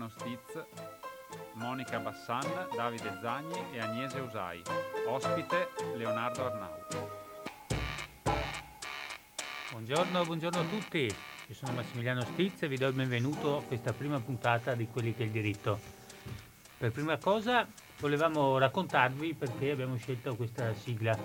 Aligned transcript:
Massimiliano 0.00 0.08
Stiz, 0.08 0.64
Monica 1.54 1.98
Bassan, 1.98 2.68
Davide 2.74 3.18
Zagni 3.20 3.60
e 3.72 3.80
Agnese 3.80 4.18
Usai. 4.20 4.62
Ospite 5.06 5.68
Leonardo 5.94 6.46
Arnau. 6.46 6.78
Buongiorno, 9.72 10.24
buongiorno 10.24 10.60
a 10.60 10.64
tutti. 10.64 11.00
Io 11.00 11.54
sono 11.54 11.72
Massimiliano 11.72 12.22
Stiz 12.22 12.62
e 12.62 12.68
vi 12.68 12.78
do 12.78 12.86
il 12.86 12.94
benvenuto 12.94 13.58
a 13.58 13.62
questa 13.62 13.92
prima 13.92 14.18
puntata 14.20 14.74
di 14.74 14.86
Quelli 14.86 15.14
che 15.14 15.24
è 15.24 15.26
il 15.26 15.32
diritto. 15.32 15.78
Per 16.78 16.90
prima 16.92 17.18
cosa 17.18 17.66
volevamo 17.98 18.56
raccontarvi 18.56 19.34
perché 19.34 19.70
abbiamo 19.72 19.96
scelto 19.96 20.34
questa 20.34 20.72
sigla. 20.72 21.18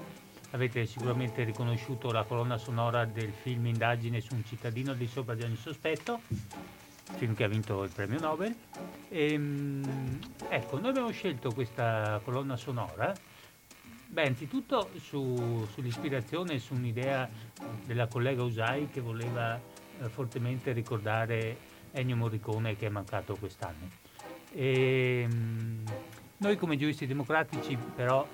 Avete 0.51 0.85
sicuramente 0.85 1.43
riconosciuto 1.43 2.11
la 2.11 2.23
colonna 2.23 2.57
sonora 2.57 3.05
del 3.05 3.31
film 3.31 3.67
Indagine 3.67 4.19
su 4.19 4.35
un 4.35 4.43
cittadino 4.43 4.93
di 4.93 5.07
sopra 5.07 5.33
di 5.33 5.43
ogni 5.43 5.55
sospetto, 5.55 6.21
film 7.17 7.35
che 7.35 7.43
ha 7.43 7.47
vinto 7.47 7.83
il 7.83 7.91
premio 7.91 8.19
Nobel. 8.19 8.55
E, 9.09 9.33
ehm, 9.33 10.19
ecco, 10.49 10.79
noi 10.79 10.89
abbiamo 10.89 11.11
scelto 11.11 11.51
questa 11.53 12.19
colonna 12.23 12.55
sonora 12.55 13.13
Beh, 14.07 14.27
anzitutto 14.27 14.91
su, 14.97 15.67
sull'ispirazione, 15.73 16.57
su 16.59 16.73
un'idea 16.73 17.27
della 17.83 18.07
collega 18.07 18.43
Usai 18.43 18.87
che 18.89 19.01
voleva 19.01 19.55
eh, 19.55 20.07
fortemente 20.07 20.71
ricordare 20.71 21.57
Ennio 21.91 22.15
Morricone 22.15 22.77
che 22.77 22.85
è 22.85 22.89
mancato 22.89 23.35
quest'anno. 23.35 23.89
E, 24.53 25.27
mh, 25.27 25.83
noi 26.37 26.55
come 26.55 26.77
giuristi 26.77 27.07
democratici 27.07 27.77
però, 27.93 28.25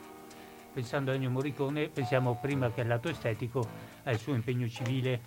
pensando 0.72 1.10
a 1.10 1.16
Ennio 1.16 1.32
Morricone, 1.32 1.88
pensiamo 1.88 2.38
prima 2.40 2.72
che 2.72 2.82
al 2.82 2.88
lato 2.88 3.10
estetico 3.10 3.68
al 4.04 4.20
suo 4.20 4.36
impegno 4.36 4.68
civile. 4.68 5.22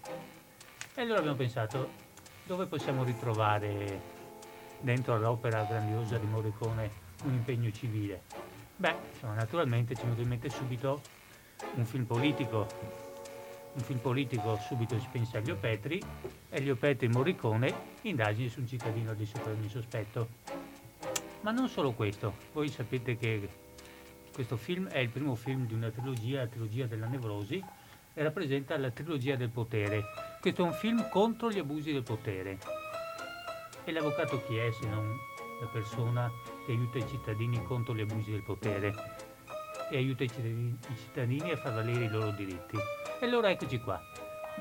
E 0.95 1.03
allora 1.03 1.19
abbiamo 1.19 1.37
pensato 1.37 2.03
dove 2.47 2.67
possiamo 2.67 3.05
ritrovare 3.05 4.13
dentro 4.81 5.15
all'opera 5.15 5.65
grandiosa 5.65 6.19
di 6.19 6.27
Morricone 6.27 6.91
un 7.25 7.33
impegno 7.33 7.71
civile. 7.71 8.23
Beh, 8.77 8.95
naturalmente 9.23 9.95
ci 9.95 10.03
venuto 10.03 10.21
in 10.21 10.29
mente 10.29 10.51
subito 10.51 11.01
un 11.75 11.85
film 11.85 12.05
politico. 12.05 12.67
Un 13.75 13.81
film 13.81 13.99
politico 13.99 14.57
subito 14.59 14.99
si 15.01 15.09
pensa 15.11 15.39
a 15.39 15.41
Elio 15.41 15.57
Petri, 15.57 16.01
Elio 16.51 16.77
Petri 16.77 17.09
Morricone, 17.09 17.75
indagini 18.03 18.49
su 18.49 18.61
un 18.61 18.69
cittadino 18.69 19.15
di 19.15 19.27
sopra 19.27 19.51
ogni 19.51 19.69
sospetto. 19.69 20.29
Ma 21.41 21.51
non 21.51 21.69
solo 21.69 21.93
questo, 21.93 22.35
voi 22.53 22.69
sapete 22.69 23.17
che 23.17 23.49
questo 24.33 24.57
film 24.57 24.89
è 24.89 24.99
il 24.99 25.09
primo 25.09 25.35
film 25.35 25.67
di 25.67 25.75
una 25.75 25.91
trilogia, 25.91 26.41
la 26.41 26.47
trilogia 26.47 26.87
della 26.87 27.07
nevrosi, 27.07 27.63
rappresenta 28.23 28.79
la 28.79 28.91
trilogia 28.91 29.37
del 29.37 29.51
potere. 29.51 30.05
Questo 30.41 30.63
è 30.63 30.65
un 30.65 30.73
film 30.73 31.09
contro 31.11 31.51
gli 31.51 31.59
abusi 31.59 31.93
del 31.93 32.03
potere. 32.03 32.59
E 33.85 33.93
l'avvocato 33.93 34.43
chi 34.47 34.57
è 34.57 34.71
se 34.71 34.87
non 34.87 35.07
la 35.61 35.67
persona 35.67 36.31
che 36.65 36.73
aiuta 36.73 36.99
i 36.99 37.07
cittadini 37.07 37.63
contro 37.65 37.95
gli 37.95 38.01
abusi 38.01 38.31
del 38.31 38.43
potere 38.43 38.95
e 39.91 39.97
aiuta 39.97 40.25
i 40.25 40.29
cittadini, 40.29 40.79
i 40.89 40.97
cittadini 40.97 41.51
a 41.51 41.57
far 41.57 41.75
valere 41.75 42.05
i 42.05 42.09
loro 42.09 42.31
diritti. 42.31 42.77
E 43.21 43.25
allora 43.25 43.51
eccoci 43.51 43.79
qua. 43.81 44.01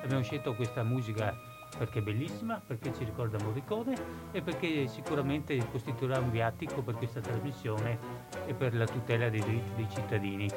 Abbiamo 0.01 0.23
scelto 0.23 0.55
questa 0.55 0.83
musica 0.83 1.35
perché 1.77 1.99
è 1.99 2.01
bellissima, 2.01 2.61
perché 2.65 2.93
ci 2.93 3.03
ricorda 3.03 3.41
Morricone 3.43 3.95
e 4.31 4.41
perché 4.41 4.87
sicuramente 4.87 5.57
costituirà 5.71 6.19
un 6.19 6.31
viatico 6.31 6.81
per 6.81 6.95
questa 6.95 7.19
trasmissione 7.19 7.97
e 8.45 8.53
per 8.53 8.75
la 8.75 8.85
tutela 8.85 9.29
dei 9.29 9.41
diritti 9.41 9.75
dei 9.75 9.87
cittadini. 9.89 10.49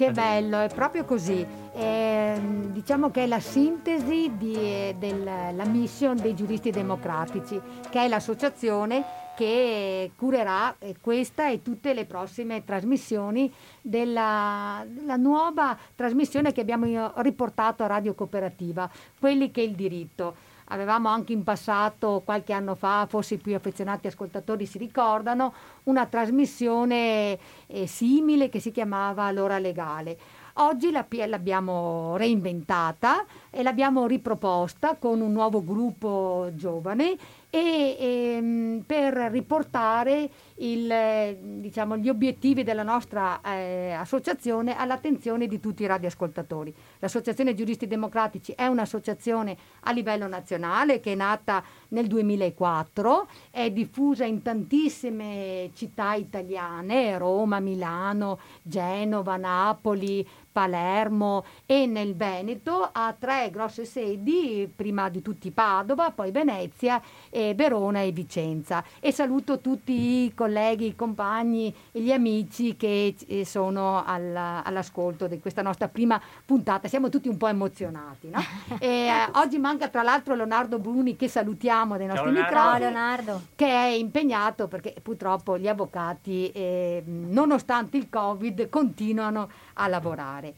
Che 0.00 0.12
bello, 0.12 0.58
è 0.60 0.68
proprio 0.74 1.04
così. 1.04 1.46
Eh, 1.74 2.40
diciamo 2.70 3.10
che 3.10 3.24
è 3.24 3.26
la 3.26 3.38
sintesi 3.38 4.32
di, 4.34 4.94
della 4.96 5.66
mission 5.66 6.16
dei 6.16 6.34
giuristi 6.34 6.70
democratici, 6.70 7.60
che 7.90 8.04
è 8.04 8.08
l'associazione 8.08 9.04
che 9.36 10.12
curerà 10.16 10.74
eh, 10.78 10.94
questa 11.02 11.50
e 11.50 11.60
tutte 11.60 11.92
le 11.92 12.06
prossime 12.06 12.64
trasmissioni 12.64 13.52
della, 13.82 14.86
della, 14.88 15.16
nuova 15.16 15.76
trasmissione 15.94 16.52
che 16.52 16.62
abbiamo 16.62 17.12
riportato 17.16 17.82
a 17.82 17.86
Radio 17.86 18.14
Cooperativa, 18.14 18.90
quelli 19.18 19.50
che 19.50 19.60
è 19.60 19.64
il 19.64 19.74
diritto. 19.74 20.34
Avevamo 20.72 21.08
anche 21.08 21.32
in 21.32 21.42
passato, 21.42 22.22
qualche 22.24 22.52
anno 22.52 22.74
fa, 22.74 23.06
forse 23.08 23.34
i 23.34 23.38
più 23.38 23.54
affezionati 23.54 24.06
ascoltatori 24.06 24.66
si 24.66 24.78
ricordano, 24.78 25.52
una 25.84 26.06
trasmissione 26.06 27.38
eh, 27.66 27.86
simile 27.86 28.48
che 28.48 28.60
si 28.60 28.70
chiamava 28.70 29.30
L'ora 29.32 29.58
legale. 29.58 30.16
Oggi 30.54 30.90
la, 30.90 31.06
l'abbiamo 31.26 32.16
reinventata 32.16 33.24
e 33.50 33.62
l'abbiamo 33.62 34.06
riproposta 34.06 34.96
con 34.96 35.20
un 35.20 35.32
nuovo 35.32 35.62
gruppo 35.64 36.50
giovane 36.54 37.16
e, 37.50 37.58
e, 37.98 38.34
ehm, 38.36 38.84
per 38.86 39.14
riportare 39.30 40.30
il, 40.56 41.36
diciamo, 41.58 41.96
gli 41.96 42.08
obiettivi 42.08 42.62
della 42.62 42.84
nostra 42.84 43.40
eh, 43.42 43.90
associazione 43.92 44.76
all'attenzione 44.76 45.48
di 45.48 45.58
tutti 45.58 45.82
i 45.82 45.86
radioascoltatori. 45.86 46.72
L'Associazione 47.00 47.54
Giuristi 47.54 47.88
Democratici 47.88 48.52
è 48.52 48.66
un'associazione 48.66 49.56
a 49.80 49.92
livello 49.92 50.28
nazionale 50.28 51.00
che 51.00 51.12
è 51.12 51.16
nata 51.16 51.62
nel 51.88 52.06
2004, 52.06 53.26
è 53.50 53.70
diffusa 53.70 54.24
in 54.24 54.42
tantissime 54.42 55.70
città 55.74 56.14
italiane, 56.14 57.18
Roma, 57.18 57.58
Milano, 57.58 58.38
Genova, 58.62 59.36
Napoli, 59.36 60.26
Palermo 60.52 61.44
e 61.66 61.86
nel 61.86 62.14
Veneto 62.16 62.88
ha 62.90 63.14
tre 63.18 63.50
grosse 63.50 63.84
sedi, 63.84 64.70
prima 64.74 65.08
di 65.08 65.22
tutti 65.22 65.50
Padova, 65.50 66.10
poi 66.10 66.30
Venezia, 66.30 67.00
e 67.28 67.54
Verona 67.54 68.00
e 68.00 68.10
Vicenza. 68.12 68.84
E 68.98 69.12
saluto 69.12 69.60
tutti 69.60 70.24
i 70.24 70.34
colleghi, 70.34 70.86
i 70.86 70.96
compagni 70.96 71.74
e 71.92 72.00
gli 72.00 72.12
amici 72.12 72.76
che 72.76 73.14
eh, 73.26 73.44
sono 73.44 74.04
alla, 74.04 74.62
all'ascolto 74.64 75.26
di 75.26 75.38
questa 75.40 75.62
nostra 75.62 75.88
prima 75.88 76.20
puntata. 76.44 76.88
Siamo 76.88 77.08
tutti 77.08 77.28
un 77.28 77.36
po' 77.36 77.46
emozionati. 77.46 78.28
No? 78.30 78.40
e, 78.78 78.86
eh, 78.86 79.30
oggi 79.34 79.58
manca 79.58 79.88
tra 79.88 80.02
l'altro 80.02 80.34
Leonardo 80.34 80.78
Bruni 80.78 81.16
che 81.16 81.28
salutiamo 81.28 81.96
dai 81.96 82.06
nostri 82.06 82.30
microfoni, 82.30 82.78
Leonardo. 82.80 83.42
che 83.54 83.66
è 83.66 83.88
impegnato 83.88 84.68
perché 84.68 84.94
purtroppo 85.00 85.58
gli 85.58 85.68
avvocati, 85.68 86.50
eh, 86.50 87.02
nonostante 87.06 87.96
il 87.96 88.08
Covid, 88.08 88.68
continuano 88.68 89.42
a 89.42 89.48
lavorare. 89.86 90.54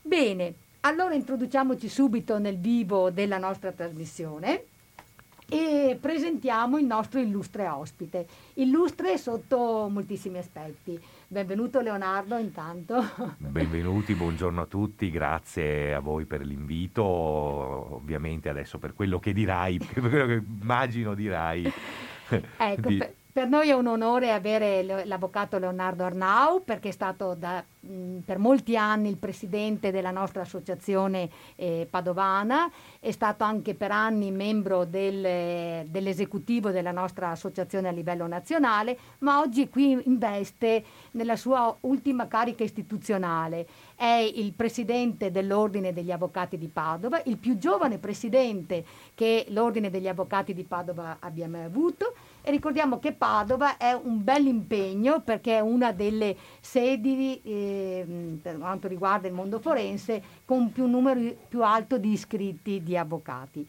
Bene, 0.00 0.54
allora 0.80 1.14
introduciamoci 1.14 1.88
subito 1.88 2.38
nel 2.38 2.58
vivo 2.58 3.10
della 3.10 3.38
nostra 3.38 3.70
trasmissione 3.70 4.64
e 5.48 5.98
presentiamo 6.00 6.78
il 6.78 6.86
nostro 6.86 7.20
illustre 7.20 7.68
ospite. 7.68 8.26
Illustre 8.54 9.18
sotto 9.18 9.88
moltissimi 9.90 10.38
aspetti. 10.38 10.98
Benvenuto 11.28 11.80
Leonardo 11.80 12.36
intanto. 12.36 13.04
Benvenuti, 13.36 14.14
buongiorno 14.14 14.62
a 14.62 14.66
tutti, 14.66 15.10
grazie 15.10 15.94
a 15.94 16.00
voi 16.00 16.24
per 16.24 16.40
l'invito. 16.40 17.04
Ovviamente 17.04 18.48
adesso 18.48 18.78
per 18.78 18.94
quello 18.94 19.18
che 19.20 19.32
dirai, 19.32 19.76
per 19.92 20.00
quello 20.00 20.26
che 20.26 20.42
immagino 20.60 21.14
dirai. 21.14 21.70
Ecco, 22.56 22.88
di... 22.88 22.96
per, 22.96 23.14
per 23.32 23.48
noi 23.48 23.70
è 23.70 23.72
un 23.72 23.86
onore 23.86 24.30
avere 24.30 24.82
l'avvocato 25.06 25.58
Leonardo 25.58 26.04
Arnau 26.04 26.62
perché 26.62 26.90
è 26.90 26.92
stato 26.92 27.34
da, 27.34 27.64
mh, 27.80 28.18
per 28.26 28.36
molti 28.36 28.76
anni 28.76 29.08
il 29.08 29.16
presidente 29.16 29.90
della 29.90 30.10
nostra 30.10 30.42
associazione 30.42 31.30
eh, 31.56 31.86
padovana, 31.88 32.70
è 33.00 33.10
stato 33.10 33.42
anche 33.42 33.74
per 33.74 33.90
anni 33.90 34.30
membro 34.30 34.84
del, 34.84 35.86
dell'esecutivo 35.88 36.72
della 36.72 36.92
nostra 36.92 37.30
associazione 37.30 37.88
a 37.88 37.92
livello 37.92 38.26
nazionale, 38.26 38.98
ma 39.20 39.40
oggi 39.40 39.70
qui 39.70 39.98
investe 40.04 40.84
nella 41.12 41.36
sua 41.36 41.74
ultima 41.80 42.28
carica 42.28 42.64
istituzionale. 42.64 43.66
È 43.94 44.30
il 44.34 44.52
presidente 44.52 45.30
dell'Ordine 45.30 45.94
degli 45.94 46.12
Avvocati 46.12 46.58
di 46.58 46.68
Padova, 46.68 47.22
il 47.24 47.38
più 47.38 47.56
giovane 47.56 47.96
presidente 47.96 48.84
che 49.14 49.46
l'Ordine 49.48 49.88
degli 49.88 50.08
Avvocati 50.08 50.52
di 50.52 50.64
Padova 50.64 51.16
abbia 51.18 51.48
mai 51.48 51.64
avuto 51.64 52.12
e 52.42 52.50
ricordiamo 52.50 52.98
che 52.98 53.12
Padova 53.12 53.76
è 53.76 53.92
un 53.92 54.22
bel 54.22 54.46
impegno 54.46 55.20
perché 55.20 55.56
è 55.56 55.60
una 55.60 55.92
delle 55.92 56.36
sedi 56.60 57.40
eh, 57.44 58.38
per 58.42 58.58
quanto 58.58 58.88
riguarda 58.88 59.28
il 59.28 59.34
mondo 59.34 59.60
forense 59.60 60.22
con 60.44 60.72
più 60.72 60.86
numero 60.86 61.20
più 61.48 61.62
alto 61.62 61.98
di 61.98 62.12
iscritti 62.12 62.82
di 62.82 62.96
avvocati. 62.96 63.66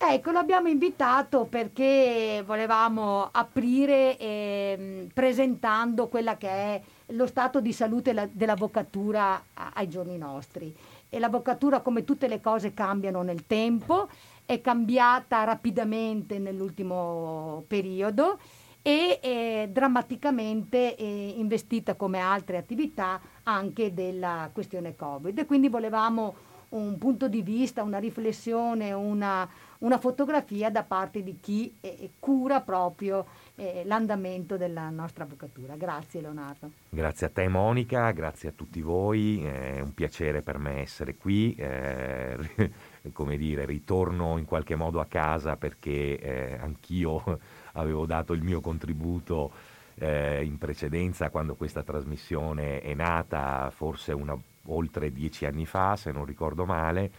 Ecco, 0.00 0.30
l'abbiamo 0.30 0.68
invitato 0.68 1.46
perché 1.46 2.44
volevamo 2.46 3.28
aprire 3.32 4.16
eh, 4.16 5.08
presentando 5.12 6.06
quella 6.06 6.36
che 6.36 6.48
è 6.48 6.82
lo 7.06 7.26
stato 7.26 7.60
di 7.60 7.72
salute 7.72 8.12
la, 8.12 8.28
dell'avvocatura 8.30 9.42
ai 9.72 9.88
giorni 9.88 10.16
nostri. 10.16 10.72
E 11.08 11.18
l'avvocatura, 11.18 11.80
come 11.80 12.04
tutte 12.04 12.28
le 12.28 12.40
cose, 12.40 12.74
cambiano 12.74 13.22
nel 13.22 13.44
tempo 13.46 14.08
è 14.48 14.62
cambiata 14.62 15.44
rapidamente 15.44 16.38
nell'ultimo 16.38 17.64
periodo 17.68 18.38
e 18.80 19.20
è 19.20 19.68
drammaticamente 19.70 20.94
è 20.94 21.02
investita 21.02 21.96
come 21.96 22.18
altre 22.18 22.56
attività 22.56 23.20
anche 23.42 23.92
della 23.92 24.48
questione 24.50 24.96
Covid. 24.96 25.44
quindi 25.44 25.68
volevamo 25.68 26.34
un 26.70 26.96
punto 26.96 27.28
di 27.28 27.42
vista, 27.42 27.82
una 27.82 27.98
riflessione, 27.98 28.92
una, 28.92 29.46
una 29.80 29.98
fotografia 29.98 30.70
da 30.70 30.82
parte 30.82 31.22
di 31.22 31.38
chi 31.40 31.74
eh, 31.82 32.12
cura 32.18 32.62
proprio 32.62 33.26
eh, 33.58 33.82
l'andamento 33.84 34.56
della 34.56 34.88
nostra 34.88 35.24
avvocatura. 35.24 35.74
Grazie 35.74 36.20
Leonardo. 36.20 36.70
Grazie 36.88 37.26
a 37.26 37.30
te 37.30 37.48
Monica, 37.48 38.12
grazie 38.12 38.50
a 38.50 38.52
tutti 38.52 38.80
voi, 38.80 39.42
è 39.44 39.80
un 39.80 39.92
piacere 39.94 40.42
per 40.42 40.58
me 40.58 40.80
essere 40.80 41.16
qui, 41.16 41.54
eh, 41.56 42.38
come 43.12 43.36
dire, 43.36 43.64
ritorno 43.64 44.38
in 44.38 44.44
qualche 44.44 44.76
modo 44.76 45.00
a 45.00 45.06
casa 45.06 45.56
perché 45.56 46.18
eh, 46.18 46.58
anch'io 46.60 47.40
avevo 47.74 48.06
dato 48.06 48.32
il 48.32 48.42
mio 48.42 48.60
contributo 48.60 49.50
eh, 49.96 50.44
in 50.44 50.56
precedenza 50.56 51.30
quando 51.30 51.56
questa 51.56 51.82
trasmissione 51.82 52.80
è 52.80 52.94
nata, 52.94 53.70
forse 53.74 54.12
una, 54.12 54.38
oltre 54.66 55.12
dieci 55.12 55.46
anni 55.46 55.66
fa 55.66 55.96
se 55.96 56.12
non 56.12 56.24
ricordo 56.24 56.64
male, 56.64 57.10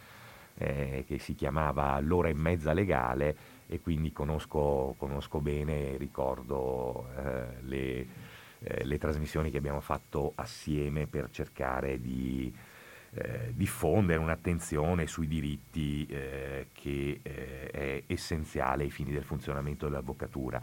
eh, 0.55 1.03
che 1.05 1.19
si 1.19 1.35
chiamava 1.35 1.99
L'ora 1.99 2.29
e 2.29 2.33
mezza 2.33 2.71
legale 2.71 3.57
e 3.69 3.79
quindi 3.79 4.11
conosco, 4.11 4.95
conosco 4.97 5.39
bene, 5.39 5.95
ricordo 5.97 7.07
eh, 7.15 7.61
le, 7.61 8.07
eh, 8.59 8.83
le, 8.83 8.97
trasmissioni 8.97 9.51
che 9.51 9.57
abbiamo 9.57 9.79
fatto 9.79 10.31
assieme 10.35 11.05
per 11.05 11.29
cercare 11.29 12.01
di 12.01 12.51
eh, 13.11 13.53
diffondere 13.53 14.19
un'attenzione 14.19 15.05
sui 15.05 15.27
diritti 15.27 16.07
eh, 16.07 16.67
che 16.73 17.19
eh, 17.21 17.69
è 17.69 18.03
essenziale 18.07 18.83
ai 18.83 18.91
fini 18.91 19.11
del 19.11 19.23
funzionamento 19.23 19.85
dell'avvocatura. 19.85 20.59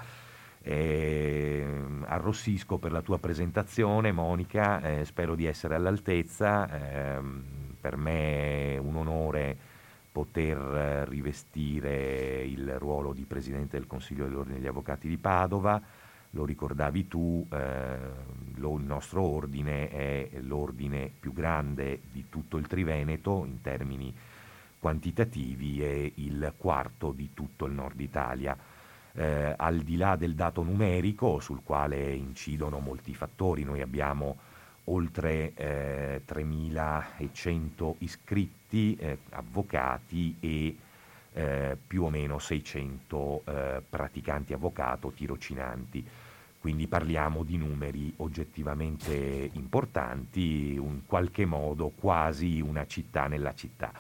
Eh, 0.61 1.65
arrossisco 2.07 2.79
per 2.79 2.91
la 2.91 3.03
tua 3.03 3.21
presentazione, 3.21 4.11
Monica, 4.11 4.81
eh, 4.81 5.05
spero 5.05 5.37
di 5.37 5.47
essere 5.47 5.77
all'altezza. 5.77 6.69
Eh, 6.69 7.21
per 7.81 7.97
me 7.97 8.75
è 8.75 8.79
un 8.79 8.97
onore 8.97 9.66
poter 10.17 10.57
eh, 10.57 11.05
rivestire 11.05 12.43
il 12.43 12.79
ruolo 12.79 13.13
di 13.13 13.27
Presidente 13.27 13.77
del 13.77 13.87
Consiglio 13.87 14.25
dell'Ordine 14.25 14.57
degli 14.57 14.67
Avvocati 14.67 15.09
di 15.09 15.19
Padova. 15.19 15.79
Lo 16.31 16.47
ricordavi 16.47 17.07
tu, 17.07 17.47
eh, 17.53 17.99
lo, 18.55 18.79
il 18.79 18.85
nostro 18.85 19.21
ordine 19.21 19.91
è 19.91 20.31
l'ordine 20.41 21.13
più 21.21 21.35
grande 21.35 22.01
di 22.11 22.31
tutto 22.31 22.57
il 22.57 22.67
Triveneto 22.67 23.45
in 23.45 23.61
termini 23.61 24.15
quantitativi 24.79 25.83
e 25.83 26.13
il 26.15 26.55
quarto 26.57 27.13
di 27.13 27.35
tutto 27.35 27.67
il 27.67 27.75
nord 27.75 28.01
Italia. 28.01 28.57
Eh, 29.13 29.55
al 29.55 29.81
di 29.81 29.99
là 29.99 30.17
del 30.17 30.35
dato 30.35 30.63
numerico 30.63 31.41
sul 31.41 31.61
quale 31.63 32.15
incidono 32.15 32.79
molti 32.79 33.15
fattori, 33.15 33.65
noi 33.65 33.83
abbiamo 33.83 34.39
oltre 34.87 35.53
eh, 35.55 36.23
3.100 36.27 37.95
iscritti, 37.99 38.97
eh, 38.97 39.19
avvocati 39.31 40.37
e 40.41 40.77
eh, 41.33 41.77
più 41.87 42.05
o 42.05 42.11
meno 42.11 42.39
600 42.39 43.43
eh, 43.45 43.83
praticanti 43.89 44.53
avvocato, 44.53 45.11
tirocinanti. 45.11 46.05
Quindi 46.59 46.87
parliamo 46.87 47.45
di 47.45 47.57
numeri 47.59 48.13
oggettivamente 48.17 49.51
importanti, 49.53 50.75
in 50.75 51.03
qualche 51.07 51.45
modo 51.45 51.93
quasi 51.95 52.61
una 52.61 52.87
città 52.87 53.27
nella 53.29 53.55
città. 53.55 53.93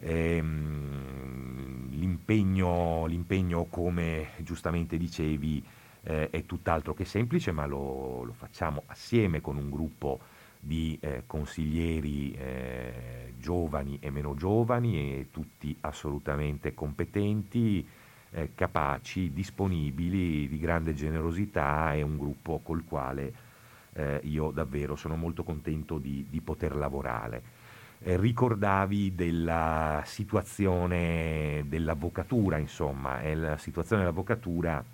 Ehm, 0.00 1.88
l'impegno, 1.90 3.06
l'impegno, 3.06 3.64
come 3.70 4.30
giustamente 4.38 4.96
dicevi, 4.96 5.64
eh, 6.02 6.30
è 6.30 6.46
tutt'altro 6.46 6.94
che 6.94 7.04
semplice, 7.04 7.52
ma 7.52 7.66
lo, 7.66 8.22
lo, 8.24 8.32
facciamo 8.32 8.82
assieme 8.86 9.40
con 9.40 9.56
un 9.56 9.70
gruppo 9.70 10.20
di 10.60 10.98
eh, 11.00 11.22
consiglieri 11.26 12.32
eh, 12.32 13.32
giovani 13.38 13.98
e 14.00 14.10
meno 14.10 14.34
giovani 14.34 15.18
e 15.18 15.28
tutti 15.30 15.76
assolutamente 15.80 16.74
competenti, 16.74 17.86
eh, 18.30 18.50
capaci, 18.54 19.32
disponibili, 19.32 20.48
di 20.48 20.58
grande 20.58 20.94
generosità 20.94 21.94
e 21.94 22.02
un 22.02 22.18
gruppo 22.18 22.60
col 22.62 22.84
quale 22.84 23.46
eh, 23.92 24.20
io 24.24 24.50
davvero 24.50 24.96
sono 24.96 25.16
molto 25.16 25.42
contento 25.44 25.98
di, 25.98 26.26
di 26.28 26.40
poter 26.40 26.76
lavorare. 26.76 27.56
Eh, 28.00 28.16
ricordavi 28.16 29.14
della 29.14 30.02
situazione 30.04 31.64
dell'avvocatura, 31.66 32.58
insomma, 32.58 33.20
e 33.20 33.34
la 33.34 33.56
situazione 33.56 34.02
dell'avvocatura 34.02 34.84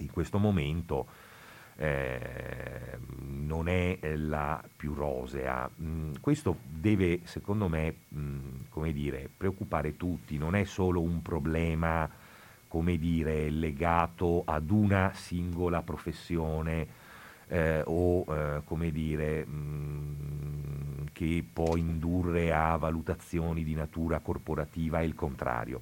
in 0.00 0.10
questo 0.10 0.38
momento 0.38 1.06
eh, 1.76 2.98
non 3.18 3.68
è 3.68 3.98
la 4.16 4.62
più 4.76 4.92
rosea. 4.92 5.68
Mm, 5.80 6.12
questo 6.20 6.58
deve, 6.62 7.20
secondo 7.24 7.68
me, 7.68 7.94
mm, 8.14 8.38
dire, 8.92 9.30
preoccupare 9.34 9.96
tutti, 9.96 10.36
non 10.36 10.54
è 10.54 10.64
solo 10.64 11.00
un 11.00 11.22
problema, 11.22 12.08
dire, 12.98 13.48
legato 13.50 14.42
ad 14.44 14.70
una 14.70 15.12
singola 15.14 15.82
professione 15.82 16.86
eh, 17.48 17.82
o, 17.84 18.24
eh, 18.28 18.62
dire, 18.92 19.46
mh, 19.46 19.52
mm, 19.52 21.06
che 21.12 21.44
può 21.50 21.76
indurre 21.76 22.52
a 22.52 22.76
valutazioni 22.76 23.64
di 23.64 23.74
natura 23.74 24.20
corporativa, 24.20 25.00
è 25.00 25.02
il 25.02 25.14
contrario 25.14 25.80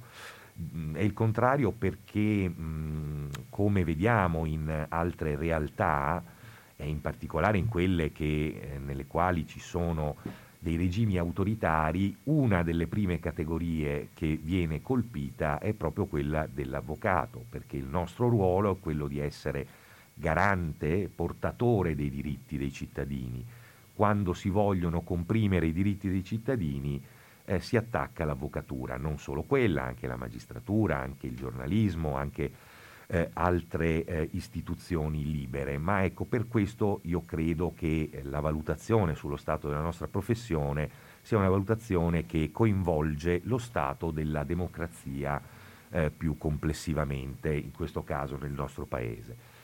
è 0.93 1.01
il 1.01 1.13
contrario 1.13 1.71
perché, 1.71 2.51
come 3.49 3.83
vediamo 3.83 4.45
in 4.45 4.85
altre 4.89 5.35
realtà, 5.35 6.23
e 6.75 6.87
in 6.87 7.01
particolare 7.01 7.57
in 7.57 7.67
quelle 7.67 8.11
che, 8.13 8.57
eh, 8.61 8.77
nelle 8.77 9.05
quali 9.05 9.45
ci 9.45 9.59
sono 9.59 10.15
dei 10.57 10.77
regimi 10.77 11.17
autoritari, 11.17 12.15
una 12.23 12.63
delle 12.63 12.87
prime 12.87 13.19
categorie 13.19 14.09
che 14.13 14.39
viene 14.41 14.81
colpita 14.81 15.59
è 15.59 15.73
proprio 15.73 16.05
quella 16.05 16.47
dell'avvocato, 16.47 17.43
perché 17.49 17.75
il 17.75 17.85
nostro 17.85 18.29
ruolo 18.29 18.75
è 18.75 18.79
quello 18.79 19.07
di 19.07 19.19
essere 19.19 19.67
garante, 20.13 21.09
portatore 21.13 21.95
dei 21.95 22.09
diritti 22.09 22.57
dei 22.57 22.71
cittadini. 22.71 23.45
Quando 23.93 24.33
si 24.33 24.49
vogliono 24.49 25.01
comprimere 25.01 25.67
i 25.67 25.73
diritti 25.73 26.09
dei 26.09 26.23
cittadini, 26.23 27.01
eh, 27.49 27.59
si 27.59 27.77
attacca 27.77 28.25
l'avvocatura, 28.25 28.95
non 28.97 29.17
solo 29.17 29.41
quella, 29.41 29.83
anche 29.83 30.05
la 30.05 30.15
magistratura, 30.15 30.99
anche 30.99 31.25
il 31.25 31.35
giornalismo, 31.35 32.15
anche 32.15 32.51
eh, 33.07 33.31
altre 33.33 34.03
eh, 34.03 34.29
istituzioni 34.33 35.23
libere. 35.25 35.79
Ma 35.79 36.03
ecco, 36.03 36.25
per 36.25 36.47
questo 36.47 36.99
io 37.05 37.23
credo 37.25 37.73
che 37.75 38.21
la 38.23 38.39
valutazione 38.39 39.15
sullo 39.15 39.35
stato 39.35 39.67
della 39.67 39.81
nostra 39.81 40.07
professione 40.07 41.07
sia 41.21 41.37
una 41.37 41.49
valutazione 41.49 42.27
che 42.27 42.51
coinvolge 42.51 43.41
lo 43.45 43.57
stato 43.57 44.11
della 44.11 44.43
democrazia 44.43 45.41
eh, 45.89 46.11
più 46.11 46.37
complessivamente, 46.37 47.51
in 47.51 47.71
questo 47.71 48.03
caso 48.03 48.37
nel 48.37 48.51
nostro 48.51 48.85
Paese. 48.85 49.57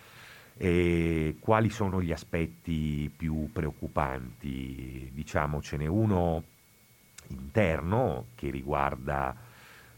E 0.57 1.35
quali 1.39 1.69
sono 1.69 2.01
gli 2.01 2.11
aspetti 2.11 3.11
più 3.15 3.51
preoccupanti? 3.53 5.11
Diciamo, 5.13 5.61
ce 5.61 5.77
n'è 5.77 5.85
uno 5.85 6.53
interno 7.27 8.27
che 8.35 8.49
riguarda 8.49 9.35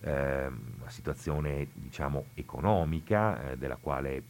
eh, 0.02 0.50
la 0.82 0.90
situazione 0.90 1.68
diciamo, 1.74 2.26
economica, 2.34 3.52
eh, 3.52 3.58
della 3.58 3.78
quale 3.78 4.22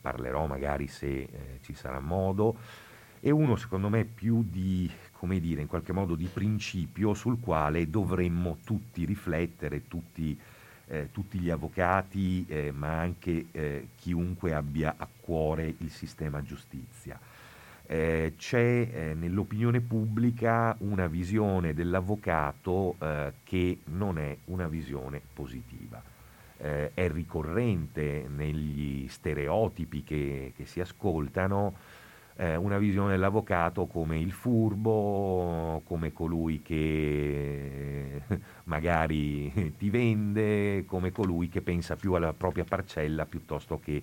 parlerò 0.00 0.46
magari 0.46 0.86
se 0.86 1.06
eh, 1.06 1.28
ci 1.62 1.74
sarà 1.74 2.00
modo, 2.00 2.56
e 3.20 3.30
uno 3.30 3.56
secondo 3.56 3.88
me 3.88 4.04
più 4.04 4.44
di, 4.48 4.90
come 5.12 5.40
dire, 5.40 5.60
in 5.60 5.66
qualche 5.66 5.92
modo 5.92 6.14
di 6.14 6.28
principio 6.32 7.14
sul 7.14 7.40
quale 7.40 7.90
dovremmo 7.90 8.58
tutti 8.64 9.04
riflettere, 9.04 9.88
tutti, 9.88 10.38
eh, 10.86 11.08
tutti 11.10 11.38
gli 11.38 11.50
avvocati, 11.50 12.44
eh, 12.46 12.70
ma 12.70 13.00
anche 13.00 13.46
eh, 13.50 13.88
chiunque 13.96 14.54
abbia 14.54 14.94
a 14.96 15.08
cuore 15.20 15.74
il 15.78 15.90
sistema 15.90 16.42
giustizia 16.42 17.18
eh, 17.86 18.34
c'è 18.36 18.88
eh, 18.92 19.14
nell'opinione 19.14 19.80
pubblica 19.80 20.74
una 20.80 21.06
visione 21.06 21.74
dell'avvocato 21.74 22.96
eh, 23.00 23.32
che 23.44 23.78
non 23.86 24.18
è 24.18 24.36
una 24.46 24.66
visione 24.68 25.20
positiva. 25.32 26.02
Eh, 26.58 26.92
è 26.94 27.08
ricorrente 27.08 28.26
negli 28.28 29.06
stereotipi 29.08 30.02
che, 30.02 30.52
che 30.56 30.64
si 30.64 30.80
ascoltano 30.80 31.74
eh, 32.36 32.56
una 32.56 32.78
visione 32.78 33.12
dell'avvocato 33.12 33.86
come 33.86 34.18
il 34.18 34.32
furbo, 34.32 35.82
come 35.84 36.12
colui 36.12 36.60
che 36.62 38.22
magari 38.64 39.74
ti 39.78 39.90
vende, 39.90 40.84
come 40.86 41.12
colui 41.12 41.48
che 41.48 41.62
pensa 41.62 41.96
più 41.96 42.12
alla 42.12 42.32
propria 42.32 42.64
parcella 42.64 43.24
piuttosto 43.26 43.78
che 43.78 44.02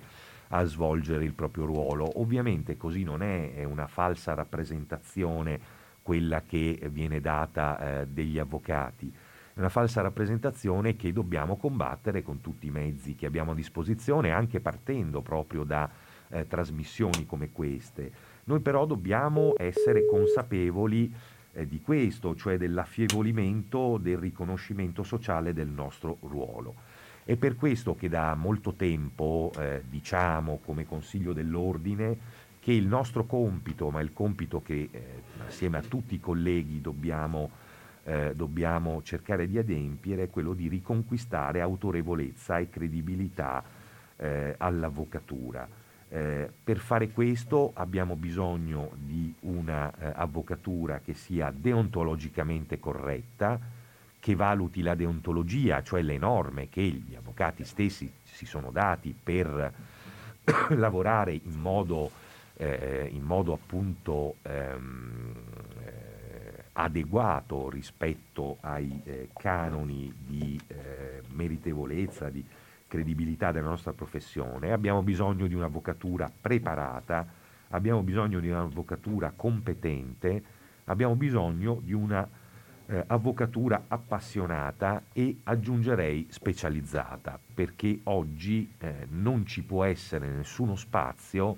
a 0.56 0.64
svolgere 0.66 1.24
il 1.24 1.34
proprio 1.34 1.66
ruolo. 1.66 2.20
Ovviamente 2.20 2.78
così 2.78 3.04
non 3.04 3.22
è, 3.24 3.56
è 3.56 3.64
una 3.64 3.88
falsa 3.88 4.34
rappresentazione 4.34 5.82
quella 6.02 6.44
che 6.44 6.80
viene 6.92 7.22
data 7.22 8.02
eh, 8.02 8.08
degli 8.08 8.38
avvocati, 8.38 9.12
è 9.54 9.60
una 9.60 9.70
falsa 9.70 10.02
rappresentazione 10.02 10.96
che 10.96 11.14
dobbiamo 11.14 11.58
combattere 11.58 12.22
con 12.22 12.42
tutti 12.42 12.68
i 12.68 12.72
mezzi 12.72 13.16
che 13.16 13.26
abbiamo 13.26 13.52
a 13.52 13.56
disposizione, 13.56 14.32
anche 14.32 14.60
partendo 14.60 15.22
proprio 15.22 15.64
da 15.64 15.90
eh, 16.30 16.46
trasmissioni 16.48 17.26
come 17.26 17.52
queste. 17.52 18.12
Noi 18.46 18.60
però 18.60 18.86
dobbiamo 18.86 19.54
essere 19.58 20.06
consapevoli 20.06 21.12
eh, 21.54 21.68
di 21.68 21.80
questo, 21.82 22.36
cioè 22.36 22.58
dell'affievolimento 22.58 23.98
del 23.98 24.18
riconoscimento 24.18 25.04
sociale 25.04 25.54
del 25.54 25.70
nostro 25.70 26.18
ruolo 26.22 26.93
È 27.26 27.38
per 27.38 27.56
questo 27.56 27.96
che 27.96 28.10
da 28.10 28.36
molto 28.36 28.74
tempo 28.74 29.52
eh, 29.58 29.84
diciamo 29.90 30.60
come 30.64 30.86
Consiglio 30.86 31.32
dell'Ordine 31.32 32.42
che 32.60 32.74
il 32.74 32.86
nostro 32.86 33.26
compito, 33.26 33.90
ma 33.90 34.02
il 34.02 34.14
compito 34.14 34.62
che 34.62 34.90
eh, 34.92 35.22
assieme 35.46 35.78
a 35.78 35.82
tutti 35.82 36.16
i 36.16 36.20
colleghi 36.20 36.82
dobbiamo, 36.82 37.50
eh, 38.04 38.34
dobbiamo, 38.36 39.02
cercare 39.04 39.48
di 39.48 39.58
adempiere, 39.58 40.24
è 40.24 40.30
quello 40.30 40.54
di 40.54 40.68
riconquistare 40.68 41.62
autorevolezza 41.62 42.58
e 42.58 42.70
credibilità 42.70 43.64
eh, 44.18 44.56
all'avvocatura. 44.58 45.68
Eh, 46.10 46.50
per 46.64 46.78
fare 46.78 47.10
questo 47.10 47.72
abbiamo 47.74 48.16
bisogno 48.16 48.92
di 48.96 49.34
un'avvocatura 49.42 51.00
che 51.00 51.14
sia 51.14 51.52
deontologicamente 51.54 52.80
corretta, 52.80 53.60
che 54.24 54.36
valuti 54.36 54.82
la 54.82 54.96
deontologia, 54.96 55.84
cioè 55.84 56.02
le 56.02 56.18
norme 56.18 56.70
che 56.70 56.82
gli 56.82 57.14
avvocati 57.14 57.66
stessi 57.66 58.10
si 58.24 58.46
sono 58.46 58.72
dati 58.72 59.14
per 59.14 59.74
lavorare 60.70 61.34
in 61.34 61.60
modo 61.60 62.10
eh, 62.54 63.10
in 63.12 63.22
modo 63.24 63.52
appunto 63.52 64.36
ehm, 64.44 65.34
eh, 65.84 66.64
adeguato 66.72 67.70
rispetto 67.70 68.60
ai 68.62 69.02
eh, 69.04 69.30
canoni 69.38 70.14
di 70.18 70.58
eh, 70.68 71.22
meritevolezza, 71.34 72.30
di 72.30 72.46
credibilità 72.88 73.52
della 73.52 73.68
nostra 73.68 73.92
professione, 73.92 74.72
abbiamo 74.72 75.02
bisogno 75.02 75.48
di 75.48 75.54
un'avvocatura 75.54 76.32
preparata, 76.40 77.28
abbiamo 77.72 78.04
bisogno 78.04 78.40
di 78.40 78.48
un'avvocatura 78.48 79.34
competente, 79.36 80.44
abbiamo 80.86 81.18
bisogno 81.18 81.82
di 81.84 81.92
una 81.92 82.26
eh, 82.88 83.04
avvocatura 83.08 83.86
appassionata 83.88 85.04
e 85.14 85.38
aggiungerei 85.44 86.28
specializzata, 86.30 87.40
perché 87.54 88.00
oggi 88.04 88.74
eh, 88.78 89.08
non 89.10 89.46
ci 89.46 89.64
può 89.64 89.84
essere 89.84 90.30
nessuno 90.30 90.76
spazio 90.76 91.58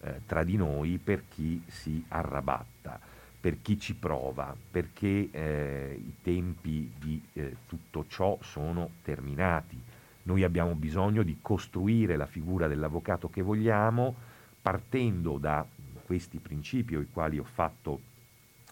eh, 0.00 0.20
tra 0.26 0.44
di 0.44 0.56
noi 0.56 0.98
per 0.98 1.24
chi 1.28 1.62
si 1.66 2.04
arrabatta, 2.08 2.98
per 3.40 3.60
chi 3.60 3.78
ci 3.78 3.94
prova, 3.94 4.54
perché 4.70 5.28
eh, 5.30 5.98
i 5.98 6.14
tempi 6.22 6.92
di 6.98 7.22
eh, 7.34 7.56
tutto 7.66 8.04
ciò 8.08 8.38
sono 8.42 8.90
terminati. 9.02 9.80
Noi 10.22 10.44
abbiamo 10.44 10.74
bisogno 10.74 11.22
di 11.22 11.38
costruire 11.40 12.16
la 12.16 12.26
figura 12.26 12.68
dell'avvocato 12.68 13.28
che 13.28 13.42
vogliamo 13.42 14.14
partendo 14.60 15.38
da 15.38 15.66
questi 16.04 16.38
principi 16.38 16.94
ai 16.94 17.08
quali 17.10 17.38
ho 17.38 17.44
fatto 17.44 18.00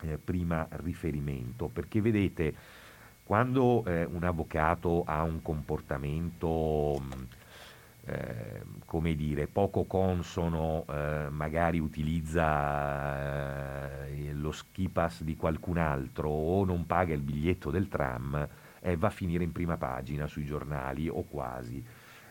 eh, 0.03 0.19
prima 0.19 0.67
riferimento, 0.71 1.69
perché 1.69 2.01
vedete, 2.01 2.55
quando 3.25 3.85
eh, 3.85 4.05
un 4.05 4.25
avvocato 4.25 5.05
ha 5.05 5.23
un 5.23 5.43
comportamento 5.43 7.01
mh, 7.01 7.27
eh, 8.07 8.63
come 8.87 9.15
dire, 9.15 9.47
poco 9.47 9.85
consono, 9.85 10.87
eh, 10.89 11.27
magari 11.29 11.79
utilizza 11.79 12.47
eh, 14.07 14.33
lo 14.33 14.51
ski 14.51 14.89
pass 14.89 15.21
di 15.23 15.37
qualcun 15.37 15.77
altro 15.77 16.31
o 16.31 16.65
non 16.65 16.87
paga 16.87 17.13
il 17.13 17.21
biglietto 17.21 17.71
del 17.71 17.89
tram, 17.89 18.49
eh, 18.81 18.97
va 18.97 19.09
a 19.09 19.11
finire 19.11 19.45
in 19.45 19.53
prima 19.53 19.77
pagina 19.77 20.27
sui 20.27 20.47
giornali 20.47 21.09
o 21.09 21.23
quasi. 21.25 21.85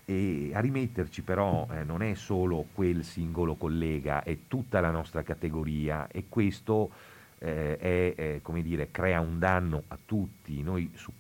E 0.04 0.52
a 0.54 0.60
rimetterci 0.62 1.22
però 1.22 1.68
eh, 1.70 1.84
non 1.84 2.02
è 2.02 2.16
solo 2.16 2.66
quel 2.74 3.04
singolo 3.04 3.56
collega, 3.56 4.24
è 4.24 4.36
tutta 4.48 4.80
la 4.80 4.90
nostra 4.90 5.22
categoria 5.22 6.08
e 6.08 6.26
questo 6.28 6.90
eh, 7.40 8.16
è, 8.16 8.40
come 8.42 8.62
dire, 8.62 8.90
crea 8.92 9.20
un 9.20 9.40
danno 9.40 9.84
a 9.90 9.98
tutti. 10.04 10.62
Noi 10.62 10.92
su 10.96 11.12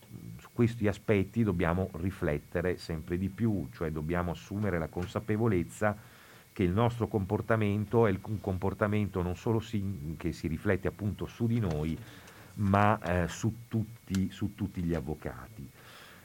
questi 0.57 0.87
aspetti 0.87 1.43
dobbiamo 1.43 1.89
riflettere 1.93 2.77
sempre 2.77 3.17
di 3.17 3.29
più, 3.29 3.67
cioè 3.71 3.91
dobbiamo 3.91 4.31
assumere 4.31 4.79
la 4.79 4.87
consapevolezza 4.87 5.95
che 6.51 6.63
il 6.63 6.71
nostro 6.71 7.07
comportamento 7.07 8.07
è 8.07 8.17
un 8.23 8.41
comportamento 8.41 9.21
non 9.21 9.35
solo 9.35 9.59
si, 9.59 10.15
che 10.17 10.31
si 10.31 10.47
riflette 10.47 10.87
appunto 10.87 11.27
su 11.27 11.45
di 11.45 11.59
noi, 11.59 11.95
ma 12.55 12.99
eh, 13.03 13.27
su, 13.27 13.53
tutti, 13.67 14.31
su, 14.31 14.55
tutti, 14.55 14.81
gli 14.81 14.95
avvocati. 14.95 15.69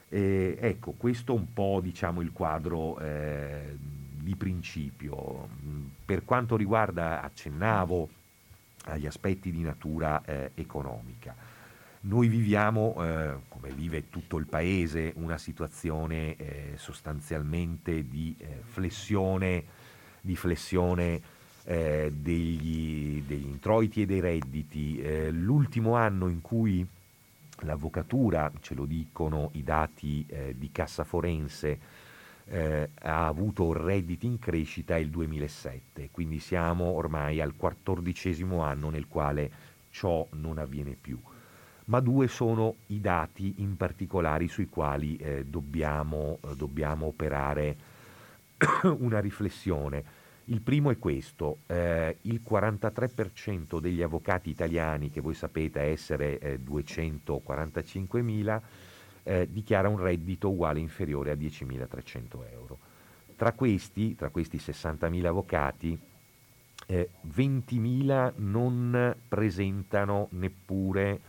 Eh, 0.09 0.57
ecco, 0.59 0.93
questo 0.97 1.35
è 1.35 1.37
un 1.37 1.53
po' 1.53 1.79
diciamo, 1.83 2.21
il 2.21 2.31
quadro 2.31 2.97
eh, 2.97 3.77
di 3.77 4.35
principio. 4.35 5.47
Per 6.03 6.25
quanto 6.25 6.55
riguarda, 6.55 7.21
accennavo 7.21 8.09
agli 8.85 9.05
aspetti 9.05 9.51
di 9.51 9.61
natura 9.61 10.23
eh, 10.25 10.51
economica. 10.55 11.35
Noi 12.05 12.27
viviamo, 12.27 12.95
eh, 12.99 13.35
come 13.47 13.69
vive 13.71 14.09
tutto 14.09 14.37
il 14.37 14.45
Paese, 14.45 15.13
una 15.15 15.37
situazione 15.37 16.35
eh, 16.35 16.73
sostanzialmente 16.75 18.07
di 18.07 18.35
eh, 18.37 18.59
flessione, 18.63 19.63
di 20.19 20.35
flessione 20.35 21.21
eh, 21.63 22.11
degli, 22.13 23.21
degli, 23.25 23.45
introiti 23.45 24.01
e 24.01 24.05
dei 24.05 24.19
redditi. 24.19 24.99
Eh, 24.99 25.31
l'ultimo 25.31 25.95
anno 25.95 26.27
in 26.27 26.41
cui 26.41 26.85
l'avvocatura, 27.59 28.51
ce 28.59 28.73
lo 28.73 28.83
dicono 28.83 29.49
i 29.53 29.63
dati 29.63 30.25
di 30.55 30.69
Cassa 30.73 31.05
Forense, 31.05 31.79
ha 32.49 33.25
avuto 33.25 33.73
redditi 33.73 34.25
in 34.25 34.39
crescita 34.39 34.97
il 34.97 35.09
2007, 35.09 36.09
quindi 36.11 36.39
siamo 36.39 36.85
ormai 36.85 37.39
al 37.39 37.55
quattordicesimo 37.55 38.61
anno 38.61 38.89
nel 38.89 39.07
quale 39.07 39.51
ciò 39.89 40.27
non 40.31 40.57
avviene 40.57 40.97
più 40.99 41.19
ma 41.85 41.99
due 41.99 42.27
sono 42.27 42.75
i 42.87 43.01
dati 43.01 43.55
in 43.57 43.75
particolare 43.75 44.47
sui 44.47 44.67
quali 44.67 45.17
eh, 45.17 45.45
dobbiamo, 45.45 46.39
eh, 46.43 46.55
dobbiamo, 46.55 47.07
operare 47.07 47.75
una 48.99 49.19
riflessione. 49.19 50.21
Il 50.45 50.61
primo 50.61 50.91
è 50.91 50.99
questo, 50.99 51.59
eh, 51.67 52.17
il 52.21 52.41
43% 52.47 53.79
degli 53.79 54.01
avvocati 54.01 54.49
italiani, 54.49 55.09
che 55.09 55.21
voi 55.21 55.33
sapete 55.33 55.81
essere 55.81 56.37
eh, 56.39 56.59
245.000, 56.59 58.61
eh, 59.23 59.47
dichiara 59.49 59.87
un 59.87 59.97
reddito 59.97 60.49
uguale 60.49 60.79
o 60.79 60.81
inferiore 60.81 61.31
a 61.31 61.35
10.300 61.35 62.51
euro. 62.51 62.77
Tra 63.35 63.53
questi, 63.53 64.15
tra 64.15 64.29
questi 64.29 64.57
60.000 64.57 65.25
avvocati, 65.25 65.99
20.000 66.85 68.27
eh, 68.27 68.33
non 68.37 69.15
presentano 69.27 70.27
neppure 70.31 71.19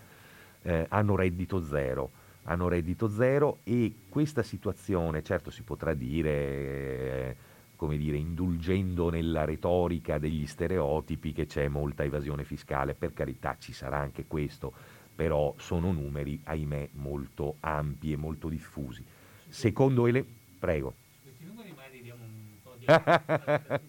eh, 0.62 0.86
hanno 0.88 1.14
reddito 1.14 1.62
zero 1.62 2.10
hanno 2.44 2.68
reddito 2.68 3.08
zero 3.08 3.58
e 3.64 3.94
questa 4.08 4.42
situazione, 4.42 5.22
certo 5.22 5.50
si 5.50 5.62
potrà 5.62 5.94
dire, 5.94 6.30
eh, 6.30 7.36
come 7.76 7.96
dire, 7.96 8.16
indulgendo 8.16 9.10
nella 9.10 9.44
retorica 9.44 10.18
degli 10.18 10.46
stereotipi 10.46 11.32
che 11.32 11.46
c'è 11.46 11.68
molta 11.68 12.04
evasione 12.04 12.44
fiscale, 12.44 12.94
per 12.94 13.12
carità 13.12 13.56
ci 13.58 13.72
sarà 13.72 13.98
anche 13.98 14.24
questo, 14.26 14.72
però 15.14 15.54
sono 15.58 15.92
numeri, 15.92 16.40
ahimè, 16.44 16.90
molto 16.92 17.56
ampi 17.60 18.12
e 18.12 18.16
molto 18.16 18.48
diffusi. 18.48 19.04
Secondo 19.48 20.06
ele... 20.06 20.24
Prego. 20.58 20.94
Questi 21.22 21.44
numeri 21.44 21.72
magari 21.72 22.02
diamo 22.02 22.24
un 22.24 22.62
po' 22.62 22.74
di... 22.76 22.84
mettere 22.86 23.80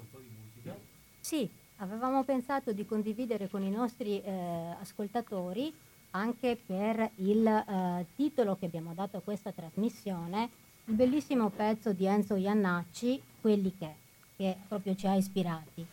un 0.00 0.10
po' 0.10 0.18
di 0.18 0.30
musica. 0.30 0.76
Sì, 1.20 1.50
Avevamo 1.78 2.22
pensato 2.22 2.72
di 2.72 2.86
condividere 2.86 3.48
con 3.48 3.62
i 3.62 3.70
nostri 3.70 4.22
eh, 4.22 4.76
ascoltatori 4.80 5.72
anche 6.12 6.56
per 6.64 7.10
il 7.16 7.44
eh, 7.46 8.06
titolo 8.14 8.56
che 8.56 8.66
abbiamo 8.66 8.94
dato 8.94 9.16
a 9.16 9.20
questa 9.20 9.50
trasmissione, 9.50 10.48
il 10.84 10.94
bellissimo 10.94 11.50
pezzo 11.50 11.92
di 11.92 12.06
Enzo 12.06 12.36
Iannacci, 12.36 13.20
Quelli 13.40 13.74
che, 13.76 13.94
che 14.36 14.56
proprio 14.68 14.94
ci 14.94 15.06
ha 15.08 15.14
ispirati. 15.14 15.84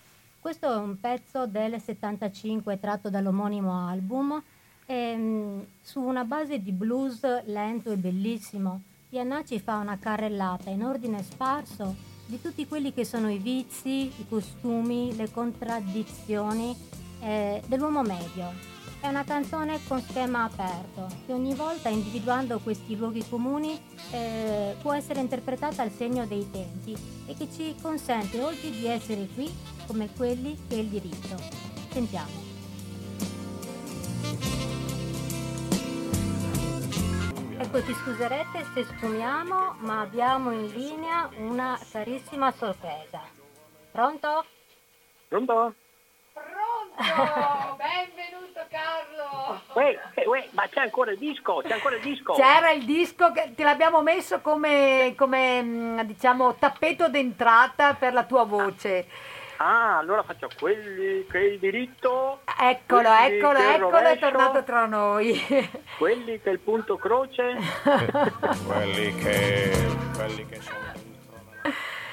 Questo 0.41 0.73
è 0.73 0.75
un 0.75 0.99
pezzo 0.99 1.45
del 1.45 1.79
75 1.79 2.79
tratto 2.79 3.11
dall'omonimo 3.11 3.87
album, 3.87 4.41
ehm, 4.87 5.63
su 5.83 6.01
una 6.01 6.23
base 6.23 6.63
di 6.63 6.71
blues 6.71 7.43
lento 7.45 7.91
e 7.91 7.95
bellissimo. 7.95 8.81
Iannacci 9.09 9.59
fa 9.59 9.77
una 9.77 9.99
carrellata 9.99 10.71
in 10.71 10.83
ordine 10.83 11.21
sparso 11.21 11.95
di 12.25 12.41
tutti 12.41 12.67
quelli 12.67 12.91
che 12.91 13.05
sono 13.05 13.29
i 13.29 13.37
vizi, 13.37 14.11
i 14.19 14.25
costumi, 14.27 15.15
le 15.15 15.29
contraddizioni 15.29 16.75
eh, 17.19 17.61
dell'uomo 17.67 18.01
medio. 18.01 18.70
È 19.01 19.07
una 19.07 19.23
canzone 19.23 19.79
con 19.87 19.99
schema 19.99 20.43
aperto, 20.43 21.07
che 21.25 21.33
ogni 21.33 21.55
volta 21.55 21.89
individuando 21.89 22.59
questi 22.59 22.95
luoghi 22.95 23.27
comuni 23.27 23.81
eh, 24.11 24.75
può 24.79 24.93
essere 24.93 25.19
interpretata 25.19 25.81
al 25.81 25.89
segno 25.89 26.27
dei 26.27 26.47
tempi 26.51 26.95
e 27.25 27.33
che 27.33 27.51
ci 27.51 27.75
consente 27.81 28.39
oltre 28.39 28.69
di 28.69 28.85
essere 28.85 29.27
qui 29.33 29.51
come 29.87 30.07
quelli 30.15 30.55
che 30.67 30.75
è 30.75 30.77
il 30.77 30.87
diritto. 30.87 31.35
Sentiamo. 31.89 32.29
Ecco, 37.57 37.83
ci 37.83 37.93
scuserete 37.95 38.65
se 38.75 38.83
sfumiamo, 38.83 39.77
ma 39.79 40.01
abbiamo 40.01 40.51
in 40.51 40.67
linea 40.67 41.27
una 41.37 41.79
carissima 41.91 42.51
sorpresa. 42.51 43.21
Pronto? 43.91 44.45
Pronto? 45.27 45.73
Pronto! 46.33 47.70
Uè, 49.73 49.97
uè, 50.25 50.47
ma 50.51 50.67
c'è 50.67 50.81
ancora 50.81 51.11
il 51.11 51.17
disco, 51.17 51.61
c'è 51.65 51.73
ancora 51.73 51.95
il 51.95 52.01
disco. 52.01 52.33
C'era 52.33 52.71
il 52.71 52.83
disco 52.83 53.31
che 53.31 53.53
te 53.55 53.63
l'abbiamo 53.63 54.01
messo 54.01 54.41
come, 54.41 55.13
come 55.17 55.61
mm, 55.61 55.99
diciamo 56.01 56.55
tappeto 56.55 57.07
d'entrata 57.07 57.93
per 57.93 58.13
la 58.13 58.23
tua 58.23 58.43
voce. 58.43 59.07
Ah, 59.57 59.99
allora 59.99 60.23
faccio 60.23 60.49
quelli 60.59 61.25
che 61.29 61.37
il 61.37 61.59
diritto. 61.59 62.41
Eccolo, 62.45 63.13
eccolo, 63.13 63.59
eccolo, 63.59 63.59
è 63.59 63.77
rovescio, 63.77 64.19
tornato 64.19 64.63
tra 64.63 64.87
noi. 64.87 65.39
Quelli 65.99 66.41
che 66.41 66.49
il 66.49 66.59
punto 66.59 66.97
croce. 66.97 67.55
quelli 68.65 69.15
che, 69.17 69.71
quelli 70.15 70.47
che 70.47 70.61
sono 70.61 71.00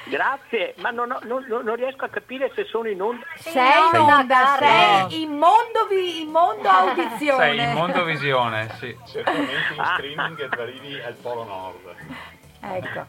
Grazie, 0.09 0.73
ma 0.77 0.89
non, 0.89 1.11
ho- 1.11 1.19
non- 1.23 1.45
non- 1.47 1.63
non 1.63 1.75
riesco 1.75 2.05
a 2.05 2.09
capire 2.09 2.51
se 2.55 2.65
sono 2.65 2.87
in 2.87 3.01
onda. 3.01 3.23
Sei 3.35 3.53
in 3.55 3.99
onda, 3.99 4.17
onda, 4.17 4.35
Carlo. 4.35 5.09
sei 5.09 5.21
in 5.21 5.29
mondo, 5.31 5.87
vi- 5.89 6.21
in 6.21 6.29
mondo 6.29 6.67
audizione. 6.67 7.43
Sei 7.45 7.59
in 7.63 7.71
Mondovisione, 7.73 8.69
sì. 8.79 8.97
Certamente 9.07 9.73
in 9.75 9.83
streaming 9.93 10.41
ed 10.41 10.53
arrivi 10.59 10.99
al 11.01 11.13
Polo 11.21 11.43
Nord. 11.43 11.95
Ecco. 12.61 13.05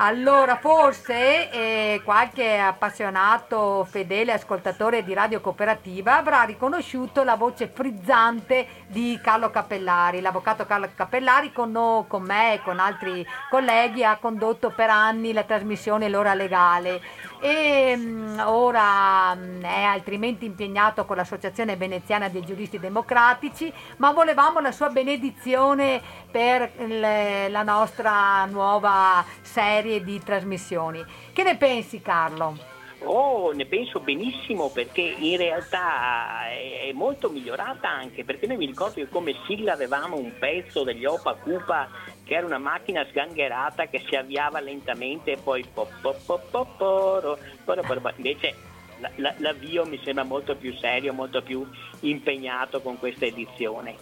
Allora, 0.00 0.58
forse 0.58 1.50
eh, 1.50 2.00
qualche 2.04 2.56
appassionato 2.56 3.84
fedele 3.84 4.32
ascoltatore 4.32 5.02
di 5.02 5.12
Radio 5.12 5.40
Cooperativa 5.40 6.18
avrà 6.18 6.44
riconosciuto 6.44 7.24
la 7.24 7.34
voce 7.34 7.66
frizzante 7.66 8.84
di 8.86 9.18
Carlo 9.20 9.50
Cappellari. 9.50 10.20
L'avvocato 10.20 10.66
Carlo 10.66 10.88
Cappellari 10.94 11.52
con, 11.52 12.04
con 12.06 12.22
me 12.22 12.54
e 12.54 12.62
con 12.62 12.78
altri 12.78 13.26
colleghi 13.50 14.04
ha 14.04 14.18
condotto 14.20 14.70
per 14.70 14.88
anni 14.88 15.32
la 15.32 15.42
trasmissione 15.42 16.08
L'ora 16.08 16.34
legale 16.34 17.00
e 17.40 17.94
mm, 17.96 18.38
ora 18.40 19.34
mm, 19.34 19.62
è 19.62 19.82
altrimenti 19.82 20.44
impegnato 20.44 21.04
con 21.04 21.16
l'Associazione 21.16 21.76
Veneziana 21.76 22.28
dei 22.28 22.44
Giuristi 22.44 22.78
Democratici, 22.78 23.72
ma 23.98 24.12
volevamo 24.12 24.60
la 24.60 24.72
sua 24.72 24.88
benedizione 24.88 26.00
per 26.30 26.70
il- 26.78 27.50
la 27.50 27.62
nostra 27.62 28.44
nuova 28.46 29.24
serie 29.40 30.02
di 30.02 30.20
trasmissioni. 30.22 31.04
Che 31.32 31.42
ne 31.42 31.56
pensi 31.56 32.00
Carlo? 32.02 32.76
Oh, 33.04 33.52
ne 33.52 33.64
penso 33.66 34.00
benissimo 34.00 34.70
perché 34.70 35.02
in 35.02 35.36
realtà 35.36 36.48
è 36.48 36.90
molto 36.92 37.30
migliorata 37.30 37.88
anche 37.88 38.24
perché 38.24 38.48
noi 38.48 38.56
mi 38.56 38.66
ricordo 38.66 38.94
che 38.94 39.08
come 39.08 39.36
sigla 39.46 39.72
avevamo 39.72 40.16
un 40.16 40.32
pezzo 40.36 40.82
degli 40.82 41.04
Opa 41.04 41.34
Cupa 41.34 41.88
che 42.28 42.34
era 42.34 42.44
una 42.44 42.58
macchina 42.58 43.06
sgangherata 43.08 43.86
che 43.86 44.04
si 44.06 44.14
avviava 44.14 44.60
lentamente 44.60 45.32
e 45.32 45.36
poi 45.38 45.64
po- 45.64 45.88
po- 46.02 46.14
po- 46.26 46.42
po- 46.50 46.66
poro, 46.76 47.38
poro- 47.64 47.80
poro- 47.80 48.00
poro. 48.02 48.12
invece 48.16 48.54
la- 48.98 49.10
la- 49.16 49.34
l'avvio 49.38 49.86
mi 49.86 49.98
sembra 50.04 50.24
molto 50.24 50.54
più 50.54 50.74
serio, 50.74 51.14
molto 51.14 51.40
più 51.40 51.66
impegnato 52.00 52.82
con 52.82 52.98
questa 52.98 53.24
edizione. 53.24 53.96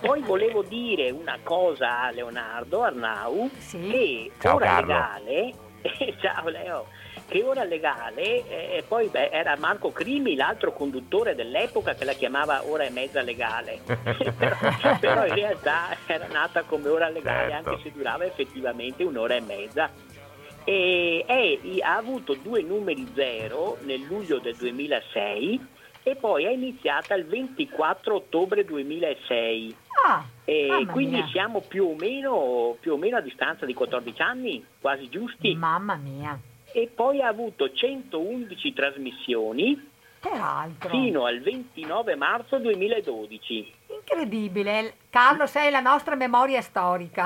Poi 0.00 0.22
volevo 0.22 0.62
dire 0.62 1.10
una 1.10 1.36
cosa 1.42 2.00
a 2.04 2.10
Leonardo 2.12 2.82
Arnau 2.82 3.50
Sì. 3.58 3.88
che 3.90 4.30
Ciao, 4.40 4.54
ora 4.54 4.64
Carlo. 4.66 4.86
legale, 4.86 5.54
ciao 6.22 6.48
Leo, 6.48 6.86
che 7.28 7.42
ora 7.42 7.64
legale, 7.64 8.46
eh, 8.48 8.76
e 8.78 8.84
poi 8.86 9.08
beh, 9.08 9.30
era 9.30 9.56
Marco 9.56 9.90
Crimi, 9.92 10.36
l'altro 10.36 10.72
conduttore 10.72 11.34
dell'epoca 11.34 11.94
che 11.94 12.04
la 12.04 12.12
chiamava 12.14 12.62
ora 12.66 12.84
e 12.84 12.90
mezza 12.90 13.20
legale, 13.20 13.80
però, 14.38 14.56
però 15.00 15.26
in 15.26 15.34
realtà 15.34 15.96
era 16.06 16.26
nata 16.28 16.62
come 16.62 16.88
ora 16.88 17.08
legale 17.08 17.50
Certo. 17.50 17.70
anche 17.70 17.82
se 17.82 17.92
durava 17.92 18.24
effettivamente 18.24 19.02
un'ora 19.02 19.34
e 19.34 19.40
mezza. 19.40 19.90
E 20.64 21.24
è- 21.26 21.80
ha 21.82 21.96
avuto 21.96 22.34
due 22.34 22.62
numeri 22.62 23.06
zero 23.14 23.78
nel 23.82 24.00
luglio 24.02 24.38
del 24.38 24.56
2006 24.56 25.66
e 26.02 26.16
poi 26.16 26.44
è 26.44 26.50
iniziata 26.50 27.14
il 27.14 27.24
24 27.26 28.14
ottobre 28.14 28.64
2006. 28.64 29.76
Ah, 30.06 30.24
E 30.44 30.86
quindi 30.90 31.16
mia. 31.16 31.26
siamo 31.28 31.60
più 31.62 31.84
o, 31.88 31.94
meno, 31.94 32.76
più 32.80 32.92
o 32.92 32.96
meno 32.96 33.16
a 33.16 33.20
distanza 33.20 33.66
di 33.66 33.74
14 33.74 34.22
anni, 34.22 34.64
quasi 34.80 35.08
giusti. 35.08 35.54
mamma 35.56 35.96
mia. 35.96 36.38
E 36.76 36.90
poi 36.94 37.22
ha 37.22 37.28
avuto 37.28 37.72
111 37.72 38.74
trasmissioni 38.74 39.82
Peraltro, 40.20 40.90
fino 40.90 41.24
al 41.24 41.40
29 41.40 42.16
marzo 42.16 42.58
2012. 42.58 43.72
incredibile. 43.96 44.92
Carlo, 45.08 45.46
sei 45.46 45.70
la 45.70 45.80
nostra 45.80 46.16
memoria 46.16 46.60
storica. 46.60 47.24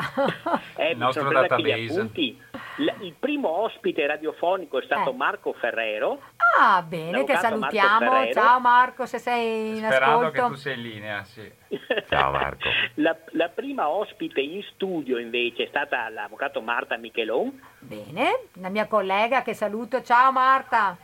Eh, 0.77 0.91
Il 0.93 0.99
mi 0.99 1.03
nostro 1.03 1.29
database. 1.31 2.39
L- 2.81 3.05
il 3.05 3.15
primo 3.19 3.49
ospite 3.49 4.07
radiofonico 4.07 4.79
è 4.81 4.85
stato 4.85 5.11
Eh. 5.11 5.15
Marco 5.15 5.53
Ferrero. 5.55 6.21
Ah, 6.59 6.83
bene, 6.83 7.25
che 7.25 7.33
Marco 7.35 7.47
salutiamo. 7.49 7.99
Ferrero. 8.11 8.33
Ciao 8.33 8.61
Marco, 8.61 9.07
se 9.07 9.19
sei 9.19 9.69
in 9.79 9.85
Sperando 9.85 10.31
che 10.31 10.39
ascolto. 10.39 10.47
tu 10.55 10.55
sia 10.61 10.73
in 10.73 10.83
linea, 10.83 11.23
sì. 11.25 11.53
Ciao 12.09 12.31
Marco. 12.33 12.69
La, 12.97 13.17
la 13.33 13.49
prima 13.49 13.89
ospite 13.89 14.41
in 14.41 14.63
studio 14.75 15.19
invece 15.19 15.65
è 15.65 15.67
stata 15.69 16.09
l'avvocato 16.09 16.61
Marta 16.61 16.97
Michelon. 16.97 17.61
Bene, 17.79 18.45
la 18.55 18.69
mia 18.69 18.87
collega 18.87 19.43
che 19.43 19.55
saluto. 19.55 20.03
Ciao 20.03 20.33
Marta. 20.33 20.97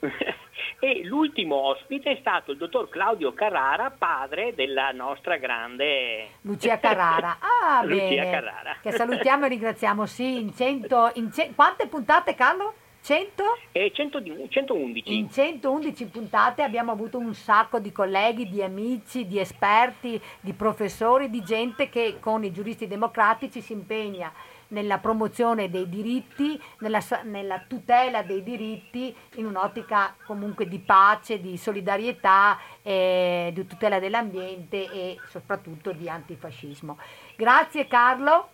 e 0.84 1.04
l'ultimo 1.04 1.54
ospite 1.68 2.10
è 2.10 2.16
stato 2.18 2.50
il 2.50 2.56
dottor 2.56 2.88
Claudio 2.88 3.32
Carrara, 3.32 3.94
padre 3.96 4.52
della 4.56 4.90
nostra 4.90 5.36
grande 5.36 6.30
Lucia 6.40 6.80
Carrara. 6.80 7.38
Ah, 7.62 7.84
Lucia 7.84 8.04
bene. 8.24 8.30
Carrara. 8.30 8.76
Che 8.82 8.90
salutiamo 8.90 9.44
e 9.44 9.48
ringraziamo. 9.48 10.04
Sì, 10.06 10.40
in 10.40 10.52
100... 10.52 11.12
In 11.14 11.30
ce- 11.32 11.52
quante 11.54 11.86
puntate, 11.86 12.34
Carlo? 12.34 12.74
100? 13.02 13.44
E 13.70 13.92
100 13.94 14.18
di- 14.18 14.46
111. 14.48 15.16
In 15.16 15.30
111 15.30 16.06
puntate 16.06 16.62
abbiamo 16.62 16.90
avuto 16.90 17.18
un 17.18 17.32
sacco 17.32 17.78
di 17.78 17.92
colleghi, 17.92 18.48
di 18.48 18.60
amici, 18.60 19.28
di 19.28 19.38
esperti, 19.38 20.20
di 20.40 20.52
professori, 20.52 21.30
di 21.30 21.44
gente 21.44 21.88
che 21.88 22.16
con 22.18 22.42
i 22.42 22.50
giuristi 22.50 22.88
democratici 22.88 23.60
si 23.60 23.72
impegna 23.72 24.32
nella 24.72 24.98
promozione 24.98 25.70
dei 25.70 25.88
diritti, 25.88 26.60
nella, 26.78 27.00
nella 27.24 27.62
tutela 27.66 28.22
dei 28.22 28.42
diritti 28.42 29.14
in 29.36 29.46
un'ottica 29.46 30.14
comunque 30.26 30.66
di 30.66 30.78
pace, 30.78 31.40
di 31.40 31.56
solidarietà, 31.56 32.58
eh, 32.82 33.50
di 33.54 33.66
tutela 33.66 33.98
dell'ambiente 33.98 34.90
e 34.90 35.18
soprattutto 35.28 35.92
di 35.92 36.08
antifascismo. 36.08 36.98
Grazie 37.36 37.86
Carlo. 37.86 38.48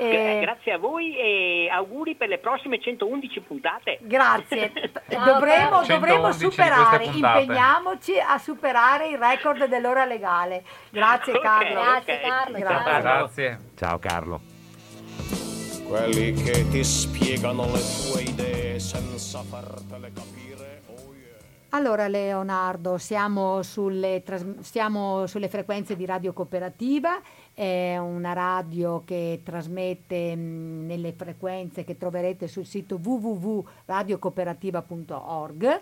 Eh, 0.00 0.38
Grazie 0.42 0.74
a 0.74 0.78
voi 0.78 1.16
e 1.16 1.68
auguri 1.72 2.14
per 2.14 2.28
le 2.28 2.38
prossime 2.38 2.78
111 2.80 3.40
puntate. 3.40 3.98
Grazie, 4.02 4.70
dovremo, 5.10 5.80
Carlo. 5.80 5.86
dovremo 5.86 6.32
111 6.32 6.38
di 6.38 6.50
superare, 6.50 7.04
impegniamoci 7.04 8.12
a 8.20 8.38
superare 8.38 9.08
il 9.08 9.18
record 9.18 9.64
dell'ora 9.66 10.04
legale. 10.04 10.62
Grazie. 10.90 11.40
Carlo. 11.40 11.80
Grazie 11.80 12.14
Ok. 12.14 12.20
Carlo, 12.20 12.58
Grazie. 12.58 12.92
ciao. 12.92 13.00
Grazie. 13.00 13.58
Ciao 13.74 13.98
Carlo. 13.98 14.47
Quelli 15.88 16.32
che 16.34 16.68
ti 16.68 16.84
spiegano 16.84 17.64
le 17.72 17.80
tue 17.80 18.22
idee 18.22 18.78
senza 18.78 19.42
fartele 19.42 20.12
capire. 20.12 20.82
Oh 20.86 21.14
yeah. 21.14 21.38
Allora 21.70 22.06
Leonardo, 22.08 22.98
siamo 22.98 23.62
sulle, 23.62 24.22
siamo 24.60 25.26
sulle 25.26 25.48
frequenze 25.48 25.96
di 25.96 26.04
Radio 26.04 26.34
Cooperativa, 26.34 27.22
è 27.54 27.96
una 27.96 28.34
radio 28.34 29.02
che 29.04 29.40
trasmette 29.42 30.36
mh, 30.36 30.84
nelle 30.84 31.14
frequenze 31.14 31.84
che 31.84 31.96
troverete 31.96 32.48
sul 32.48 32.66
sito 32.66 33.00
www.radiocooperativa.org 33.02 35.80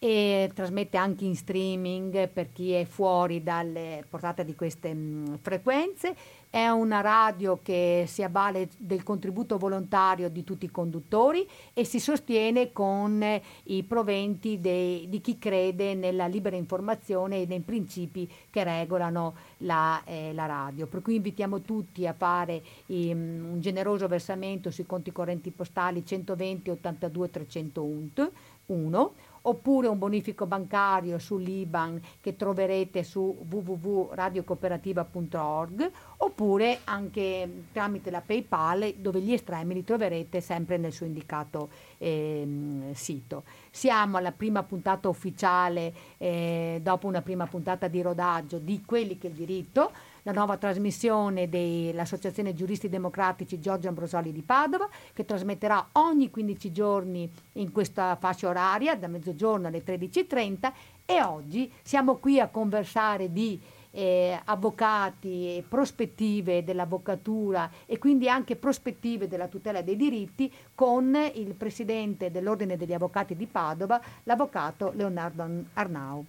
e 0.00 0.48
trasmette 0.54 0.96
anche 0.96 1.24
in 1.24 1.34
streaming 1.34 2.28
per 2.28 2.52
chi 2.52 2.70
è 2.72 2.84
fuori 2.84 3.42
dalle 3.42 4.04
portate 4.08 4.44
di 4.44 4.54
queste 4.54 4.94
mh, 4.94 5.40
frequenze. 5.42 6.14
È 6.50 6.66
una 6.66 7.02
radio 7.02 7.60
che 7.62 8.04
si 8.06 8.22
avvale 8.22 8.70
del 8.78 9.02
contributo 9.02 9.58
volontario 9.58 10.30
di 10.30 10.44
tutti 10.44 10.64
i 10.64 10.70
conduttori 10.70 11.46
e 11.74 11.84
si 11.84 12.00
sostiene 12.00 12.72
con 12.72 13.22
eh, 13.22 13.42
i 13.64 13.82
proventi 13.82 14.58
dei- 14.58 15.10
di 15.10 15.20
chi 15.20 15.38
crede 15.38 15.92
nella 15.92 16.26
libera 16.26 16.56
informazione 16.56 17.42
e 17.42 17.46
nei 17.46 17.60
principi 17.60 18.26
che 18.48 18.64
regolano 18.64 19.34
la, 19.58 20.02
eh, 20.04 20.32
la 20.32 20.46
radio. 20.46 20.86
Per 20.86 21.02
cui 21.02 21.16
invitiamo 21.16 21.60
tutti 21.60 22.06
a 22.06 22.14
fare 22.14 22.62
ehm, 22.86 23.50
un 23.52 23.60
generoso 23.60 24.08
versamento 24.08 24.70
sui 24.70 24.86
conti 24.86 25.12
correnti 25.12 25.50
postali 25.50 26.06
120 26.06 26.70
82 26.70 27.30
301 27.30 29.12
oppure 29.42 29.88
un 29.88 29.98
bonifico 29.98 30.46
bancario 30.46 31.18
sull'IBAN 31.18 32.00
che 32.20 32.36
troverete 32.36 33.02
su 33.02 33.44
www.radiocooperativa.org 33.48 35.90
oppure 36.18 36.80
anche 36.84 37.64
tramite 37.72 38.10
la 38.10 38.20
PayPal 38.20 38.94
dove 38.96 39.20
gli 39.20 39.32
estremi 39.32 39.74
li 39.74 39.84
troverete 39.84 40.40
sempre 40.40 40.78
nel 40.78 40.92
suo 40.92 41.06
indicato 41.06 41.70
ehm, 41.98 42.92
sito. 42.92 43.44
Siamo 43.70 44.16
alla 44.16 44.32
prima 44.32 44.62
puntata 44.62 45.08
ufficiale 45.08 45.92
eh, 46.16 46.80
dopo 46.82 47.06
una 47.06 47.22
prima 47.22 47.46
puntata 47.46 47.88
di 47.88 48.02
rodaggio 48.02 48.58
di 48.58 48.82
Quelli 48.84 49.18
che 49.18 49.28
il 49.28 49.34
diritto, 49.34 49.92
la 50.22 50.32
nuova 50.32 50.56
trasmissione 50.56 51.48
dell'Associazione 51.48 52.54
Giuristi 52.54 52.88
Democratici 52.88 53.58
Giorgio 53.58 53.88
Ambrosoli 53.88 54.32
di 54.32 54.42
Padova 54.42 54.88
che 55.12 55.24
trasmetterà 55.24 55.88
ogni 55.92 56.30
15 56.30 56.72
giorni 56.72 57.30
in 57.52 57.72
questa 57.72 58.16
fascia 58.16 58.48
oraria 58.48 58.96
da 58.96 59.08
mezzogiorno 59.08 59.68
alle 59.68 59.82
13.30 59.84 60.72
e 61.04 61.22
oggi 61.22 61.72
siamo 61.82 62.16
qui 62.16 62.40
a 62.40 62.48
conversare 62.48 63.32
di 63.32 63.60
eh, 63.90 64.38
avvocati 64.44 65.56
e 65.56 65.64
prospettive 65.66 66.62
dell'avvocatura 66.62 67.70
e 67.86 67.98
quindi 67.98 68.28
anche 68.28 68.56
prospettive 68.56 69.28
della 69.28 69.48
tutela 69.48 69.82
dei 69.82 69.96
diritti 69.96 70.52
con 70.74 71.16
il 71.34 71.54
presidente 71.54 72.30
dell'Ordine 72.30 72.76
degli 72.76 72.92
Avvocati 72.92 73.34
di 73.34 73.46
Padova, 73.46 74.00
l'avvocato 74.24 74.92
Leonardo 74.94 75.64
Arnau. 75.74 76.24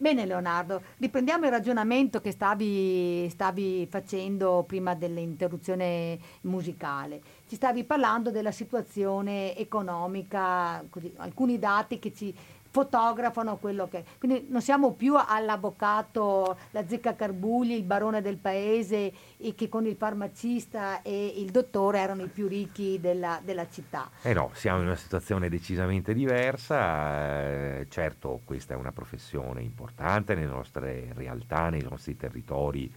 Bene 0.00 0.26
Leonardo, 0.26 0.80
riprendiamo 0.98 1.46
il 1.46 1.50
ragionamento 1.50 2.20
che 2.20 2.30
stavi, 2.30 3.28
stavi, 3.30 3.84
facendo 3.90 4.62
prima 4.64 4.94
dell'interruzione 4.94 6.16
musicale. 6.42 7.20
Ci 7.48 7.56
stavi 7.56 7.82
parlando 7.82 8.30
della 8.30 8.52
situazione 8.52 9.56
economica, 9.56 10.84
così, 10.88 11.12
alcuni 11.16 11.58
dati 11.58 11.98
che 11.98 12.12
ci 12.12 12.32
fotografano 12.78 13.56
quello 13.56 13.88
che... 13.88 14.04
Quindi 14.18 14.46
non 14.50 14.62
siamo 14.62 14.92
più 14.92 15.16
all'avvocato, 15.16 16.56
la 16.70 16.86
zecca 16.86 17.16
Carbugli, 17.16 17.72
il 17.72 17.82
barone 17.82 18.22
del 18.22 18.36
paese, 18.36 19.12
e 19.36 19.54
che 19.56 19.68
con 19.68 19.84
il 19.84 19.96
farmacista 19.96 21.02
e 21.02 21.34
il 21.38 21.50
dottore 21.50 21.98
erano 21.98 22.22
i 22.22 22.28
più 22.28 22.46
ricchi 22.46 23.00
della, 23.00 23.40
della 23.42 23.68
città. 23.68 24.10
Eh 24.22 24.32
no, 24.32 24.50
siamo 24.54 24.78
in 24.78 24.86
una 24.86 24.94
situazione 24.94 25.48
decisamente 25.48 26.14
diversa, 26.14 27.78
eh, 27.80 27.86
certo 27.88 28.42
questa 28.44 28.74
è 28.74 28.76
una 28.76 28.92
professione 28.92 29.62
importante 29.62 30.36
nelle 30.36 30.46
nostre 30.46 31.12
realtà, 31.14 31.70
nei 31.70 31.82
nostri 31.82 32.16
territori. 32.16 32.92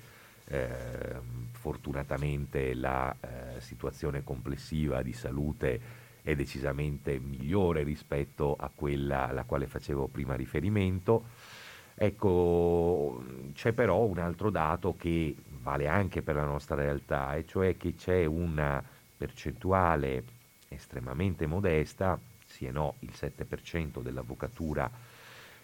Eh, 0.45 0.69
fortunatamente 1.51 2.73
la 2.73 3.15
eh, 3.19 3.61
situazione 3.61 4.21
complessiva 4.23 5.01
di 5.01 5.13
salute 5.13 5.79
è 6.21 6.35
decisamente 6.35 7.19
migliore 7.19 7.83
rispetto 7.83 8.55
a 8.55 8.69
quella 8.73 9.29
alla 9.29 9.43
quale 9.43 9.67
facevo 9.67 10.07
prima 10.07 10.35
riferimento. 10.35 11.25
Ecco, 11.95 13.23
c'è 13.53 13.73
però 13.73 14.03
un 14.05 14.17
altro 14.17 14.49
dato 14.49 14.95
che 14.97 15.35
vale 15.61 15.87
anche 15.87 16.21
per 16.21 16.35
la 16.35 16.45
nostra 16.45 16.75
realtà, 16.75 17.35
e 17.35 17.45
cioè 17.45 17.77
che 17.77 17.95
c'è 17.95 18.25
una 18.25 18.83
percentuale 19.17 20.23
estremamente 20.67 21.45
modesta, 21.45 22.17
sì 22.45 22.65
e 22.65 22.71
no, 22.71 22.95
il 22.99 23.11
7% 23.13 24.01
dell'avvocatura 24.01 24.89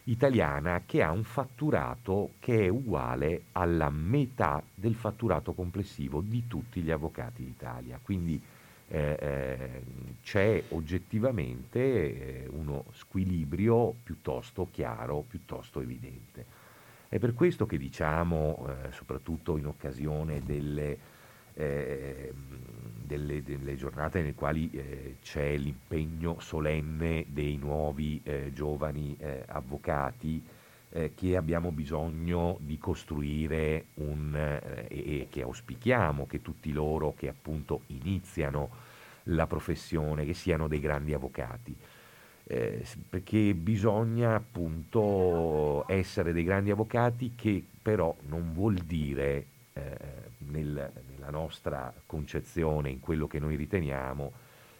italiana, 0.03 0.83
che 0.85 1.01
ha 1.01 1.11
un 1.11 1.23
fatturato 1.23 2.33
che 2.39 2.65
è 2.65 2.67
uguale 2.67 3.45
alla 3.53 3.89
metà 3.89 4.61
del 4.73 4.95
fatturato 4.95 5.53
complessivo 5.53 6.21
di 6.21 6.45
tutti 6.47 6.81
gli 6.81 6.91
avvocati 6.91 7.43
d'Italia. 7.43 7.99
Quindi 8.01 8.39
eh, 8.89 9.17
eh, 9.19 9.83
c'è 10.21 10.63
oggettivamente 10.69 11.79
eh, 11.79 12.47
uno 12.49 12.85
squilibrio 12.93 13.93
piuttosto 14.01 14.69
chiaro, 14.71 15.25
piuttosto 15.27 15.81
evidente. 15.81 16.45
È 17.09 17.19
per 17.19 17.33
questo 17.33 17.65
che 17.65 17.77
diciamo, 17.77 18.67
eh, 18.67 18.91
soprattutto 18.91 19.57
in 19.57 19.65
occasione 19.65 20.41
delle, 20.41 20.97
eh, 21.53 22.33
delle, 23.03 23.43
delle, 23.43 23.75
giornate 23.75 24.19
nelle 24.19 24.33
quali 24.33 24.69
eh, 24.71 25.17
c'è 25.21 25.57
l'impegno 25.57 26.39
solenne 26.39 27.25
dei 27.27 27.57
nuovi 27.57 28.21
giovani 28.53 29.17
avvocati, 29.47 30.43
eh, 30.97 31.11
che 31.13 31.37
abbiamo 31.37 31.71
bisogno 31.71 32.57
di 32.59 32.79
costruire 32.79 33.85
un, 33.95 34.35
eh, 34.35 34.87
e 34.89 35.27
che 35.29 35.43
auspichiamo 35.43 36.25
che 36.25 36.41
tutti 36.41 36.71
loro 36.71 37.13
che 37.15 37.27
appunto 37.27 37.81
iniziano 37.87 38.69
la 39.25 39.45
professione, 39.45 40.25
che 40.25 40.33
siano 40.33 40.67
dei 40.67 40.79
grandi 40.79 41.13
avvocati. 41.13 41.75
Eh, 42.49 42.83
perché 43.09 43.53
bisogna 43.53 44.33
appunto 44.35 45.85
essere 45.87 46.33
dei 46.33 46.43
grandi 46.43 46.71
avvocati 46.71 47.33
che 47.35 47.63
però 47.81 48.15
non 48.27 48.53
vuol 48.53 48.75
dire 48.75 49.45
eh, 49.73 49.97
nel, 50.49 50.91
nella 51.09 51.29
nostra 51.29 51.93
concezione, 52.07 52.89
in 52.89 53.01
quello 53.01 53.27
che 53.27 53.37
noi 53.37 53.55
riteniamo, 53.55 54.31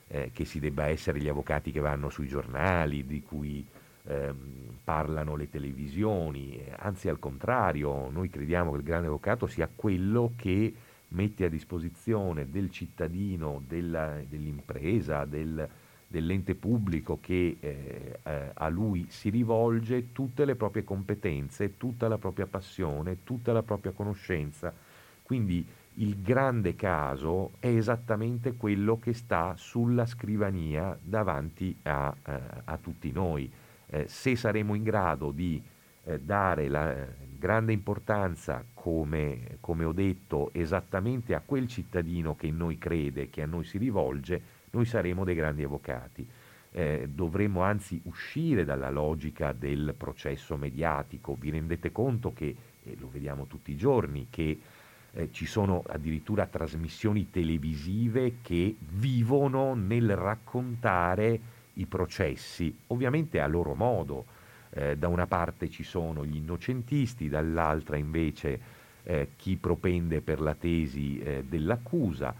eh, 0.08 0.32
che 0.34 0.46
si 0.46 0.60
debba 0.60 0.88
essere 0.88 1.20
gli 1.20 1.28
avvocati 1.28 1.72
che 1.72 1.82
vanno 1.82 2.10
sui 2.10 2.28
giornali, 2.28 3.06
di 3.06 3.22
cui 3.22 3.64
ehm, 4.08 4.78
parlano 4.84 5.36
le 5.36 5.50
televisioni, 5.50 6.64
anzi 6.78 7.10
al 7.10 7.20
contrario, 7.20 8.10
noi 8.10 8.30
crediamo 8.30 8.72
che 8.72 8.78
il 8.78 8.84
grande 8.84 9.08
avvocato 9.08 9.46
sia 9.46 9.70
quello 9.74 10.32
che 10.36 10.74
mette 11.10 11.46
a 11.46 11.50
disposizione 11.50 12.50
del 12.50 12.70
cittadino, 12.70 13.62
della, 13.68 14.20
dell'impresa, 14.28 15.26
del, 15.26 15.68
dell'ente 16.08 16.56
pubblico 16.56 17.20
che 17.22 17.58
eh, 17.60 18.20
eh, 18.24 18.52
a 18.54 18.68
lui 18.70 19.08
si 19.10 19.30
rivolge 19.30 20.14
tutte 20.14 20.46
le 20.46 20.56
proprie 20.56 20.84
competenze, 20.84 21.78
tutta 21.78 22.08
la 22.08 22.18
propria 22.18 22.48
passione, 22.48 23.24
tutta 23.24 23.52
la 23.52 23.64
propria 23.64 23.92
conoscenza. 23.92 24.74
Quindi 25.22 25.66
il 25.96 26.22
grande 26.22 26.76
caso 26.76 27.54
è 27.60 27.68
esattamente 27.68 28.54
quello 28.54 29.00
che 29.00 29.14
sta 29.14 29.56
sulla 29.58 30.06
scrivania 30.06 30.98
davanti 31.02 31.76
a, 31.84 32.16
eh, 32.26 32.40
a 32.64 32.78
tutti 32.78 33.12
noi 33.12 33.52
eh, 33.88 34.08
se 34.08 34.36
saremo 34.36 34.74
in 34.76 34.84
grado 34.84 35.32
di 35.32 35.62
eh, 36.04 36.20
dare 36.20 36.68
la 36.68 36.96
eh, 36.96 37.08
grande 37.38 37.74
importanza, 37.74 38.64
come, 38.74 39.58
come 39.60 39.86
ho 39.86 39.92
detto, 39.92 40.52
esattamente 40.54 41.36
a 41.36 41.42
quel 41.46 41.68
cittadino 41.68 42.36
che 42.36 42.48
in 42.48 42.58
noi 42.58 42.78
crede, 42.78 43.30
che 43.30 43.42
a 43.42 43.46
noi 43.46 43.64
si 43.64 43.78
rivolge, 43.78 44.42
noi 44.72 44.86
saremo 44.86 45.24
dei 45.24 45.36
grandi 45.36 45.64
avvocati. 45.64 46.28
Eh, 46.72 47.08
dovremmo 47.12 47.62
anzi 47.62 48.00
uscire 48.04 48.66
dalla 48.66 48.90
logica 48.90 49.54
del 49.54 49.94
processo 49.98 50.58
mediatico. 50.58 51.36
Vi 51.40 51.50
rendete 51.50 51.92
conto 51.92 52.34
che, 52.34 52.56
e 52.84 52.96
lo 53.00 53.10
vediamo 53.10 53.48
tutti 53.48 53.72
i 53.72 53.78
giorni, 53.78 54.28
che 54.30 54.60
eh, 55.12 55.32
ci 55.32 55.46
sono 55.46 55.84
addirittura 55.88 56.46
trasmissioni 56.46 57.30
televisive 57.30 58.36
che 58.42 58.76
vivono 58.80 59.74
nel 59.74 60.16
raccontare 60.16 61.56
i 61.78 61.86
processi, 61.86 62.76
ovviamente 62.88 63.40
a 63.40 63.48
loro 63.48 63.74
modo. 63.74 64.26
Eh, 64.70 64.98
da 64.98 65.08
una 65.08 65.28
parte 65.28 65.70
ci 65.70 65.84
sono 65.84 66.26
gli 66.26 66.36
innocentisti, 66.36 67.30
dall'altra 67.30 67.96
invece 67.96 68.60
eh, 69.04 69.30
chi 69.38 69.56
propende 69.56 70.22
per 70.22 70.42
la 70.42 70.54
tesi 70.54 71.20
eh, 71.20 71.44
dell'accusa 71.48 72.36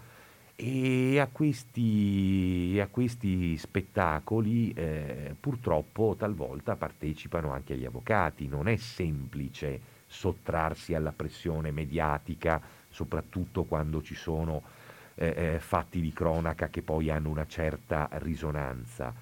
e 0.60 1.20
a 1.20 1.28
questi, 1.30 2.76
a 2.82 2.88
questi 2.88 3.56
spettacoli 3.56 4.72
eh, 4.72 5.36
purtroppo 5.38 6.16
talvolta 6.18 6.74
partecipano 6.74 7.52
anche 7.52 7.76
gli 7.76 7.84
avvocati, 7.84 8.48
non 8.48 8.66
è 8.66 8.74
semplice 8.74 9.80
sottrarsi 10.04 10.94
alla 10.94 11.12
pressione 11.12 11.70
mediatica, 11.70 12.60
soprattutto 12.90 13.64
quando 13.64 14.02
ci 14.02 14.16
sono 14.16 14.62
eh, 15.14 15.32
eh, 15.36 15.58
fatti 15.60 16.00
di 16.00 16.12
cronaca 16.12 16.68
che 16.68 16.82
poi 16.82 17.08
hanno 17.08 17.28
una 17.28 17.46
certa 17.46 18.08
risonanza. 18.14 19.14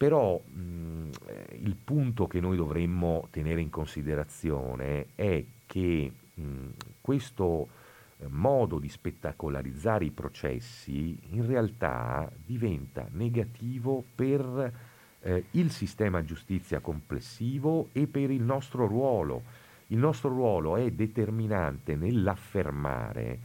Però 0.00 0.38
mh, 0.38 1.10
il 1.58 1.76
punto 1.76 2.26
che 2.26 2.40
noi 2.40 2.56
dovremmo 2.56 3.28
tenere 3.30 3.60
in 3.60 3.68
considerazione 3.68 5.08
è 5.14 5.44
che 5.66 6.10
mh, 6.32 6.68
questo 7.02 7.68
eh, 8.16 8.26
modo 8.28 8.78
di 8.78 8.88
spettacolarizzare 8.88 10.06
i 10.06 10.10
processi 10.10 11.18
in 11.32 11.46
realtà 11.46 12.32
diventa 12.34 13.08
negativo 13.10 14.02
per 14.14 14.72
eh, 15.20 15.44
il 15.50 15.70
sistema 15.70 16.24
giustizia 16.24 16.80
complessivo 16.80 17.90
e 17.92 18.06
per 18.06 18.30
il 18.30 18.40
nostro 18.40 18.86
ruolo. 18.86 19.42
Il 19.88 19.98
nostro 19.98 20.30
ruolo 20.30 20.78
è 20.78 20.90
determinante 20.92 21.94
nell'affermare 21.94 23.38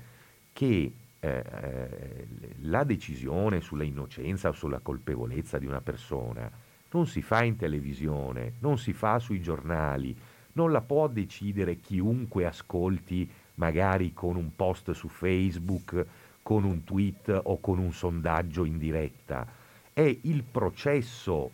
che 0.53 0.93
eh, 1.25 1.43
eh, 1.63 2.27
la 2.61 2.83
decisione 2.83 3.59
sulla 3.59 3.83
innocenza 3.83 4.49
o 4.49 4.53
sulla 4.53 4.77
colpevolezza 4.77 5.57
di 5.57 5.65
una 5.65 5.81
persona 5.81 6.51
non 6.91 7.07
si 7.07 7.23
fa 7.23 7.43
in 7.43 7.55
televisione, 7.55 8.53
non 8.59 8.77
si 8.77 8.93
fa 8.93 9.17
sui 9.17 9.41
giornali, 9.41 10.15
non 10.53 10.71
la 10.71 10.81
può 10.81 11.07
decidere 11.07 11.79
chiunque 11.79 12.45
ascolti 12.45 13.29
magari 13.55 14.13
con 14.13 14.35
un 14.35 14.55
post 14.55 14.91
su 14.91 15.07
Facebook, 15.07 16.05
con 16.43 16.63
un 16.63 16.83
tweet 16.83 17.41
o 17.45 17.59
con 17.59 17.79
un 17.79 17.91
sondaggio 17.91 18.63
in 18.63 18.77
diretta. 18.77 19.47
È 19.91 20.17
il 20.21 20.43
processo, 20.43 21.51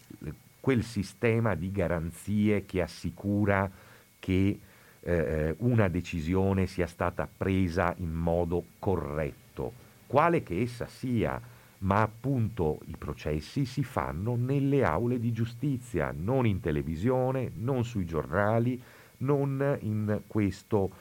quel 0.60 0.84
sistema 0.84 1.56
di 1.56 1.72
garanzie 1.72 2.66
che 2.66 2.82
assicura 2.82 3.72
che 4.20 4.60
eh, 5.00 5.56
una 5.60 5.88
decisione 5.88 6.68
sia 6.68 6.88
stata 6.88 7.28
presa 7.36 7.96
in 7.98 8.12
modo 8.12 8.66
corretto 8.78 9.41
quale 10.12 10.44
che 10.44 10.60
essa 10.60 10.88
sia, 10.88 11.42
ma 11.80 12.02
appunto 12.02 12.80
i 12.88 12.98
processi 12.98 13.64
si 13.64 13.82
fanno 13.82 14.36
nelle 14.36 14.84
aule 14.84 15.22
di 15.22 15.32
giustizia, 15.32 16.14
non 16.14 16.46
in 16.46 16.60
televisione, 16.60 17.50
non 17.56 17.86
sui 17.86 18.04
giornali, 18.04 18.78
non 19.20 19.78
in 19.80 20.24
questo 20.28 20.92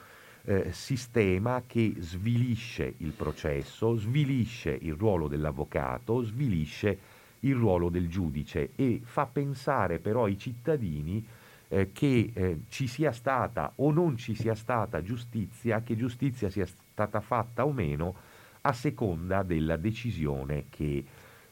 eh, 0.45 0.71
sistema 0.71 1.63
che 1.67 1.95
svilisce 1.97 2.93
il 2.99 3.11
processo, 3.11 3.97
svilisce 3.97 4.77
il 4.79 4.93
ruolo 4.93 5.27
dell'avvocato, 5.27 6.23
svilisce 6.23 6.97
il 7.39 7.55
ruolo 7.55 7.89
del 7.89 8.07
giudice 8.07 8.69
e 8.77 9.01
fa 9.03 9.25
pensare 9.25 9.99
però 9.99 10.23
ai 10.23 10.37
cittadini 10.37 11.21
eh, 11.67 11.91
che 11.91 12.31
eh, 12.33 12.59
ci 12.69 12.87
sia 12.87 13.11
stata 13.11 13.73
o 13.75 13.91
non 13.91 14.15
ci 14.15 14.35
sia 14.35 14.55
stata 14.55 15.01
giustizia, 15.01 15.81
che 15.81 15.97
giustizia 15.97 16.49
sia 16.49 16.65
stata 16.65 17.19
fatta 17.19 17.65
o 17.65 17.73
meno 17.73 18.29
a 18.61 18.73
seconda 18.73 19.43
della 19.43 19.77
decisione 19.77 20.65
che 20.69 21.03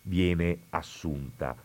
viene 0.03 0.59
assunta. 0.69 1.55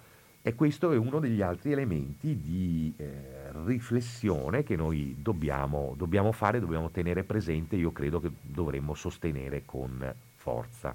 E 0.46 0.54
questo 0.54 0.92
è 0.92 0.96
uno 0.98 1.20
degli 1.20 1.40
altri 1.40 1.72
elementi 1.72 2.38
di 2.38 2.92
eh, 2.98 3.50
riflessione 3.64 4.62
che 4.62 4.76
noi 4.76 5.16
dobbiamo, 5.18 5.94
dobbiamo 5.96 6.32
fare, 6.32 6.60
dobbiamo 6.60 6.90
tenere 6.90 7.24
presente, 7.24 7.76
io 7.76 7.92
credo 7.92 8.20
che 8.20 8.30
dovremmo 8.42 8.92
sostenere 8.92 9.62
con 9.64 10.14
forza. 10.34 10.94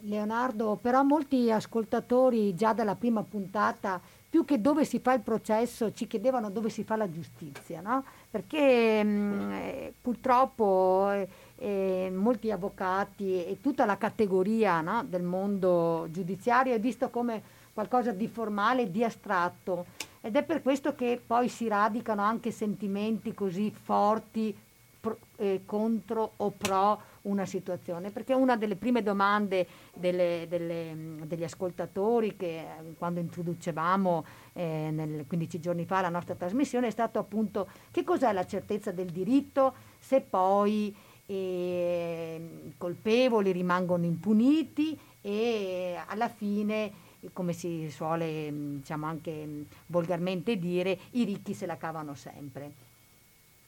Leonardo, 0.00 0.78
però 0.80 1.02
molti 1.02 1.50
ascoltatori 1.50 2.54
già 2.54 2.72
dalla 2.72 2.94
prima 2.94 3.22
puntata, 3.22 4.00
più 4.28 4.44
che 4.44 4.60
dove 4.60 4.84
si 4.84 5.00
fa 5.00 5.14
il 5.14 5.20
processo, 5.20 5.92
ci 5.92 6.06
chiedevano 6.06 6.50
dove 6.50 6.68
si 6.68 6.84
fa 6.84 6.94
la 6.94 7.10
giustizia, 7.10 7.80
no? 7.80 8.04
Perché 8.30 9.02
mh, 9.02 9.08
mm, 9.08 9.50
eh, 9.50 9.94
purtroppo 10.00 11.10
eh, 11.10 11.28
eh, 11.56 12.10
molti 12.14 12.50
avvocati 12.50 13.44
e 13.44 13.58
tutta 13.60 13.84
la 13.84 13.96
categoria 13.96 14.80
no, 14.80 15.04
del 15.04 15.22
mondo 15.22 16.06
giudiziario 16.10 16.74
è 16.74 16.80
visto 16.80 17.08
come 17.10 17.42
qualcosa 17.72 18.12
di 18.12 18.28
formale, 18.28 18.90
di 18.90 19.04
astratto. 19.04 19.86
Ed 20.20 20.34
è 20.34 20.42
per 20.42 20.62
questo 20.62 20.94
che 20.94 21.20
poi 21.24 21.48
si 21.48 21.68
radicano 21.68 22.22
anche 22.22 22.50
sentimenti 22.50 23.34
così 23.34 23.70
forti 23.70 24.56
pro, 24.98 25.18
eh, 25.36 25.60
contro 25.64 26.32
o 26.36 26.50
pro 26.50 27.00
una 27.22 27.44
situazione. 27.44 28.10
Perché 28.10 28.34
una 28.34 28.56
delle 28.56 28.76
prime 28.76 29.02
domande 29.02 29.66
delle, 29.94 30.46
delle, 30.48 31.18
degli 31.24 31.44
ascoltatori 31.44 32.36
che 32.36 32.64
quando 32.96 33.20
introducevamo 33.20 34.24
eh, 34.52 34.88
nel 34.90 35.26
15 35.26 35.60
giorni 35.60 35.84
fa 35.84 36.00
la 36.00 36.08
nostra 36.08 36.34
trasmissione 36.34 36.88
è 36.88 36.90
stato 36.90 37.18
appunto 37.18 37.68
che 37.90 38.04
cos'è 38.04 38.32
la 38.32 38.46
certezza 38.46 38.90
del 38.90 39.10
diritto 39.10 39.74
se 39.98 40.20
poi 40.20 40.94
eh, 41.26 42.40
i 42.66 42.74
colpevoli 42.76 43.52
rimangono 43.52 44.04
impuniti 44.04 44.98
e 45.20 45.98
alla 46.06 46.28
fine 46.28 47.04
come 47.32 47.52
si 47.52 47.90
suole 47.90 48.52
diciamo 48.52 49.06
anche 49.06 49.64
volgarmente 49.86 50.56
dire, 50.56 50.98
i 51.12 51.24
ricchi 51.24 51.54
se 51.54 51.66
la 51.66 51.76
cavano 51.76 52.14
sempre. 52.14 52.84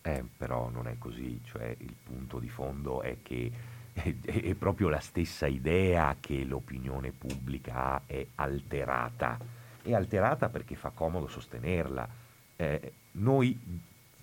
Eh, 0.02 0.24
però 0.36 0.70
non 0.70 0.86
è 0.86 0.96
così, 0.98 1.40
cioè 1.44 1.74
il 1.78 1.94
punto 2.02 2.38
di 2.38 2.48
fondo 2.48 3.02
è 3.02 3.16
che 3.22 3.50
è, 3.92 4.14
è 4.22 4.54
proprio 4.54 4.88
la 4.88 5.00
stessa 5.00 5.46
idea 5.46 6.16
che 6.20 6.44
l'opinione 6.44 7.10
pubblica 7.10 8.02
è 8.06 8.24
alterata. 8.36 9.38
È 9.82 9.92
alterata 9.92 10.48
perché 10.48 10.76
fa 10.76 10.90
comodo 10.90 11.28
sostenerla. 11.28 12.08
Eh, 12.56 12.92
noi, 13.12 13.58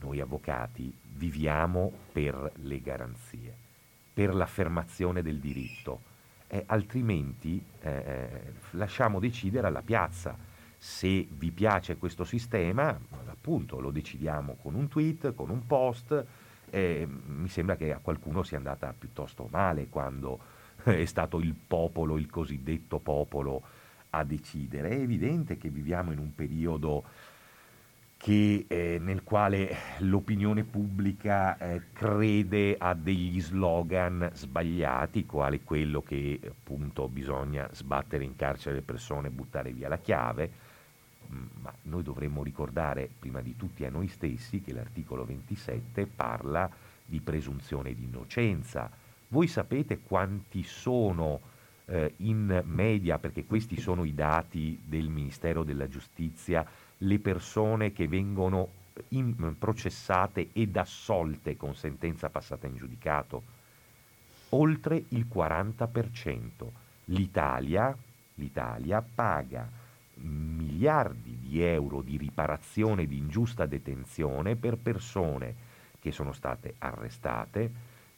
noi 0.06 0.22
avvocati 0.22 0.96
viviamo 1.14 1.92
per 2.12 2.52
le 2.62 2.82
garanzie, 2.82 3.54
per 4.14 4.34
l'affermazione 4.34 5.22
del 5.22 5.40
diritto 5.40 6.14
eh, 6.48 6.64
altrimenti 6.68 7.64
eh, 7.82 7.90
eh, 7.90 8.28
lasciamo 8.72 9.20
decidere 9.20 9.68
alla 9.68 9.82
piazza. 9.82 10.38
Se 10.78 11.28
vi 11.30 11.52
piace 11.52 11.98
questo 11.98 12.24
sistema, 12.24 12.98
appunto 13.26 13.80
lo 13.80 13.92
decidiamo 13.92 14.56
con 14.62 14.76
un 14.76 14.88
tweet, 14.88 15.34
con 15.34 15.50
un 15.50 15.66
post. 15.66 16.26
Eh, 16.70 17.08
mi 17.08 17.48
sembra 17.48 17.76
che 17.76 17.94
a 17.94 18.00
qualcuno 18.00 18.44
sia 18.44 18.58
andata 18.58 18.94
piuttosto 18.98 19.48
male 19.52 19.88
quando 19.88 20.40
è 20.84 21.06
stato 21.06 21.40
il 21.40 21.56
popolo, 21.56 22.18
il 22.18 22.30
cosiddetto 22.30 23.00
popolo, 23.00 23.64
a 24.12 24.24
decidere. 24.24 24.90
È 24.90 25.00
evidente 25.00 25.58
che 25.58 25.70
viviamo 25.70 26.12
in 26.12 26.20
un 26.20 26.34
periodo 26.36 27.04
che, 28.18 28.66
eh, 28.68 28.98
nel 29.00 29.24
quale 29.24 29.76
l'opinione 30.00 30.64
pubblica 30.64 31.58
eh, 31.58 31.82
crede 31.94 32.76
a 32.78 32.94
degli 32.94 33.40
slogan 33.42 34.30
sbagliati, 34.34 35.26
quale 35.26 35.62
quello 35.62 36.02
che 36.02 36.40
appunto 36.48 37.08
bisogna 37.08 37.70
sbattere 37.72 38.24
in 38.24 38.36
carcere 38.36 38.76
le 38.76 38.82
persone 38.82 39.28
e 39.28 39.32
buttare 39.32 39.72
via 39.72 39.90
la 39.90 40.00
chiave, 40.00 40.52
mm, 41.32 41.46
ma 41.62 41.74
noi 41.84 42.04
dovremmo 42.04 42.42
ricordare 42.42 43.10
prima 43.20 43.42
di 43.42 43.56
tutti 43.56 43.86
a 43.86 43.90
noi 43.90 44.08
stessi 44.08 44.62
che 44.62 44.74
l'articolo 44.74 45.26
27 45.26 46.08
parla 46.08 46.70
di 47.06 47.20
presunzione 47.20 47.94
di 47.94 48.06
innocenza. 48.06 48.90
Voi 49.28 49.48
sapete 49.48 50.00
quanti 50.00 50.64
sono 50.64 51.54
eh, 51.86 52.14
in 52.18 52.64
media, 52.66 53.20
perché 53.20 53.46
questi 53.46 53.80
sono 53.80 54.04
i 54.04 54.14
dati 54.14 54.80
del 54.84 55.10
Ministero 55.10 55.64
della 55.64 55.88
Giustizia, 55.88 56.66
le 57.00 57.20
persone 57.20 57.92
che 57.92 58.08
vengono 58.08 58.70
in, 59.10 59.56
processate 59.58 60.50
ed 60.54 60.78
assolte 60.78 61.58
con 61.58 61.76
sentenza 61.76 62.30
passata 62.30 62.68
in 62.68 62.76
giudicato? 62.76 63.44
Oltre 64.50 65.04
il 65.10 65.28
40%. 65.32 66.50
L'Italia, 67.10 67.96
l'Italia 68.36 69.04
paga 69.04 69.70
miliardi 70.16 71.38
di 71.40 71.62
euro 71.62 72.02
di 72.02 72.18
riparazione 72.18 73.06
di 73.06 73.18
ingiusta 73.18 73.66
detenzione 73.66 74.56
per 74.56 74.78
persone 74.78 75.74
che 76.00 76.12
sono 76.12 76.32
state 76.32 76.76
arrestate, 76.80 77.72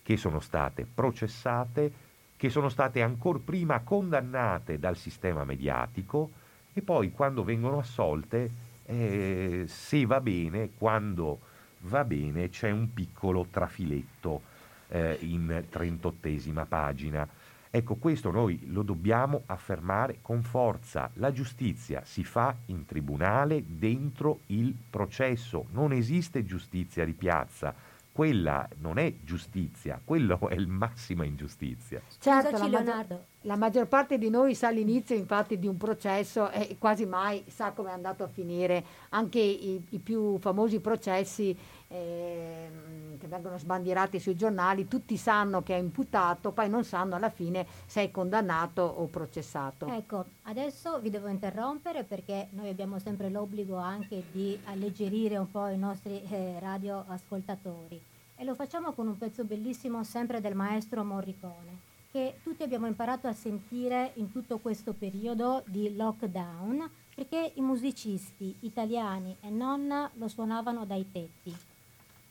che 0.03 0.17
sono 0.17 0.39
state 0.39 0.85
processate, 0.85 1.91
che 2.35 2.49
sono 2.49 2.69
state 2.69 3.01
ancora 3.01 3.39
prima 3.39 3.79
condannate 3.79 4.77
dal 4.77 4.95
sistema 4.95 5.43
mediatico 5.43 6.29
e 6.73 6.81
poi 6.81 7.11
quando 7.11 7.43
vengono 7.43 7.79
assolte 7.79 8.65
eh, 8.87 9.65
se 9.67 10.05
va 10.05 10.19
bene, 10.19 10.71
quando 10.77 11.39
va 11.81 12.03
bene, 12.03 12.49
c'è 12.49 12.71
un 12.71 12.93
piccolo 12.93 13.47
trafiletto 13.51 14.41
eh, 14.89 15.17
in 15.21 15.63
38esima 15.71 16.65
pagina. 16.65 17.27
Ecco, 17.69 17.95
questo 17.95 18.31
noi 18.31 18.61
lo 18.67 18.81
dobbiamo 18.81 19.43
affermare 19.47 20.19
con 20.21 20.41
forza. 20.41 21.09
La 21.15 21.31
giustizia 21.31 22.01
si 22.05 22.23
fa 22.23 22.55
in 22.67 22.85
tribunale 22.85 23.63
dentro 23.67 24.39
il 24.47 24.73
processo, 24.89 25.67
non 25.71 25.91
esiste 25.91 26.45
giustizia 26.45 27.03
di 27.05 27.13
piazza 27.13 27.75
quella 28.17 28.67
non 28.79 28.97
è 28.97 29.13
giustizia, 29.21 30.01
quello 30.03 30.39
è 30.49 30.55
il 30.55 30.67
massima 30.67 31.23
ingiustizia. 31.23 32.01
Certo, 32.17 32.57
la, 32.57 32.67
maggior, 32.67 33.25
la 33.41 33.55
maggior 33.55 33.87
parte 33.87 34.17
di 34.17 34.31
noi 34.31 34.55
sa 34.55 34.71
l'inizio 34.71 35.15
infatti 35.15 35.59
di 35.59 35.67
un 35.67 35.77
processo 35.77 36.49
e 36.49 36.77
quasi 36.79 37.05
mai 37.05 37.43
sa 37.47 37.73
come 37.73 37.91
è 37.91 37.93
andato 37.93 38.23
a 38.23 38.27
finire. 38.27 38.83
Anche 39.09 39.37
i, 39.37 39.85
i 39.91 39.99
più 39.99 40.39
famosi 40.39 40.79
processi 40.79 41.55
eh, 41.87 42.69
che 43.17 43.27
vengono 43.27 43.57
sbandierati 43.57 44.19
sui 44.19 44.35
giornali, 44.35 44.87
tutti 44.87 45.17
sanno 45.17 45.63
che 45.63 45.75
è 45.75 45.79
imputato, 45.79 46.51
poi 46.51 46.69
non 46.69 46.83
sanno 46.83 47.15
alla 47.15 47.29
fine 47.29 47.65
se 47.85 48.03
è 48.03 48.11
condannato 48.11 48.81
o 48.81 49.05
processato. 49.07 49.87
Ecco, 49.87 50.25
adesso 50.43 50.99
vi 50.99 51.09
devo 51.09 51.27
interrompere 51.27 52.03
perché 52.03 52.47
noi 52.51 52.69
abbiamo 52.69 52.99
sempre 52.99 53.29
l'obbligo 53.29 53.75
anche 53.77 54.23
di 54.31 54.59
alleggerire 54.65 55.37
un 55.37 55.49
po' 55.49 55.67
i 55.67 55.77
nostri 55.77 56.21
eh, 56.23 56.59
radioascoltatori 56.59 58.01
e 58.35 58.43
lo 58.43 58.53
facciamo 58.53 58.93
con 58.93 59.07
un 59.07 59.17
pezzo 59.17 59.43
bellissimo 59.43 60.03
sempre 60.03 60.41
del 60.41 60.53
maestro 60.53 61.03
Morricone 61.03 61.95
che 62.11 62.39
tutti 62.41 62.63
abbiamo 62.63 62.87
imparato 62.87 63.27
a 63.27 63.33
sentire 63.33 64.11
in 64.15 64.31
tutto 64.31 64.59
questo 64.59 64.93
periodo 64.93 65.63
di 65.67 65.95
lockdown 65.95 66.89
perché 67.13 67.51
i 67.55 67.61
musicisti 67.61 68.55
italiani 68.61 69.35
e 69.41 69.49
non 69.49 70.09
lo 70.13 70.27
suonavano 70.27 70.85
dai 70.85 71.05
tetti. 71.11 71.55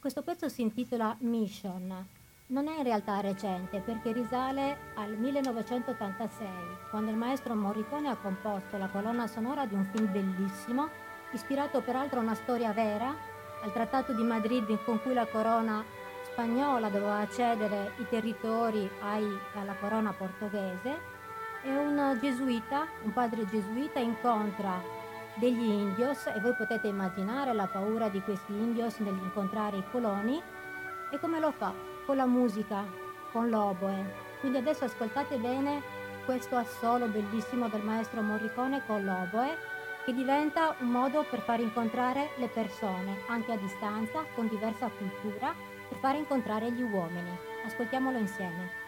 Questo 0.07 0.23
pezzo 0.23 0.49
si 0.49 0.62
intitola 0.62 1.16
Mission. 1.23 2.07
Non 2.47 2.69
è 2.69 2.77
in 2.77 2.85
realtà 2.85 3.19
recente 3.19 3.81
perché 3.81 4.12
risale 4.12 4.77
al 4.95 5.16
1986, 5.16 6.47
quando 6.90 7.11
il 7.11 7.16
maestro 7.16 7.57
Morricone 7.57 8.09
ha 8.09 8.14
composto 8.14 8.79
la 8.79 8.87
colonna 8.87 9.27
sonora 9.27 9.66
di 9.66 9.75
un 9.75 9.85
film 9.92 10.12
bellissimo, 10.12 10.90
ispirato 11.33 11.81
peraltro 11.81 12.21
a 12.21 12.23
una 12.23 12.37
storia 12.37 12.73
vera, 12.73 13.12
al 13.62 13.73
Trattato 13.73 14.12
di 14.12 14.23
Madrid 14.23 14.79
con 14.85 15.03
cui 15.03 15.12
la 15.12 15.27
corona 15.27 15.85
spagnola 16.31 16.88
doveva 16.88 17.27
cedere 17.29 17.95
i 17.99 18.07
territori 18.09 18.88
ai, 19.01 19.27
alla 19.55 19.75
corona 19.75 20.12
portoghese 20.12 20.99
e 21.64 21.77
un 21.77 22.16
gesuita, 22.23 22.87
un 23.03 23.12
padre 23.12 23.45
gesuita 23.47 23.99
incontra 23.99 24.95
degli 25.37 25.64
indios 25.64 26.27
e 26.27 26.40
voi 26.40 26.55
potete 26.55 26.87
immaginare 26.87 27.53
la 27.53 27.66
paura 27.66 28.09
di 28.09 28.20
questi 28.20 28.53
indios 28.53 28.99
nell'incontrare 28.99 29.79
i 29.79 29.85
coloni 29.90 30.40
e 31.11 31.18
come 31.20 31.38
lo 31.38 31.53
fa? 31.53 31.72
Con 32.05 32.16
la 32.16 32.27
musica, 32.27 32.85
con 33.33 33.49
l'oboe. 33.49 34.25
Quindi 34.40 34.59
adesso 34.59 34.85
ascoltate 34.85 35.37
bene 35.37 35.83
questo 36.25 36.57
assolo 36.57 37.07
bellissimo 37.07 37.68
del 37.68 37.83
maestro 37.83 38.20
Morricone 38.22 38.83
con 38.87 39.05
l'oboe 39.05 39.57
che 40.05 40.12
diventa 40.12 40.75
un 40.81 40.88
modo 40.88 41.25
per 41.29 41.40
far 41.40 41.61
incontrare 41.61 42.31
le 42.37 42.49
persone 42.49 43.22
anche 43.29 43.53
a 43.53 43.57
distanza 43.57 44.25
con 44.35 44.49
diversa 44.49 44.88
cultura 44.88 45.53
per 45.88 45.99
far 45.99 46.16
incontrare 46.16 46.70
gli 46.70 46.83
uomini. 46.83 47.37
Ascoltiamolo 47.64 48.18
insieme. 48.18 48.86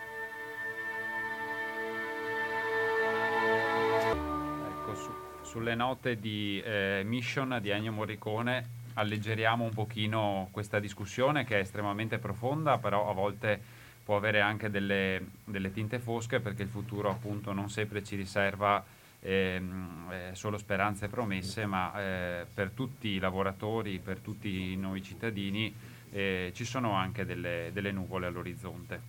Sulle 5.59 5.75
note 5.75 6.21
di 6.21 6.62
eh, 6.64 7.03
Mission 7.05 7.59
di 7.61 7.71
Ennio 7.71 7.90
Morricone 7.90 8.77
alleggeriamo 8.94 9.64
un 9.64 9.73
pochino 9.73 10.47
questa 10.53 10.79
discussione 10.79 11.44
che 11.44 11.57
è 11.57 11.62
estremamente 11.62 12.18
profonda, 12.18 12.79
però 12.79 13.11
a 13.11 13.12
volte 13.12 13.61
può 14.05 14.16
avere 14.16 14.40
anche 14.40 14.71
delle, 14.71 15.21
delle 15.44 15.73
tinte 15.73 15.99
fosche 15.99 16.38
perché 16.38 16.62
il 16.62 16.68
futuro 16.68 17.11
appunto 17.11 17.53
non 17.53 17.71
sempre 17.71 18.05
ci 18.05 18.14
riserva 18.14 18.85
ehm, 19.18 20.07
eh, 20.11 20.31
solo 20.35 20.59
speranze 20.59 21.07
e 21.07 21.09
promesse, 21.09 21.66
ma 21.66 21.92
eh, 22.01 22.47
per 22.55 22.71
tutti 22.71 23.09
i 23.09 23.18
lavoratori, 23.18 23.99
per 23.99 24.21
tutti 24.21 24.77
noi 24.77 25.03
cittadini 25.03 25.75
eh, 26.12 26.53
ci 26.55 26.64
sono 26.64 26.92
anche 26.92 27.25
delle, 27.25 27.71
delle 27.73 27.90
nuvole 27.90 28.27
all'orizzonte. 28.27 29.01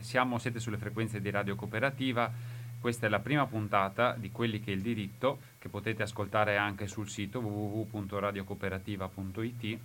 siamo, 0.00 0.38
siete 0.38 0.60
sulle 0.60 0.76
frequenze 0.76 1.18
di 1.22 1.30
Radio 1.30 1.56
Cooperativa, 1.56 2.30
questa 2.84 3.06
è 3.06 3.08
la 3.08 3.18
prima 3.18 3.46
puntata 3.46 4.12
di 4.12 4.30
Quelli 4.30 4.60
che 4.60 4.70
è 4.70 4.74
il 4.74 4.82
diritto, 4.82 5.38
che 5.56 5.70
potete 5.70 6.02
ascoltare 6.02 6.58
anche 6.58 6.86
sul 6.86 7.08
sito 7.08 7.38
www.radiocooperativa.it 7.38 9.78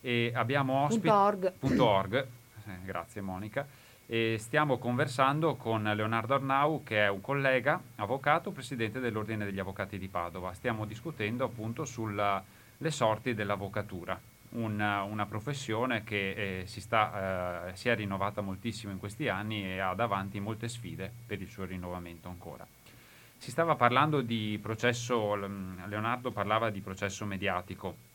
e 0.00 0.30
abbiamo 0.32 0.84
ospiti... 0.84 1.08
.org. 1.08 1.52
Eh, 2.66 2.78
grazie 2.84 3.20
Monica 3.22 3.66
e 4.06 4.36
stiamo 4.38 4.78
conversando 4.78 5.56
con 5.56 5.82
Leonardo 5.82 6.34
Arnau 6.34 6.84
che 6.84 7.04
è 7.04 7.10
un 7.10 7.20
collega, 7.20 7.82
avvocato, 7.96 8.52
presidente 8.52 9.00
dell'Ordine 9.00 9.44
degli 9.44 9.58
Avvocati 9.58 9.98
di 9.98 10.06
Padova. 10.06 10.54
Stiamo 10.54 10.84
discutendo 10.84 11.46
appunto 11.46 11.84
sulle 11.84 12.44
sorti 12.90 13.34
dell'avvocatura, 13.34 14.16
una, 14.54 15.02
una 15.02 15.26
professione 15.26 16.02
che 16.04 16.60
eh, 16.60 16.66
si, 16.66 16.80
sta, 16.80 17.68
eh, 17.68 17.76
si 17.76 17.88
è 17.88 17.94
rinnovata 17.94 18.40
moltissimo 18.40 18.92
in 18.92 18.98
questi 18.98 19.28
anni 19.28 19.64
e 19.64 19.78
ha 19.78 19.94
davanti 19.94 20.40
molte 20.40 20.68
sfide 20.68 21.10
per 21.26 21.40
il 21.40 21.48
suo 21.48 21.64
rinnovamento 21.64 22.28
ancora. 22.28 22.66
Si 23.36 23.50
stava 23.50 23.74
parlando 23.74 24.20
di 24.20 24.58
processo, 24.60 25.34
Leonardo 25.34 26.30
parlava 26.30 26.70
di 26.70 26.80
processo 26.80 27.24
mediatico 27.26 28.12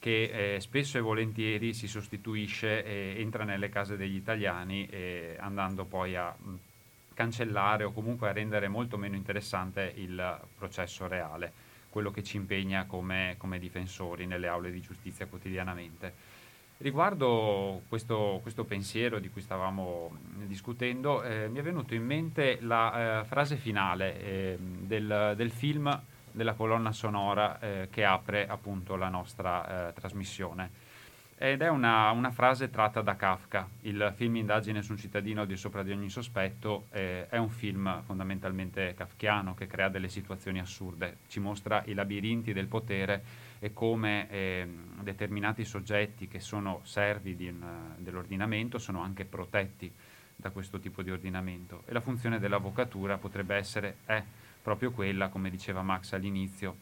che 0.00 0.56
eh, 0.56 0.60
spesso 0.60 0.98
e 0.98 1.00
volentieri 1.00 1.72
si 1.72 1.86
sostituisce 1.86 2.84
e 2.84 3.20
entra 3.20 3.44
nelle 3.44 3.70
case 3.70 3.96
degli 3.96 4.16
italiani 4.16 4.86
eh, 4.86 5.36
andando 5.40 5.84
poi 5.86 6.14
a 6.14 6.34
mh, 6.36 6.54
cancellare 7.14 7.84
o 7.84 7.92
comunque 7.92 8.28
a 8.28 8.32
rendere 8.32 8.68
molto 8.68 8.98
meno 8.98 9.16
interessante 9.16 9.92
il 9.96 10.40
processo 10.58 11.06
reale, 11.06 11.52
quello 11.94 12.10
che 12.10 12.24
ci 12.24 12.38
impegna 12.38 12.86
come, 12.86 13.36
come 13.38 13.60
difensori 13.60 14.26
nelle 14.26 14.48
aule 14.48 14.72
di 14.72 14.80
giustizia 14.80 15.26
quotidianamente. 15.26 16.12
Riguardo 16.78 17.82
questo, 17.88 18.40
questo, 18.42 18.64
pensiero 18.64 19.20
di 19.20 19.30
cui 19.30 19.40
stavamo 19.40 20.10
discutendo, 20.44 21.22
eh, 21.22 21.46
mi 21.46 21.60
è 21.60 21.62
venuto 21.62 21.94
in 21.94 22.04
mente 22.04 22.58
la 22.62 23.20
eh, 23.20 23.24
frase 23.26 23.54
finale 23.54 24.20
eh, 24.20 24.58
del, 24.58 25.34
del 25.36 25.52
film 25.52 26.02
della 26.32 26.54
colonna 26.54 26.90
sonora 26.90 27.60
eh, 27.60 27.88
che 27.92 28.04
apre 28.04 28.48
appunto 28.48 28.96
la 28.96 29.08
nostra 29.08 29.86
eh, 29.86 29.92
trasmissione. 29.92 30.83
Ed 31.44 31.60
è 31.60 31.68
una, 31.68 32.10
una, 32.12 32.30
frase 32.30 32.70
tratta 32.70 33.02
da 33.02 33.16
Kafka. 33.16 33.68
Il 33.82 34.14
film 34.16 34.36
Indagine 34.36 34.80
su 34.80 34.92
un 34.92 34.96
cittadino 34.96 35.44
di 35.44 35.58
sopra 35.58 35.82
di 35.82 35.92
ogni 35.92 36.08
sospetto 36.08 36.86
eh, 36.90 37.28
è 37.28 37.36
un 37.36 37.50
film 37.50 38.02
fondamentalmente 38.04 38.94
kafkiano 38.96 39.52
che 39.52 39.66
crea 39.66 39.90
delle 39.90 40.08
situazioni 40.08 40.58
assurde, 40.58 41.18
ci 41.28 41.40
mostra 41.40 41.82
i 41.84 41.92
labirinti 41.92 42.54
del 42.54 42.66
potere 42.66 43.22
e 43.58 43.74
come 43.74 44.26
eh, 44.30 44.66
determinati 45.02 45.66
soggetti 45.66 46.28
che 46.28 46.40
sono 46.40 46.80
servi 46.84 47.36
di, 47.36 47.54
dell'ordinamento 47.98 48.78
sono 48.78 49.02
anche 49.02 49.26
protetti 49.26 49.92
da 50.34 50.48
questo 50.48 50.80
tipo 50.80 51.02
di 51.02 51.10
ordinamento. 51.10 51.82
E 51.84 51.92
la 51.92 52.00
funzione 52.00 52.38
dell'avvocatura 52.38 53.18
potrebbe 53.18 53.54
essere, 53.54 53.96
è 54.06 54.22
proprio 54.62 54.92
quella, 54.92 55.28
come 55.28 55.50
diceva 55.50 55.82
Max 55.82 56.14
all'inizio, 56.14 56.74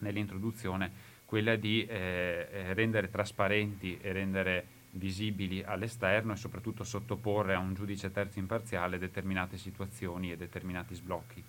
nell'introduzione, 0.00 1.14
quella 1.26 1.56
di 1.56 1.84
eh, 1.84 2.48
eh, 2.50 2.74
rendere 2.74 3.10
trasparenti 3.10 3.98
e 4.00 4.12
rendere 4.12 4.66
visibili 4.92 5.62
all'esterno 5.62 6.32
e 6.32 6.36
soprattutto 6.36 6.84
sottoporre 6.84 7.54
a 7.54 7.58
un 7.58 7.74
giudice 7.74 8.10
terzo 8.10 8.38
imparziale 8.38 8.96
determinate 8.96 9.58
situazioni 9.58 10.32
e 10.32 10.36
determinati 10.36 10.94
sblocchi. 10.94 11.44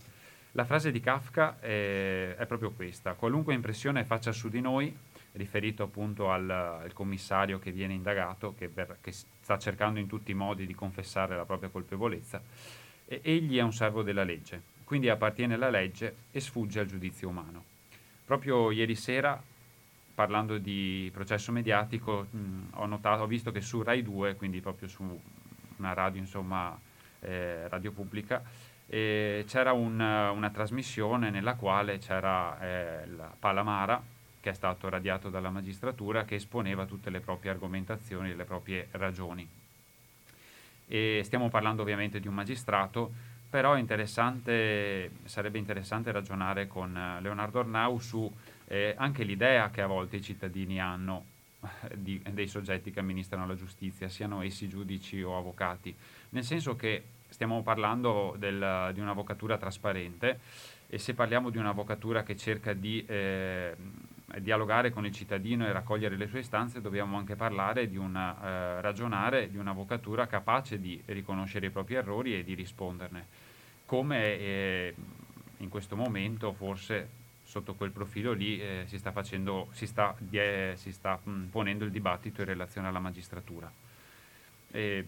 La 0.51 0.65
frase 0.65 0.91
di 0.91 0.99
Kafka 0.99 1.59
è, 1.59 2.35
è 2.35 2.45
proprio 2.47 2.71
questa, 2.71 3.13
qualunque 3.13 3.53
impressione 3.53 4.03
faccia 4.03 4.31
su 4.31 4.49
di 4.49 4.59
noi, 4.59 4.93
riferito 5.33 5.83
appunto 5.83 6.31
al, 6.31 6.49
al 6.49 6.93
commissario 6.93 7.59
che 7.59 7.71
viene 7.71 7.93
indagato, 7.93 8.55
che, 8.57 8.67
per, 8.67 8.97
che, 8.99 9.11
sta 9.11 9.59
cercando 9.59 9.99
in 9.99 10.07
tutti 10.07 10.31
i 10.31 10.33
modi 10.33 10.65
di 10.65 10.73
confessare 10.73 11.35
la 11.35 11.45
propria 11.45 11.69
colpevolezza, 11.69 12.41
egli 13.05 13.57
è 13.57 13.61
un 13.61 13.71
servo 13.71 14.01
della 14.01 14.23
legge, 14.23 14.61
quindi 14.83 15.09
appartiene 15.09 15.53
alla 15.53 15.69
legge 15.69 16.15
e 16.31 16.39
sfugge 16.39 16.79
al 16.79 16.87
giudizio 16.87 17.29
umano. 17.29 17.63
Proprio 18.25 18.71
ieri 18.71 18.95
sera, 18.95 19.41
parlando 20.17 20.58
di 20.58 21.12
processo 21.13 21.51
mediatico, 21.51 22.25
mh, 22.32 22.69
ho, 22.71 22.88
notato, 22.88 23.21
ho 23.21 23.27
visto 23.27 23.51
che 23.51 23.62
su 23.62 23.84
Rai 23.84 24.01
2, 24.01 24.34
quindi 24.34 24.62
proprio 24.62 24.88
su 24.88 25.03
una 25.75 25.93
radio, 25.93 26.19
insomma, 26.19 26.75
eh, 27.19 27.67
radio 27.67 27.91
pubblica, 27.91 28.41
eh, 28.88 29.45
c'era 29.47 29.73
un, 29.73 29.99
una 29.99 30.49
trasmissione 30.49 31.30
nella 31.30 31.53
quale 31.53 31.99
c'era 31.99 32.60
eh, 32.60 33.06
la 33.15 33.32
Palamara, 33.38 34.01
che 34.41 34.49
è 34.49 34.53
stato 34.53 34.89
radiato 34.89 35.30
dalla 35.30 35.51
magistratura, 35.51 36.25
che 36.25 36.34
esponeva 36.34 36.88
tutte 36.88 37.12
le 37.12 37.19
proprie 37.19 37.51
argomentazioni 37.51 38.36
le 38.36 38.45
proprie 38.45 38.88
ragioni. 38.93 39.47
E 40.88 41.21
stiamo 41.25 41.49
parlando 41.49 41.84
ovviamente 41.84 42.19
di 42.19 42.27
un 42.27 42.34
magistrato 42.34 43.36
però 43.49 43.77
interessante, 43.77 45.12
sarebbe 45.25 45.58
interessante 45.58 46.12
ragionare 46.12 46.67
con 46.67 46.97
eh, 46.97 47.21
Leonardo 47.21 47.60
Arnau 47.60 47.99
su 47.99 48.30
eh, 48.67 48.93
anche 48.97 49.23
l'idea 49.23 49.69
che 49.69 49.82
a 49.82 49.88
volte 49.88 50.17
i 50.17 50.21
cittadini 50.21 50.80
hanno 50.80 51.25
eh, 51.62 51.97
di, 51.97 52.21
dei 52.32 52.47
soggetti 52.47 52.91
che 52.91 52.99
amministrano 52.99 53.47
la 53.47 53.56
giustizia, 53.56 54.10
siano 54.10 54.41
essi 54.41 54.67
giudici 54.67 55.21
o 55.21 55.38
avvocati, 55.38 55.95
nel 56.30 56.43
senso 56.43 56.75
che 56.75 57.03
stiamo 57.30 57.62
parlando 57.62 58.36
del, 58.38 58.91
di 58.93 58.99
un'avvocatura 58.99 59.58
trasparente 59.58 60.39
e 60.88 60.97
se 60.97 61.13
parliamo 61.13 61.49
di 61.49 61.58
un'avvocatura 61.58 62.23
che 62.23 62.38
cerca 62.38 62.73
di 62.73 63.03
eh, 63.06 63.75
dialogare 64.39 64.91
con 64.91 65.06
il 65.06 65.12
cittadino 65.12 65.65
e 65.65 65.71
raccogliere 65.71 66.15
le 66.15 66.27
sue 66.27 66.39
istanze, 66.39 66.82
dobbiamo 66.82 67.17
anche 67.17 67.36
parlare 67.36 67.89
di 67.89 67.97
una, 67.97 68.77
eh, 68.77 68.82
ragionare 68.82 69.49
di 69.49 69.58
un'avvocatura 69.58 70.27
capace 70.27 70.80
di 70.80 71.01
riconoscere 71.06 71.67
i 71.67 71.71
propri 71.71 71.95
errori 71.95 72.38
e 72.38 72.43
di 72.43 72.53
risponderne, 72.53 73.25
come 73.86 74.38
eh, 74.38 74.95
in 75.58 75.69
questo 75.69 75.95
momento 75.95 76.53
forse 76.53 77.16
sotto 77.57 77.73
quel 77.73 77.91
profilo 77.91 78.33
lì 78.33 78.61
eh, 78.61 78.83
si 78.85 78.99
sta, 78.99 79.11
facendo, 79.11 79.69
si 79.71 79.87
sta, 79.87 80.15
die, 80.19 80.75
si 80.77 80.91
sta 80.91 81.19
mh, 81.21 81.45
ponendo 81.45 81.85
il 81.85 81.91
dibattito 81.91 82.41
in 82.41 82.47
relazione 82.47 82.87
alla 82.87 82.99
magistratura. 82.99 83.71
E, 84.69 85.05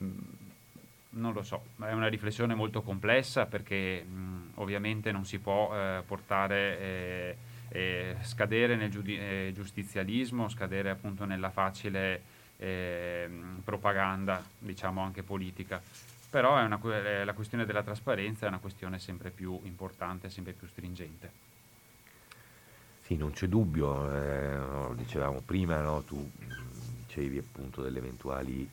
non 1.12 1.34
lo 1.34 1.44
so, 1.44 1.66
è 1.82 1.92
una 1.92 2.08
riflessione 2.08 2.56
molto 2.56 2.82
complessa 2.82 3.46
perché 3.46 4.04
mh, 4.04 4.52
ovviamente 4.56 5.12
non 5.12 5.26
si 5.26 5.38
può 5.38 5.74
eh, 5.74 6.02
portare 6.06 7.38
eh, 7.70 8.16
scadere 8.22 8.76
nel 8.76 8.90
giudi- 8.90 9.18
eh, 9.18 9.52
giustizialismo, 9.54 10.50
scadere 10.50 10.90
appunto 10.90 11.26
nella 11.26 11.52
facile 11.52 12.22
eh, 12.58 13.30
propaganda, 13.64 14.44
diciamo 14.58 15.02
anche 15.02 15.22
politica. 15.22 15.82
Però 16.32 16.64
una, 16.64 16.80
eh, 17.04 17.24
la 17.26 17.34
questione 17.34 17.66
della 17.66 17.84
trasparenza 17.84 18.46
è 18.46 18.50
una 18.50 18.60
questione 18.60 18.98
sempre 18.98 19.30
più 19.30 19.60
importante, 19.64 20.30
sempre 20.30 20.54
più 20.54 20.68
stringente. 20.68 21.49
Sì, 23.10 23.18
non 23.18 23.32
c'è 23.32 23.48
dubbio, 23.48 24.08
eh, 24.14 24.56
lo 24.56 24.94
dicevamo 24.96 25.42
prima, 25.44 25.82
no? 25.82 26.04
tu 26.04 26.30
dicevi 27.08 27.40
appunto 27.40 27.82
delle 27.82 27.98
eventuali 27.98 28.70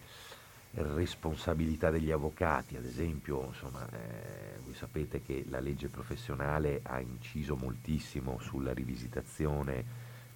responsabilità 0.73 1.89
degli 1.89 2.11
avvocati, 2.11 2.77
ad 2.77 2.85
esempio, 2.85 3.47
insomma, 3.47 3.89
eh, 3.93 4.59
voi 4.63 4.75
sapete 4.75 5.23
che 5.23 5.47
la 5.49 5.59
legge 5.59 5.89
professionale 5.89 6.81
ha 6.83 7.01
inciso 7.01 7.57
moltissimo 7.57 8.39
sulla 8.39 8.75
rivisitazione 8.75 9.85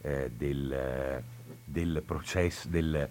eh, 0.00 0.30
del, 0.34 1.22
del, 1.62 2.02
processo, 2.02 2.68
del, 2.68 3.06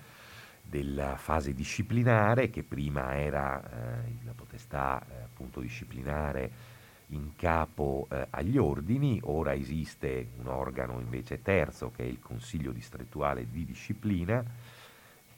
della 0.64 1.18
fase 1.18 1.54
disciplinare, 1.54 2.50
che 2.50 2.64
prima 2.64 3.16
era 3.16 3.62
eh, 3.62 4.16
la 4.26 4.34
potestà 4.34 5.06
eh, 5.08 5.22
appunto 5.22 5.60
disciplinare 5.60 6.69
in 7.10 7.36
capo 7.36 8.08
eh, 8.10 8.28
agli 8.30 8.58
ordini, 8.58 9.20
ora 9.24 9.54
esiste 9.54 10.30
un 10.40 10.48
organo 10.48 11.00
invece 11.00 11.42
terzo 11.42 11.92
che 11.92 12.04
è 12.04 12.08
il 12.08 12.20
Consiglio 12.20 12.72
distrettuale 12.72 13.48
di 13.50 13.66
disciplina, 13.66 14.44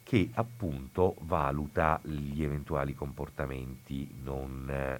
che 0.03 0.29
appunto 0.33 1.15
valuta 1.21 1.99
gli 2.03 2.43
eventuali 2.43 2.93
comportamenti 2.93 4.09
non 4.23 4.67
eh, 4.69 4.99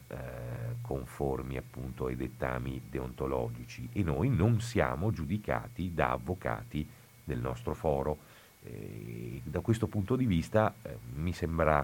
conformi 0.82 1.58
appunto 1.58 2.06
ai 2.06 2.16
dettami 2.16 2.82
deontologici 2.90 3.90
e 3.92 4.04
noi 4.04 4.30
non 4.30 4.62
siamo 4.62 5.12
giudicati 5.12 5.94
da 5.94 6.12
avvocati 6.12 6.88
del 7.24 7.40
nostro 7.40 7.74
foro. 7.74 8.18
Eh, 8.64 9.42
da 9.44 9.60
questo 9.60 9.88
punto 9.88 10.16
di 10.16 10.26
vista 10.26 10.74
eh, 10.84 10.98
mi 11.16 11.34
sembra 11.34 11.84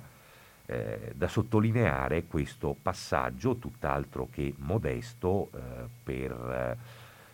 eh, 0.67 1.13
da 1.15 1.27
sottolineare 1.27 2.25
questo 2.25 2.75
passaggio 2.79 3.55
tutt'altro 3.55 4.27
che 4.29 4.53
modesto 4.57 5.49
eh, 5.53 5.59
per 6.03 6.77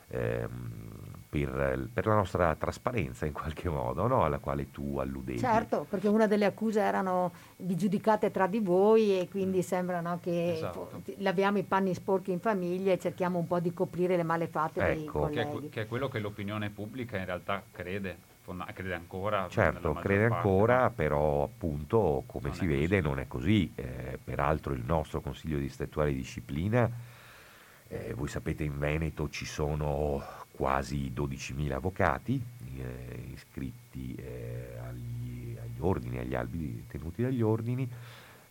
ehm, 0.08 1.02
per, 1.34 1.90
per, 1.92 2.06
la 2.06 2.14
nostra 2.14 2.54
trasparenza 2.54 3.26
in 3.26 3.34
qualche 3.34 3.68
modo, 3.68 4.06
no? 4.06 4.24
alla 4.24 4.38
quale 4.38 4.70
tu 4.70 5.00
alludevi. 5.00 5.40
Certo, 5.40 5.88
perché 5.90 6.08
una 6.08 6.28
delle 6.28 6.46
accuse 6.46 6.80
erano 6.80 7.32
vi 7.58 7.76
giudicate 7.76 8.30
tra 8.30 8.46
di 8.46 8.60
voi 8.60 9.20
e 9.20 9.28
quindi 9.28 9.58
mm. 9.58 9.62
sembra 9.62 10.00
no, 10.00 10.20
che 10.22 10.54
esatto. 10.54 11.02
laviamo 11.18 11.58
i 11.58 11.64
panni 11.64 11.96
sporchi 11.96 12.32
in 12.32 12.40
famiglia 12.40 12.92
e 12.92 13.00
cerchiamo 13.00 13.40
un 13.40 13.48
po' 13.48 13.60
di 13.60 13.74
coprire 13.74 14.16
le 14.16 14.22
malefatte 14.22 14.80
ecco. 14.80 14.94
dei 14.94 15.06
colleghi. 15.06 15.60
Che 15.60 15.66
è, 15.66 15.70
che 15.70 15.82
è 15.82 15.88
quello 15.88 16.08
che 16.08 16.20
l'opinione 16.20 16.70
pubblica 16.70 17.18
in 17.18 17.26
realtà 17.26 17.64
crede 17.72 18.32
crede 18.74 18.94
ancora. 18.94 19.48
Certo, 19.50 19.94
crede 19.94 20.26
ancora, 20.26 20.84
no? 20.84 20.92
però 20.92 21.44
appunto 21.44 22.24
come 22.26 22.48
non 22.48 22.56
si 22.56 22.66
vede 22.66 23.02
così. 23.02 23.02
non 23.02 23.20
è 23.20 23.28
così. 23.28 23.72
Eh, 23.76 24.20
peraltro 24.24 24.74
il 24.74 24.84
nostro 24.86 25.22
Consiglio 25.22 25.58
di 25.58 25.70
Statuale 25.70 26.14
Disciplina, 26.14 26.90
eh, 27.88 28.14
voi 28.14 28.28
sapete 28.28 28.64
in 28.64 28.78
Veneto 28.78 29.30
ci 29.30 29.46
sono 29.46 30.22
quasi 30.52 31.12
12.000 31.16 31.72
avvocati 31.72 32.42
eh, 32.78 33.30
iscritti 33.34 34.16
eh, 34.16 34.78
agli, 34.88 35.58
agli, 35.62 35.80
ordini, 35.80 36.20
agli 36.20 36.36
albi 36.36 36.86
tenuti 36.88 37.22
dagli 37.22 37.42
ordini. 37.42 37.90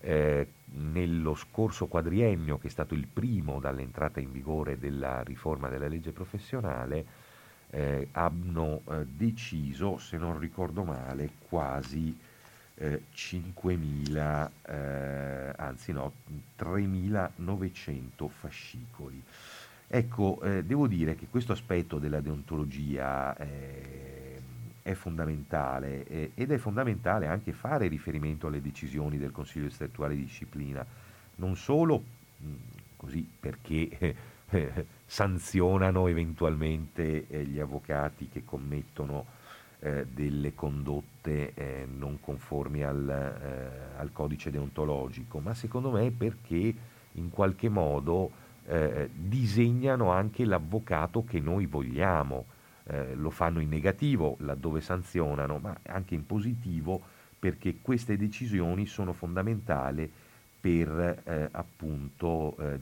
Eh, 0.05 0.49
nello 0.75 1.35
scorso 1.37 1.87
quadriennio, 1.87 2.59
che 2.59 2.67
è 2.67 2.71
stato 2.71 2.95
il 2.95 3.07
primo 3.07 3.61
dall'entrata 3.61 4.19
in 4.19 4.33
vigore 4.33 4.79
della 4.79 5.23
riforma 5.23 5.69
della 5.69 5.87
legge 5.87 6.11
professionale, 6.11 7.05
eh, 7.75 8.09
hanno 8.13 8.83
eh, 8.91 9.07
deciso, 9.07 9.97
se 9.99 10.19
non 10.19 10.39
ricordo 10.39 10.85
male, 10.85 11.31
quasi 11.49 12.15
eh, 12.75 13.03
5.000, 13.15 14.51
eh, 14.67 15.53
anzi 15.57 15.93
no, 15.93 16.13
3.900 16.59 18.29
fascicoli. 18.29 19.23
Ecco, 19.89 20.41
eh, 20.43 20.65
devo 20.65 20.87
dire 20.87 21.15
che 21.15 21.29
questo 21.31 21.53
aspetto 21.53 21.99
della 21.99 22.21
deontologia 22.21 23.35
eh, 23.37 24.41
è 24.83 24.93
fondamentale 24.95 26.33
ed 26.35 26.51
è 26.51 26.59
fondamentale 26.59 27.27
anche 27.27 27.53
fare 27.53 27.89
riferimento 27.89 28.49
alle 28.49 28.61
decisioni 28.61 29.17
del 29.17 29.31
Consiglio 29.33 29.71
Statuale 29.71 30.15
di 30.15 30.25
Disciplina, 30.25 30.85
non 31.37 31.57
solo 31.57 32.03
mh, 32.39 32.47
così 32.97 33.27
perché 33.41 34.15
sanzionano 35.13 36.07
eventualmente 36.07 37.27
eh, 37.27 37.45
gli 37.45 37.61
avvocati 37.61 38.31
che 38.31 38.45
commettono 38.47 39.27
eh, 39.81 40.07
delle 40.07 40.55
condotte 40.55 41.85
non 41.95 42.19
conformi 42.19 42.83
al, 42.83 43.93
al 43.99 44.11
codice 44.11 44.51
deontologico, 44.51 45.39
ma 45.41 45.53
secondo 45.53 45.91
me 45.91 46.11
perché 46.13 46.75
in 47.13 47.29
qualche 47.29 47.69
modo 47.69 48.31
eh, 48.65 49.11
disegnano 49.13 50.11
anche 50.11 50.47
l'avvocato 50.47 51.25
che 51.25 51.41
noi 51.41 51.67
vogliamo. 51.67 52.47
Eh, 52.85 53.15
lo 53.15 53.29
fanno 53.29 53.61
in 53.61 53.69
negativo 53.69 54.37
laddove 54.41 54.81
sanzionano, 54.81 55.59
ma 55.59 55.77
anche 55.89 56.15
in 56.15 56.25
positivo 56.25 57.01
perché 57.39 57.77
queste 57.83 58.17
decisioni 58.17 58.87
sono 58.87 59.13
fondamentali 59.13 60.11
per 60.59 61.23
eh, 61.25 61.49
appunto 61.51 62.57
eh, 62.59 62.81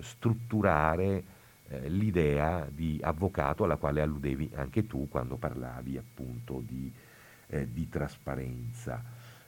strutturare 0.00 1.34
eh, 1.68 1.88
l'idea 1.88 2.68
di 2.70 3.00
avvocato 3.02 3.64
alla 3.64 3.76
quale 3.76 4.00
alludevi 4.00 4.50
anche 4.54 4.86
tu 4.86 5.08
quando 5.08 5.36
parlavi 5.36 5.96
appunto 5.96 6.62
di, 6.64 6.92
eh, 7.48 7.70
di 7.72 7.88
trasparenza. 7.88 9.02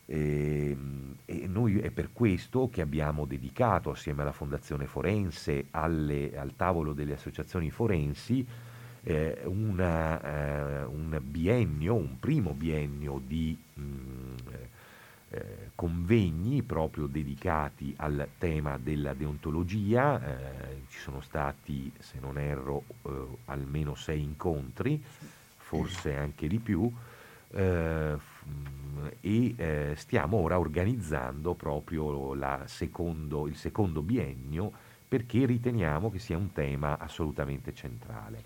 E, 0.04 0.70
ehm, 0.70 1.16
e, 1.24 1.46
noi 1.46 1.78
è 1.80 1.90
per 1.90 2.12
questo 2.12 2.68
che 2.70 2.80
abbiamo 2.80 3.24
dedicato 3.24 3.90
assieme 3.90 4.22
alla 4.22 4.32
Fondazione 4.32 4.86
Forense, 4.86 5.66
alle, 5.70 6.36
al 6.36 6.56
tavolo 6.56 6.92
delle 6.92 7.12
associazioni 7.12 7.70
forensi, 7.70 8.46
eh, 9.02 9.40
una, 9.44 10.20
eh, 10.20 10.84
un 10.84 11.20
biennio, 11.22 11.94
un 11.94 12.18
primo 12.18 12.52
biennio 12.52 13.20
di 13.24 13.56
mh, 13.74 13.82
mm, 13.82 14.34
eh, 15.30 15.67
convegni 15.78 16.64
proprio 16.64 17.06
dedicati 17.06 17.94
al 17.98 18.30
tema 18.36 18.78
della 18.78 19.14
deontologia. 19.14 20.20
Eh, 20.20 20.82
ci 20.88 20.98
sono 20.98 21.20
stati, 21.20 21.92
se 22.00 22.18
non 22.18 22.36
erro, 22.36 22.82
eh, 23.02 23.10
almeno 23.44 23.94
sei 23.94 24.20
incontri, 24.20 25.00
forse 25.56 26.16
anche 26.16 26.48
di 26.48 26.58
più 26.58 26.92
eh, 27.50 28.16
e 29.20 29.54
eh, 29.56 29.94
stiamo 29.94 30.38
ora 30.38 30.58
organizzando 30.58 31.54
proprio 31.54 32.36
secondo, 32.64 33.46
il 33.46 33.54
secondo 33.54 34.02
biennio 34.02 34.72
perché 35.06 35.46
riteniamo 35.46 36.10
che 36.10 36.18
sia 36.18 36.36
un 36.36 36.50
tema 36.50 36.98
assolutamente 36.98 37.72
centrale. 37.72 38.42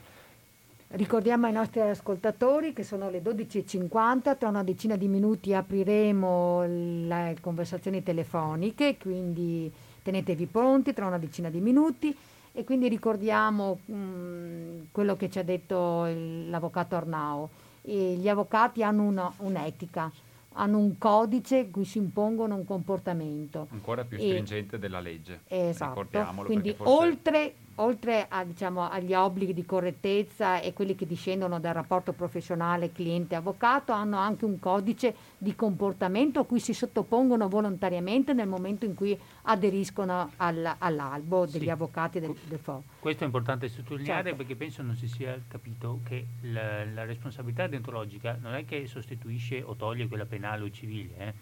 Ricordiamo 0.94 1.46
ai 1.46 1.52
nostri 1.52 1.80
ascoltatori 1.80 2.74
che 2.74 2.84
sono 2.84 3.08
le 3.08 3.22
12.50, 3.22 4.36
tra 4.36 4.50
una 4.50 4.62
decina 4.62 4.94
di 4.96 5.08
minuti 5.08 5.54
apriremo 5.54 6.64
le 6.66 7.36
conversazioni 7.40 8.02
telefoniche, 8.02 8.98
quindi 8.98 9.72
tenetevi 10.02 10.44
pronti 10.44 10.92
tra 10.92 11.06
una 11.06 11.16
decina 11.16 11.48
di 11.48 11.60
minuti 11.60 12.14
e 12.52 12.64
quindi 12.64 12.88
ricordiamo 12.88 13.78
mh, 13.86 13.94
mm, 13.94 14.80
quello 14.92 15.16
che 15.16 15.30
ci 15.30 15.38
ha 15.38 15.42
detto 15.42 16.04
l'avvocato 16.04 16.94
Arnao 16.94 17.48
e 17.80 18.16
gli 18.16 18.28
avvocati 18.28 18.82
hanno 18.82 19.04
una, 19.04 19.32
un'etica, 19.38 20.12
hanno 20.54 20.76
un 20.76 20.98
codice 20.98 21.70
cui 21.70 21.86
si 21.86 21.96
impongono 21.96 22.54
un 22.54 22.66
comportamento. 22.66 23.66
Ancora 23.70 24.04
più 24.04 24.18
stringente 24.18 24.76
e, 24.76 24.78
della 24.78 25.00
legge. 25.00 25.40
Esatto. 25.46 26.06
Quindi 26.44 26.74
forse... 26.74 26.92
oltre 26.92 27.54
oltre 27.76 28.26
a, 28.28 28.44
diciamo, 28.44 28.88
agli 28.88 29.14
obblighi 29.14 29.54
di 29.54 29.64
correttezza 29.64 30.60
e 30.60 30.72
quelli 30.72 30.94
che 30.94 31.06
discendono 31.06 31.58
dal 31.58 31.74
rapporto 31.74 32.12
professionale 32.12 32.92
cliente-avvocato, 32.92 33.92
hanno 33.92 34.18
anche 34.18 34.44
un 34.44 34.58
codice 34.58 35.14
di 35.38 35.54
comportamento 35.54 36.40
a 36.40 36.44
cui 36.44 36.60
si 36.60 36.74
sottopongono 36.74 37.48
volontariamente 37.48 38.32
nel 38.32 38.48
momento 38.48 38.84
in 38.84 38.94
cui 38.94 39.18
aderiscono 39.42 40.32
al, 40.36 40.76
all'albo 40.78 41.46
degli 41.46 41.62
sì. 41.62 41.70
avvocati 41.70 42.20
del, 42.20 42.34
del 42.46 42.58
FO. 42.58 42.82
Questo 42.98 43.24
è 43.24 43.26
importante 43.26 43.68
sottolineare 43.68 44.22
certo. 44.22 44.36
perché 44.36 44.56
penso 44.56 44.82
non 44.82 44.96
si 44.96 45.08
sia 45.08 45.40
capito 45.48 46.00
che 46.04 46.26
la, 46.42 46.84
la, 46.84 47.04
responsabilità 47.04 47.66
deontologica 47.66 48.38
non 48.40 48.54
è 48.54 48.64
che 48.64 48.86
sostituisce 48.86 49.62
o 49.62 49.74
toglie 49.74 50.06
quella 50.08 50.26
penale 50.26 50.64
o 50.64 50.70
civile, 50.70 51.16
eh? 51.16 51.34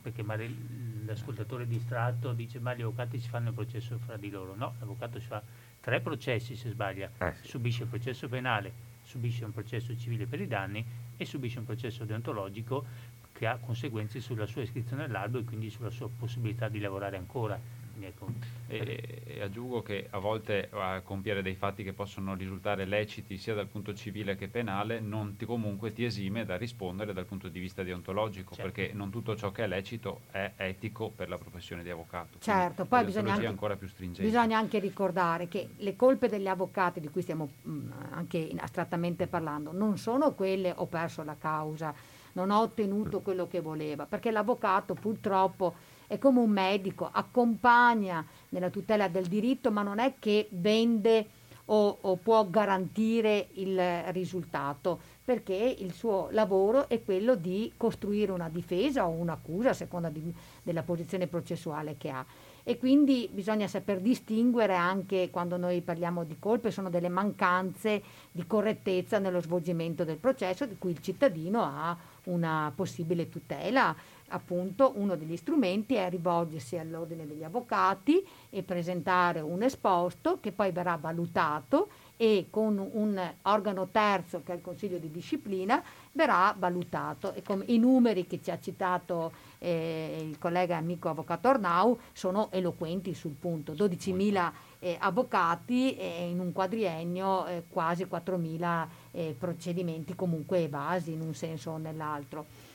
Perché 0.00 0.22
magari 0.22 1.04
l'ascoltatore 1.04 1.66
distratto 1.66 2.32
dice 2.32 2.58
ma 2.58 2.74
gli 2.74 2.82
avvocati 2.82 3.18
si 3.18 3.28
fanno 3.28 3.48
il 3.48 3.54
processo 3.54 3.98
fra 3.98 4.16
di 4.16 4.30
loro. 4.30 4.54
No, 4.54 4.74
l'avvocato 4.78 5.18
si 5.18 5.26
fa 5.26 5.42
tre 5.80 6.00
processi 6.00 6.56
se 6.56 6.70
sbaglia, 6.70 7.10
eh. 7.18 7.34
subisce 7.42 7.84
il 7.84 7.88
processo 7.88 8.28
penale, 8.28 8.72
subisce 9.02 9.44
un 9.44 9.52
processo 9.52 9.96
civile 9.96 10.26
per 10.26 10.40
i 10.40 10.46
danni 10.46 10.84
e 11.16 11.24
subisce 11.24 11.58
un 11.58 11.64
processo 11.64 12.04
deontologico 12.04 12.84
che 13.32 13.46
ha 13.46 13.56
conseguenze 13.56 14.20
sulla 14.20 14.46
sua 14.46 14.62
iscrizione 14.62 15.04
all'albo 15.04 15.38
e 15.38 15.44
quindi 15.44 15.70
sulla 15.70 15.90
sua 15.90 16.08
possibilità 16.08 16.68
di 16.68 16.80
lavorare 16.80 17.16
ancora. 17.16 17.58
Ecco. 18.00 18.26
E, 18.66 19.22
e, 19.24 19.42
aggiungo 19.42 19.82
che 19.82 20.08
a 20.10 20.18
volte 20.18 20.68
a 20.70 21.00
compiere 21.00 21.42
dei 21.42 21.54
fatti 21.54 21.82
che 21.82 21.92
possono 21.92 22.34
risultare 22.34 22.84
leciti 22.84 23.38
sia 23.38 23.54
dal 23.54 23.66
punto 23.66 23.94
civile 23.94 24.36
che 24.36 24.48
penale 24.48 25.00
non 25.00 25.36
ti, 25.36 25.46
comunque 25.46 25.92
ti 25.92 26.04
esime 26.04 26.44
da 26.44 26.56
rispondere 26.56 27.12
dal 27.12 27.24
punto 27.24 27.48
di 27.48 27.58
vista 27.58 27.82
deontologico 27.82 28.54
certo. 28.54 28.70
perché 28.70 28.94
non 28.94 29.10
tutto 29.10 29.34
ciò 29.36 29.50
che 29.50 29.64
è 29.64 29.66
lecito 29.66 30.20
è 30.30 30.52
etico 30.56 31.10
per 31.10 31.28
la 31.28 31.38
professione 31.38 31.82
di 31.82 31.90
avvocato. 31.90 32.38
Certo, 32.40 32.84
poi 32.84 33.04
bisogna 33.04 33.34
anche, 33.34 33.78
bisogna 34.18 34.58
anche, 34.58 34.78
ricordare 34.78 35.48
che 35.48 35.70
le 35.76 35.96
colpe 35.96 36.28
degli 36.28 36.46
avvocati 36.46 37.00
di 37.00 37.08
cui 37.08 37.22
stiamo 37.22 37.48
mh, 37.62 37.70
mm, 37.70 37.90
anche 38.10 38.50
astrattamente 38.58 39.26
parlando 39.26 39.72
non 39.72 39.96
sono 39.96 40.34
quelle 40.34 40.72
ho 40.76 40.86
perso 40.86 41.22
la 41.24 41.36
causa, 41.38 41.94
non 42.32 42.50
ho 42.50 42.60
ottenuto 42.60 43.20
quello 43.20 43.48
che 43.48 43.60
voleva, 43.60 44.06
perché 44.06 44.30
l'avvocato 44.30 44.94
purtroppo 44.94 45.87
è 46.08 46.18
come 46.18 46.40
un 46.40 46.50
medico, 46.50 47.08
accompagna 47.10 48.26
nella 48.48 48.70
tutela 48.70 49.06
del 49.06 49.26
diritto, 49.26 49.70
ma 49.70 49.82
non 49.82 50.00
è 50.00 50.14
che 50.18 50.48
vende 50.50 51.28
o, 51.70 51.98
o 52.00 52.16
può 52.16 52.46
garantire 52.48 53.48
il 53.54 53.78
risultato, 54.12 55.00
perché 55.24 55.54
il 55.54 55.92
suo 55.92 56.28
lavoro 56.30 56.88
è 56.88 57.02
quello 57.02 57.34
di 57.34 57.72
costruire 57.76 58.32
una 58.32 58.48
difesa 58.48 59.06
o 59.06 59.10
un'accusa 59.10 59.70
a 59.70 59.74
seconda 59.74 60.08
di, 60.08 60.32
della 60.62 60.82
posizione 60.82 61.26
processuale 61.26 61.96
che 61.98 62.08
ha. 62.08 62.24
E 62.64 62.76
quindi 62.78 63.30
bisogna 63.32 63.66
saper 63.66 64.00
distinguere 64.00 64.74
anche 64.74 65.30
quando 65.30 65.56
noi 65.56 65.80
parliamo 65.80 66.24
di 66.24 66.36
colpe, 66.38 66.70
sono 66.70 66.90
delle 66.90 67.08
mancanze 67.08 68.02
di 68.30 68.46
correttezza 68.46 69.18
nello 69.18 69.40
svolgimento 69.40 70.04
del 70.04 70.18
processo 70.18 70.66
di 70.66 70.76
cui 70.76 70.90
il 70.90 71.00
cittadino 71.00 71.62
ha 71.62 71.96
una 72.24 72.70
possibile 72.74 73.30
tutela 73.30 73.96
appunto 74.28 74.92
uno 74.96 75.16
degli 75.16 75.36
strumenti 75.36 75.94
è 75.94 76.08
rivolgersi 76.08 76.76
all'ordine 76.76 77.26
degli 77.26 77.44
avvocati 77.44 78.24
e 78.50 78.62
presentare 78.62 79.40
un 79.40 79.62
esposto 79.62 80.38
che 80.40 80.52
poi 80.52 80.72
verrà 80.72 80.96
valutato 80.96 81.88
e 82.16 82.48
con 82.50 82.78
un 82.78 83.34
organo 83.42 83.88
terzo 83.92 84.42
che 84.44 84.52
è 84.52 84.56
il 84.56 84.60
Consiglio 84.60 84.98
di 84.98 85.10
disciplina 85.10 85.82
verrà 86.12 86.54
valutato 86.58 87.32
e 87.32 87.42
come 87.42 87.64
i 87.68 87.78
numeri 87.78 88.26
che 88.26 88.40
ci 88.42 88.50
ha 88.50 88.58
citato 88.58 89.30
eh, 89.58 90.18
il 90.28 90.36
collega 90.38 90.76
amico 90.76 91.08
avvocato 91.08 91.48
Arnau 91.48 91.98
sono 92.12 92.48
eloquenti 92.50 93.14
sul 93.14 93.36
punto 93.38 93.72
12.000 93.72 94.50
eh, 94.80 94.96
avvocati 94.98 95.96
e 95.96 96.28
in 96.28 96.40
un 96.40 96.52
quadriennio 96.52 97.46
eh, 97.46 97.64
quasi 97.68 98.04
4.000 98.04 98.86
eh, 99.12 99.36
procedimenti 99.38 100.14
comunque 100.14 100.58
evasi 100.58 101.12
in 101.12 101.20
un 101.20 101.34
senso 101.34 101.72
o 101.72 101.76
nell'altro. 101.78 102.67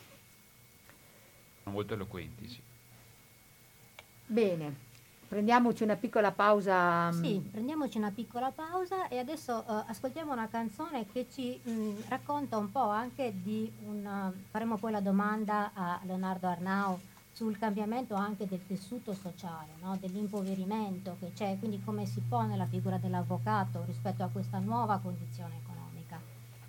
Sono 1.64 1.76
molto 1.76 1.94
eloquenti, 1.94 2.48
sì. 2.48 2.62
Bene, 4.26 4.76
prendiamoci 5.28 5.84
una 5.84 5.96
piccola 5.96 6.32
pausa. 6.32 7.10
Mm. 7.12 7.24
Sì, 7.24 7.50
prendiamoci 7.52 7.98
una 7.98 8.12
piccola 8.12 8.52
pausa 8.52 9.08
e 9.08 9.18
adesso 9.18 9.64
uh, 9.66 9.84
ascoltiamo 9.88 10.34
una 10.34 10.50
canzone 10.50 11.06
che 11.12 11.28
ci 11.32 11.60
mh, 11.64 11.72
mm, 11.72 11.96
racconta 12.10 12.58
un 12.58 12.72
po' 12.72 12.90
anche 12.90 13.34
di 13.42 13.72
un... 13.86 14.32
faremo 14.50 14.78
poi 14.78 14.92
la 14.92 15.00
domanda 15.00 15.72
a 15.74 16.00
Leonardo 16.04 16.48
Arnau 16.48 17.00
sul 17.32 17.58
cambiamento 17.58 18.14
anche 18.14 18.46
del 18.46 18.66
tessuto 18.68 19.14
sociale, 19.14 19.72
no? 19.82 19.98
dell'impoverimento 20.00 21.16
che 21.20 21.32
c'è, 21.34 21.58
quindi 21.58 21.82
come 21.84 22.06
si 22.06 22.22
pone 22.22 22.56
la 22.58 22.68
figura 22.68 22.98
dell'avvocato 22.98 23.84
rispetto 23.88 24.24
a 24.24 24.28
questa 24.28 24.60
nuova 24.60 25.00
condizione 25.00 25.56
economica. 25.64 26.20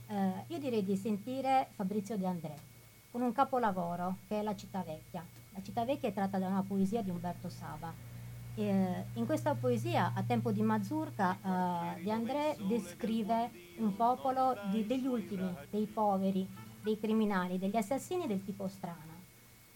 Eh, 0.06 0.44
io 0.46 0.58
direi 0.58 0.84
di 0.84 0.96
sentire 0.96 1.68
Fabrizio 1.74 2.16
De 2.16 2.26
André 2.26 2.72
con 3.14 3.22
un 3.22 3.30
capolavoro 3.30 4.16
che 4.26 4.40
è 4.40 4.42
La 4.42 4.56
città 4.56 4.82
vecchia. 4.82 5.24
La 5.52 5.62
città 5.62 5.84
vecchia 5.84 6.08
è 6.08 6.12
tratta 6.12 6.36
da 6.36 6.48
una 6.48 6.64
poesia 6.66 7.00
di 7.00 7.10
Umberto 7.10 7.48
Saba. 7.48 7.94
Eh, 8.56 9.04
in 9.12 9.24
questa 9.24 9.54
poesia, 9.54 10.10
a 10.16 10.24
tempo 10.24 10.50
di 10.50 10.62
Mazurka, 10.62 11.36
eh, 11.36 12.02
De 12.02 12.10
André 12.10 12.56
descrive 12.66 13.52
un 13.76 13.94
popolo 13.94 14.56
di, 14.72 14.84
degli 14.84 15.06
ultimi, 15.06 15.48
dei 15.70 15.86
poveri, 15.86 16.44
dei 16.82 16.98
criminali, 16.98 17.56
degli 17.56 17.76
assassini 17.76 18.26
del 18.26 18.44
tipo 18.44 18.66
strano 18.66 19.12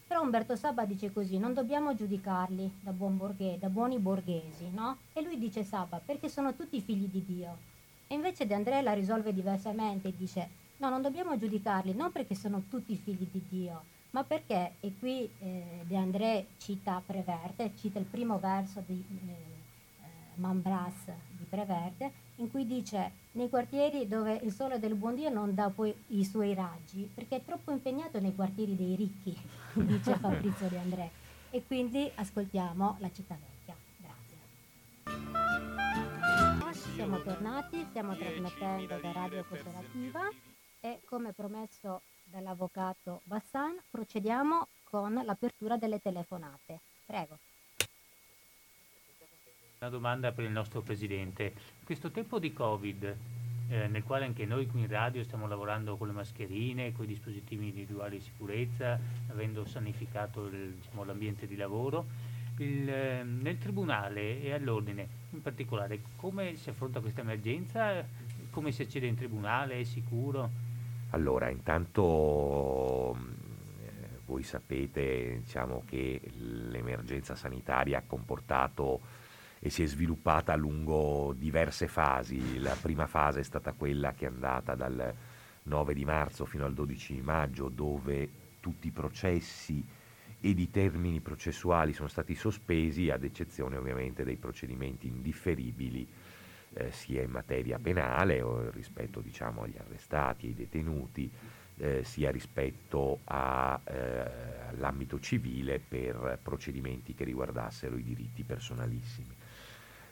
però 0.08 0.22
Umberto 0.22 0.56
Saba 0.56 0.86
dice 0.86 1.12
così, 1.12 1.36
non 1.36 1.52
dobbiamo 1.52 1.94
giudicarli 1.94 2.78
da, 2.80 2.92
buon 2.92 3.18
borghe, 3.18 3.58
da 3.58 3.68
buoni 3.68 3.98
borghesi, 3.98 4.70
no? 4.72 4.96
E 5.12 5.20
lui 5.20 5.36
dice 5.36 5.64
Saba, 5.64 6.00
perché 6.02 6.30
sono 6.30 6.54
tutti 6.54 6.80
figli 6.80 7.06
di 7.10 7.22
Dio. 7.26 7.58
E 8.06 8.14
invece 8.14 8.46
De 8.46 8.54
André 8.54 8.80
la 8.80 8.94
risolve 8.94 9.34
diversamente 9.34 10.08
e 10.08 10.14
dice, 10.16 10.48
no, 10.78 10.88
non 10.88 11.02
dobbiamo 11.02 11.38
giudicarli, 11.38 11.94
non 11.94 12.10
perché 12.12 12.34
sono 12.34 12.64
tutti 12.68 12.96
figli 12.96 13.26
di 13.30 13.42
Dio, 13.48 13.82
ma 14.10 14.24
perché, 14.24 14.72
e 14.80 14.92
qui 14.98 15.28
eh, 15.40 15.82
De 15.84 15.96
André 15.96 16.46
cita 16.58 17.02
Preverte, 17.04 17.72
cita 17.76 17.98
il 17.98 18.04
primo 18.04 18.38
verso 18.38 18.82
di 18.86 19.04
eh, 19.26 19.30
eh 19.30 20.06
Mambras 20.36 21.12
di 21.30 21.44
Preverte, 21.48 22.26
in 22.36 22.50
cui 22.50 22.66
dice 22.66 23.12
nei 23.32 23.48
quartieri 23.48 24.06
dove 24.06 24.40
il 24.42 24.52
sole 24.52 24.78
del 24.78 24.94
buon 24.94 25.14
Dio 25.14 25.30
non 25.30 25.54
dà 25.54 25.68
poi 25.70 25.94
i 26.08 26.24
suoi 26.24 26.54
raggi, 26.54 27.10
perché 27.12 27.36
è 27.36 27.44
troppo 27.44 27.70
impegnato 27.70 28.20
nei 28.20 28.34
quartieri 28.34 28.76
dei 28.76 28.94
ricchi, 28.94 29.36
dice 29.74 30.16
Fabrizio 30.16 30.68
De 30.68 30.78
André. 30.78 31.10
E 31.50 31.64
quindi 31.66 32.10
ascoltiamo 32.14 32.96
La 33.00 33.10
città 33.10 33.34
vecchia. 33.34 33.74
Grazie. 33.96 34.36
Siamo 36.94 37.22
tornati, 37.22 37.86
stiamo 37.88 38.14
trasmettendo 38.14 38.98
da 39.00 39.12
Radio 39.12 39.44
Cooperativa 39.48 40.28
e 40.80 41.00
come 41.04 41.32
promesso 41.32 42.02
dall'avvocato 42.24 43.20
Bassan 43.24 43.80
procediamo 43.90 44.68
con 44.84 45.20
l'apertura 45.24 45.76
delle 45.76 46.00
telefonate. 46.00 46.80
Prego. 47.04 47.38
Una 49.80 49.90
domanda 49.90 50.32
per 50.32 50.44
il 50.44 50.50
nostro 50.50 50.80
Presidente. 50.80 51.44
In 51.44 51.84
questo 51.84 52.10
tempo 52.10 52.38
di 52.38 52.52
Covid, 52.52 53.16
eh, 53.68 53.86
nel 53.86 54.02
quale 54.02 54.24
anche 54.24 54.44
noi 54.44 54.66
qui 54.66 54.80
in 54.80 54.88
radio 54.88 55.22
stiamo 55.22 55.46
lavorando 55.46 55.96
con 55.96 56.08
le 56.08 56.14
mascherine, 56.14 56.92
con 56.92 57.04
i 57.04 57.08
dispositivi 57.08 57.68
individuali 57.68 58.18
di 58.18 58.24
sicurezza, 58.24 58.98
avendo 59.28 59.64
sanificato 59.64 60.46
il, 60.46 60.74
diciamo, 60.74 61.04
l'ambiente 61.04 61.46
di 61.46 61.54
lavoro, 61.54 62.06
il, 62.56 62.88
eh, 62.88 63.22
nel 63.22 63.58
Tribunale 63.58 64.42
e 64.42 64.52
all'Ordine, 64.52 65.08
in 65.30 65.42
particolare, 65.42 66.00
come 66.16 66.56
si 66.56 66.70
affronta 66.70 67.00
questa 67.00 67.20
emergenza? 67.20 68.04
Come 68.50 68.72
si 68.72 68.82
accede 68.82 69.06
in 69.06 69.14
Tribunale? 69.14 69.78
È 69.78 69.84
sicuro? 69.84 70.67
Allora, 71.10 71.48
intanto 71.48 73.14
eh, 73.14 74.20
voi 74.26 74.42
sapete 74.42 75.40
diciamo, 75.42 75.82
che 75.86 76.20
l'emergenza 76.36 77.34
sanitaria 77.34 77.98
ha 77.98 78.02
comportato 78.06 79.00
e 79.60 79.70
si 79.70 79.82
è 79.82 79.86
sviluppata 79.86 80.54
lungo 80.54 81.34
diverse 81.36 81.88
fasi. 81.88 82.58
La 82.58 82.76
prima 82.80 83.06
fase 83.06 83.40
è 83.40 83.42
stata 83.42 83.72
quella 83.72 84.12
che 84.12 84.26
è 84.26 84.28
andata 84.28 84.74
dal 84.74 85.14
9 85.62 85.94
di 85.94 86.04
marzo 86.04 86.44
fino 86.44 86.64
al 86.64 86.74
12 86.74 87.14
di 87.14 87.22
maggio, 87.22 87.68
dove 87.68 88.30
tutti 88.60 88.88
i 88.88 88.92
processi 88.92 89.84
ed 90.40 90.58
i 90.58 90.70
termini 90.70 91.20
processuali 91.20 91.92
sono 91.92 92.08
stati 92.08 92.34
sospesi, 92.34 93.10
ad 93.10 93.24
eccezione 93.24 93.76
ovviamente 93.76 94.24
dei 94.24 94.36
procedimenti 94.36 95.08
indifferibili, 95.08 96.06
eh, 96.78 96.92
sia 96.92 97.22
in 97.22 97.30
materia 97.30 97.78
penale 97.78 98.40
o 98.40 98.70
rispetto 98.70 99.20
diciamo, 99.20 99.62
agli 99.62 99.76
arrestati 99.76 100.46
e 100.46 100.48
ai 100.50 100.54
detenuti, 100.54 101.30
eh, 101.80 102.04
sia 102.04 102.30
rispetto 102.30 103.20
a, 103.24 103.80
eh, 103.84 104.24
all'ambito 104.70 105.20
civile 105.20 105.78
per 105.80 106.38
procedimenti 106.42 107.14
che 107.14 107.24
riguardassero 107.24 107.96
i 107.96 108.02
diritti 108.02 108.44
personalissimi. 108.44 109.34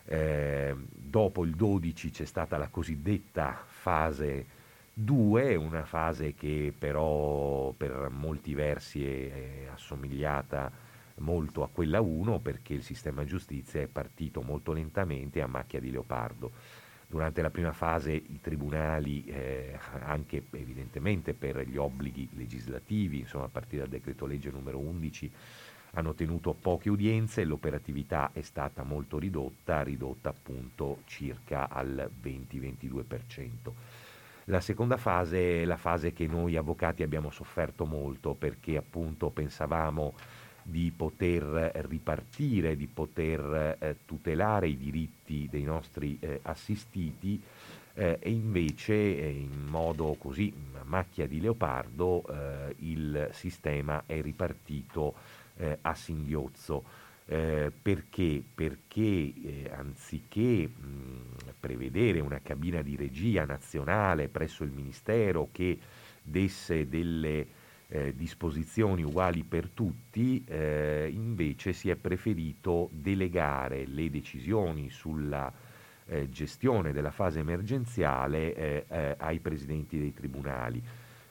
Eh, 0.09 0.75
dopo 0.89 1.45
il 1.45 1.55
12 1.55 2.11
c'è 2.11 2.25
stata 2.25 2.57
la 2.57 2.69
cosiddetta 2.69 3.64
fase 3.67 4.55
2, 4.93 5.57
una 5.57 5.85
fase 5.85 6.35
che 6.35 6.73
però 6.77 7.73
per 7.73 8.09
molti 8.11 8.55
versi 8.55 9.05
è 9.05 9.69
assomigliata 9.73 10.71
molto 11.19 11.62
a 11.62 11.69
quella 11.69 12.01
1 12.01 12.39
perché 12.41 12.75
il 12.75 12.83
sistema 12.83 13.25
giustizia 13.25 13.81
è 13.81 13.87
partito 13.87 14.43
molto 14.43 14.73
lentamente 14.73 15.41
a 15.41 15.47
macchia 15.47 15.81
di 15.81 15.91
leopardo. 15.91 16.53
Durante 17.09 17.41
la 17.41 17.51
prima 17.51 17.73
fase 17.73 18.12
i 18.12 18.41
tribunali, 18.41 19.25
eh, 19.27 19.79
anche 20.01 20.45
evidentemente 20.51 21.35
per 21.35 21.61
gli 21.61 21.77
obblighi 21.77 22.31
legislativi, 22.33 23.21
insomma 23.21 23.45
a 23.45 23.49
partire 23.49 23.83
dal 23.83 23.91
decreto 23.91 24.27
legge 24.27 24.51
numero 24.51 24.79
11, 24.79 25.31
hanno 25.93 26.14
tenuto 26.14 26.53
poche 26.53 26.91
udienze, 26.91 27.45
l'operatività 27.45 28.31
è 28.33 28.43
stata 28.43 28.83
molto 28.83 29.19
ridotta, 29.19 29.83
ridotta 29.83 30.31
appunto 30.31 31.03
circa 31.05 31.69
al 31.69 32.11
20-22%. 32.23 33.73
La 34.49 34.61
seconda 34.61 34.97
fase 34.97 35.62
è 35.62 35.64
la 35.64 35.77
fase 35.77 36.12
che 36.12 36.27
noi 36.27 36.57
avvocati 36.57 37.03
abbiamo 37.03 37.31
sofferto 37.31 37.85
molto 37.85 38.35
perché 38.35 38.77
appunto 38.77 39.31
pensavamo 39.31 40.14
di 40.69 40.93
poter 40.95 41.71
ripartire, 41.89 42.77
di 42.77 42.89
poter 42.89 43.77
eh, 43.79 43.97
tutelare 44.05 44.67
i 44.69 44.77
diritti 44.77 45.47
dei 45.49 45.62
nostri 45.62 46.17
eh, 46.21 46.41
assistiti 46.43 47.41
eh, 47.95 48.19
e 48.21 48.31
invece 48.31 48.95
eh, 48.95 49.29
in 49.29 49.67
modo 49.69 50.17
così 50.19 50.53
macchia 50.85 51.27
di 51.27 51.41
leopardo 51.41 52.25
eh, 52.27 52.75
il 52.81 53.29
sistema 53.33 54.03
è 54.07 54.21
ripartito 54.21 55.14
eh, 55.57 55.79
a 55.83 55.95
singhiozzo. 55.95 57.05
Perché? 57.27 58.41
Perché 58.55 59.33
anziché 59.77 60.69
mh, 60.69 61.55
prevedere 61.59 62.21
una 62.21 62.41
cabina 62.41 62.83
di 62.83 62.95
regia 62.95 63.45
nazionale 63.45 64.29
presso 64.29 64.62
il 64.62 64.71
Ministero 64.71 65.49
che 65.51 65.77
desse 66.23 66.89
delle 66.89 67.49
eh, 67.89 68.14
disposizioni 68.14 69.03
uguali 69.03 69.45
per 69.45 69.68
tutti, 69.68 70.43
eh, 70.47 71.11
invece 71.12 71.72
si 71.72 71.91
è 71.91 71.97
preferito 71.97 72.89
delegare 72.93 73.87
le 73.87 74.11
decisioni 74.11 74.91
sulla 74.91 75.53
eh, 76.07 76.28
gestione 76.28 76.93
della 76.93 77.11
fase 77.11 77.41
emergenziale 77.41 78.84
ai 79.18 79.41
presidenti 79.41 79.99
dei 79.99 80.12
tribunali 80.12 80.82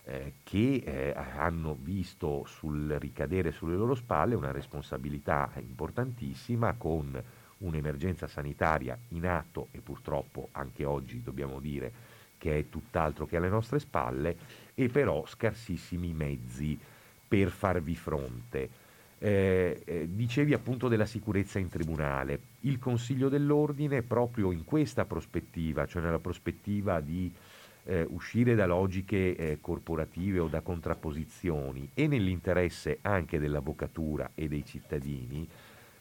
eh, 0.05 0.33
che 0.43 0.83
eh, 0.85 1.13
hanno 1.15 1.75
visto 1.79 2.43
sul 2.45 2.95
ricadere 2.99 3.51
sulle 3.51 3.75
loro 3.75 3.95
spalle 3.95 4.35
una 4.35 4.51
responsabilità 4.51 5.51
importantissima 5.57 6.73
con 6.73 7.21
un'emergenza 7.57 8.27
sanitaria 8.27 8.97
in 9.09 9.25
atto 9.25 9.69
e 9.71 9.79
purtroppo 9.79 10.49
anche 10.51 10.85
oggi 10.85 11.23
dobbiamo 11.23 11.59
dire 11.59 11.91
che 12.37 12.59
è 12.59 12.69
tutt'altro 12.69 13.25
che 13.25 13.37
alle 13.37 13.49
nostre 13.49 13.79
spalle 13.79 14.37
e 14.75 14.89
però 14.89 15.25
scarsissimi 15.25 16.13
mezzi 16.13 16.77
per 17.27 17.49
farvi 17.49 17.95
fronte. 17.95 18.83
Eh, 19.17 19.81
eh, 19.85 20.07
dicevi 20.11 20.53
appunto 20.53 20.87
della 20.87 21.05
sicurezza 21.05 21.57
in 21.57 21.69
tribunale. 21.69 22.39
Il 22.61 22.77
Consiglio 22.77 23.29
dell'Ordine 23.29 24.03
proprio 24.03 24.51
in 24.51 24.65
questa 24.65 25.05
prospettiva, 25.05 25.85
cioè 25.87 26.03
nella 26.03 26.19
prospettiva 26.19 26.99
di 26.99 27.31
eh, 27.85 28.05
uscire 28.09 28.55
da 28.55 28.65
logiche 28.65 29.35
eh, 29.35 29.57
corporative 29.61 30.39
o 30.39 30.47
da 30.47 30.61
contrapposizioni 30.61 31.89
e 31.93 32.07
nell'interesse 32.07 32.99
anche 33.01 33.39
dell'avvocatura 33.39 34.31
e 34.35 34.47
dei 34.47 34.65
cittadini, 34.65 35.47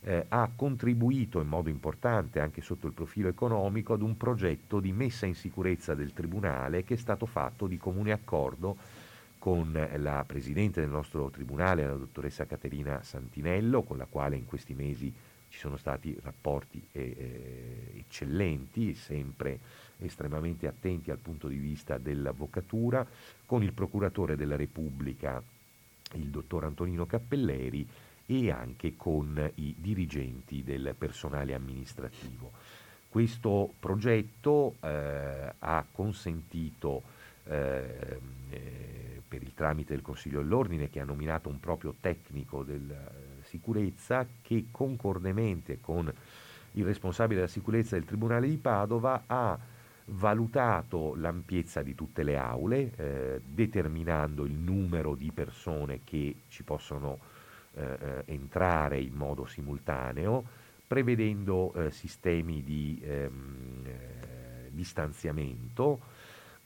eh, 0.04 0.26
ha 0.28 0.50
contribuito 0.54 1.40
in 1.40 1.48
modo 1.48 1.70
importante 1.70 2.38
anche 2.38 2.60
sotto 2.60 2.86
il 2.86 2.92
profilo 2.92 3.28
economico 3.28 3.94
ad 3.94 4.02
un 4.02 4.16
progetto 4.16 4.78
di 4.78 4.92
messa 4.92 5.26
in 5.26 5.34
sicurezza 5.34 5.94
del 5.94 6.12
Tribunale 6.12 6.84
che 6.84 6.94
è 6.94 6.98
stato 6.98 7.26
fatto 7.26 7.66
di 7.66 7.78
comune 7.78 8.12
accordo 8.12 8.76
con 9.38 9.72
la 9.96 10.24
Presidente 10.26 10.80
del 10.80 10.88
nostro 10.88 11.28
Tribunale, 11.28 11.86
la 11.86 11.96
dottoressa 11.96 12.46
Caterina 12.46 13.02
Santinello, 13.02 13.82
con 13.82 13.98
la 13.98 14.06
quale 14.08 14.36
in 14.36 14.46
questi 14.46 14.72
mesi 14.72 15.12
ci 15.50 15.58
sono 15.58 15.76
stati 15.76 16.18
rapporti 16.22 16.82
eh, 16.92 17.92
eccellenti, 17.98 18.94
sempre 18.94 19.58
estremamente 19.98 20.66
attenti 20.66 21.10
al 21.10 21.18
punto 21.18 21.48
di 21.48 21.58
vista 21.58 21.98
dell'avvocatura, 21.98 23.06
con 23.44 23.62
il 23.62 23.72
procuratore 23.72 24.34
della 24.34 24.56
Repubblica, 24.56 25.42
il 26.14 26.28
dottor 26.28 26.64
Antonino 26.64 27.04
Cappelleri, 27.04 27.86
e 28.26 28.50
anche 28.50 28.96
con 28.96 29.50
i 29.56 29.74
dirigenti 29.78 30.62
del 30.62 30.94
personale 30.96 31.54
amministrativo. 31.54 32.52
Questo 33.08 33.74
progetto 33.78 34.76
eh, 34.80 35.52
ha 35.58 35.84
consentito 35.90 37.02
eh, 37.44 38.18
eh, 38.50 39.22
per 39.26 39.42
il 39.42 39.54
tramite 39.54 39.94
del 39.94 40.02
Consiglio 40.02 40.40
dell'Ordine 40.40 40.90
che 40.90 41.00
ha 41.00 41.04
nominato 41.04 41.48
un 41.48 41.60
proprio 41.60 41.94
tecnico 42.00 42.62
della 42.62 43.08
sicurezza 43.42 44.26
che 44.42 44.66
concordemente 44.70 45.78
con 45.80 46.12
il 46.72 46.84
responsabile 46.84 47.40
della 47.40 47.50
sicurezza 47.50 47.94
del 47.94 48.04
Tribunale 48.04 48.48
di 48.48 48.56
Padova 48.56 49.24
ha 49.26 49.58
valutato 50.06 51.14
l'ampiezza 51.14 51.82
di 51.82 51.94
tutte 51.94 52.22
le 52.22 52.36
aule, 52.36 52.92
eh, 52.96 53.40
determinando 53.44 54.44
il 54.44 54.52
numero 54.52 55.14
di 55.14 55.30
persone 55.32 56.00
che 56.04 56.34
ci 56.48 56.62
possono 56.62 57.18
eh, 57.74 57.82
eh 57.82 58.32
entrare 58.32 59.00
in 59.00 59.14
modo 59.14 59.46
simultaneo, 59.46 60.44
prevedendo 60.86 61.72
eh, 61.74 61.90
sistemi 61.90 62.62
di 62.62 63.00
ehm, 63.02 63.82
eh, 63.84 64.70
distanziamento 64.70 66.00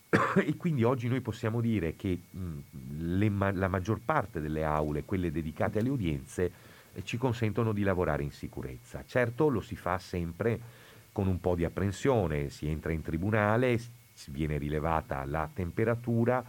e 0.36 0.56
quindi 0.56 0.84
oggi 0.84 1.08
noi 1.08 1.20
possiamo 1.20 1.60
dire 1.60 1.94
che 1.94 2.18
mh, 2.30 2.58
le, 2.98 3.28
la 3.52 3.68
maggior 3.68 4.00
parte 4.04 4.40
delle 4.40 4.64
aule, 4.64 5.04
quelle 5.04 5.30
dedicate 5.30 5.78
alle 5.78 5.90
udienze, 5.90 6.52
eh, 6.94 7.04
ci 7.04 7.18
consentono 7.18 7.72
di 7.72 7.82
lavorare 7.82 8.22
in 8.22 8.30
sicurezza. 8.30 9.04
Certo 9.06 9.48
lo 9.48 9.60
si 9.60 9.76
fa 9.76 9.98
sempre 9.98 10.86
con 11.12 11.26
un 11.26 11.40
po' 11.40 11.54
di 11.54 11.64
apprensione, 11.64 12.48
si 12.48 12.68
entra 12.68 12.92
in 12.92 13.02
tribunale, 13.02 13.78
viene 14.28 14.56
rilevata 14.58 15.24
la 15.24 15.48
temperatura, 15.52 16.44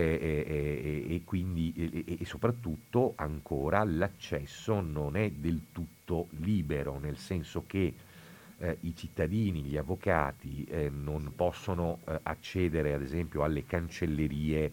e, 0.00 1.06
e, 1.08 1.22
quindi 1.24 1.72
e, 2.06 2.16
e, 2.18 2.24
soprattutto 2.24 3.12
ancora 3.16 3.84
l'accesso 3.84 4.80
non 4.80 5.16
è 5.16 5.30
del 5.30 5.66
tutto 5.70 6.26
libero, 6.40 6.98
nel 6.98 7.16
senso 7.16 7.64
che 7.66 7.94
eh, 8.58 8.78
i 8.80 8.96
cittadini, 8.96 9.62
gli 9.62 9.76
avvocati 9.76 10.64
eh, 10.64 10.90
non 10.90 11.32
possono 11.36 12.00
eh, 12.06 12.18
accedere 12.24 12.92
ad 12.92 13.02
esempio 13.02 13.44
alle 13.44 13.64
cancellerie 13.64 14.72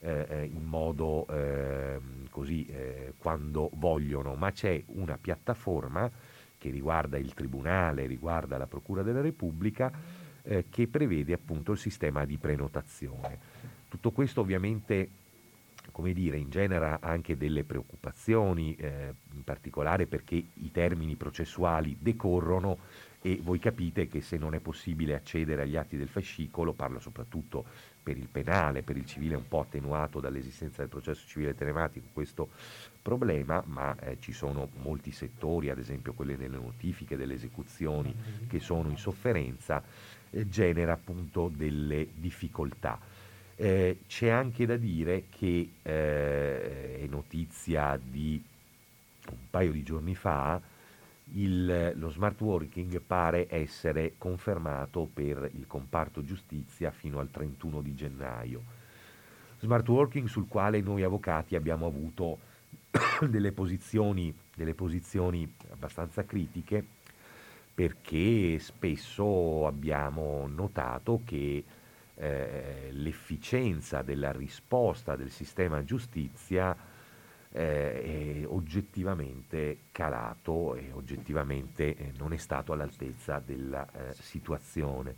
eh, 0.00 0.26
eh, 0.28 0.44
in 0.44 0.64
modo 0.64 1.26
ehm, 1.28 2.28
così 2.30 2.66
eh, 2.66 3.14
quando 3.16 3.70
vogliono, 3.74 4.34
ma 4.34 4.52
c'è 4.52 4.82
una 4.88 5.16
piattaforma 5.18 6.10
che 6.58 6.70
riguarda 6.70 7.16
il 7.16 7.32
Tribunale, 7.32 8.06
riguarda 8.06 8.58
la 8.58 8.66
Procura 8.66 9.02
della 9.02 9.20
Repubblica, 9.20 10.26
che 10.70 10.88
prevede 10.88 11.34
appunto 11.34 11.72
il 11.72 11.78
sistema 11.78 12.24
di 12.24 12.38
prenotazione. 12.38 13.38
Tutto 13.88 14.10
questo 14.10 14.40
ovviamente 14.40 15.08
come 15.90 16.12
dire, 16.12 16.36
ingenera 16.36 16.98
anche 17.00 17.36
delle 17.36 17.64
preoccupazioni, 17.64 18.76
eh, 18.76 19.14
in 19.32 19.42
particolare 19.42 20.06
perché 20.06 20.36
i 20.36 20.70
termini 20.70 21.16
processuali 21.16 21.96
decorrono 21.98 22.78
e 23.20 23.40
voi 23.42 23.58
capite 23.58 24.06
che 24.06 24.20
se 24.20 24.36
non 24.36 24.54
è 24.54 24.60
possibile 24.60 25.14
accedere 25.14 25.62
agli 25.62 25.76
atti 25.76 25.96
del 25.96 26.08
fascicolo, 26.08 26.72
parlo 26.72 27.00
soprattutto 27.00 27.64
per 28.00 28.16
il 28.16 28.28
penale, 28.30 28.82
per 28.82 28.96
il 28.96 29.06
civile 29.06 29.34
un 29.34 29.48
po' 29.48 29.60
attenuato 29.60 30.20
dall'esistenza 30.20 30.82
del 30.82 30.88
processo 30.88 31.26
civile 31.26 31.54
telematico 31.54 32.06
questo 32.12 32.48
problema, 33.02 33.62
ma 33.66 33.96
eh, 33.98 34.18
ci 34.20 34.32
sono 34.32 34.68
molti 34.76 35.10
settori, 35.10 35.68
ad 35.68 35.78
esempio 35.78 36.12
quelli 36.12 36.36
delle 36.36 36.58
notifiche, 36.58 37.16
delle 37.16 37.34
esecuzioni, 37.34 38.14
che 38.46 38.60
sono 38.60 38.88
in 38.88 38.98
sofferenza, 38.98 39.82
eh, 40.30 40.48
genera 40.48 40.92
appunto 40.92 41.50
delle 41.52 42.06
difficoltà. 42.14 43.17
Eh, 43.60 43.98
c'è 44.06 44.28
anche 44.28 44.66
da 44.66 44.76
dire 44.76 45.24
che 45.28 45.72
eh, 45.82 47.00
è 47.00 47.06
notizia 47.08 47.98
di 48.00 48.40
un 49.30 49.50
paio 49.50 49.72
di 49.72 49.82
giorni 49.82 50.14
fa, 50.14 50.60
il, 51.32 51.92
lo 51.96 52.08
smart 52.08 52.40
working 52.40 53.00
pare 53.00 53.48
essere 53.50 54.14
confermato 54.16 55.10
per 55.12 55.50
il 55.54 55.66
comparto 55.66 56.22
giustizia 56.22 56.92
fino 56.92 57.18
al 57.18 57.32
31 57.32 57.82
di 57.82 57.94
gennaio. 57.96 58.62
Smart 59.58 59.88
working 59.88 60.28
sul 60.28 60.46
quale 60.46 60.80
noi 60.80 61.02
avvocati 61.02 61.56
abbiamo 61.56 61.86
avuto 61.86 62.38
delle 63.28 63.50
posizioni, 63.50 64.32
delle 64.54 64.74
posizioni 64.74 65.52
abbastanza 65.70 66.24
critiche 66.24 66.86
perché 67.74 68.60
spesso 68.60 69.66
abbiamo 69.66 70.46
notato 70.46 71.22
che 71.24 71.64
eh, 72.18 72.88
l'efficienza 72.90 74.02
della 74.02 74.32
risposta 74.32 75.14
del 75.14 75.30
sistema 75.30 75.84
giustizia 75.84 76.76
eh, 77.50 78.42
è 78.42 78.46
oggettivamente 78.46 79.82
calato 79.92 80.74
e 80.74 80.90
oggettivamente 80.92 81.96
eh, 81.96 82.12
non 82.18 82.32
è 82.32 82.36
stato 82.36 82.72
all'altezza 82.72 83.40
della 83.44 83.86
eh, 83.92 84.14
situazione. 84.14 85.14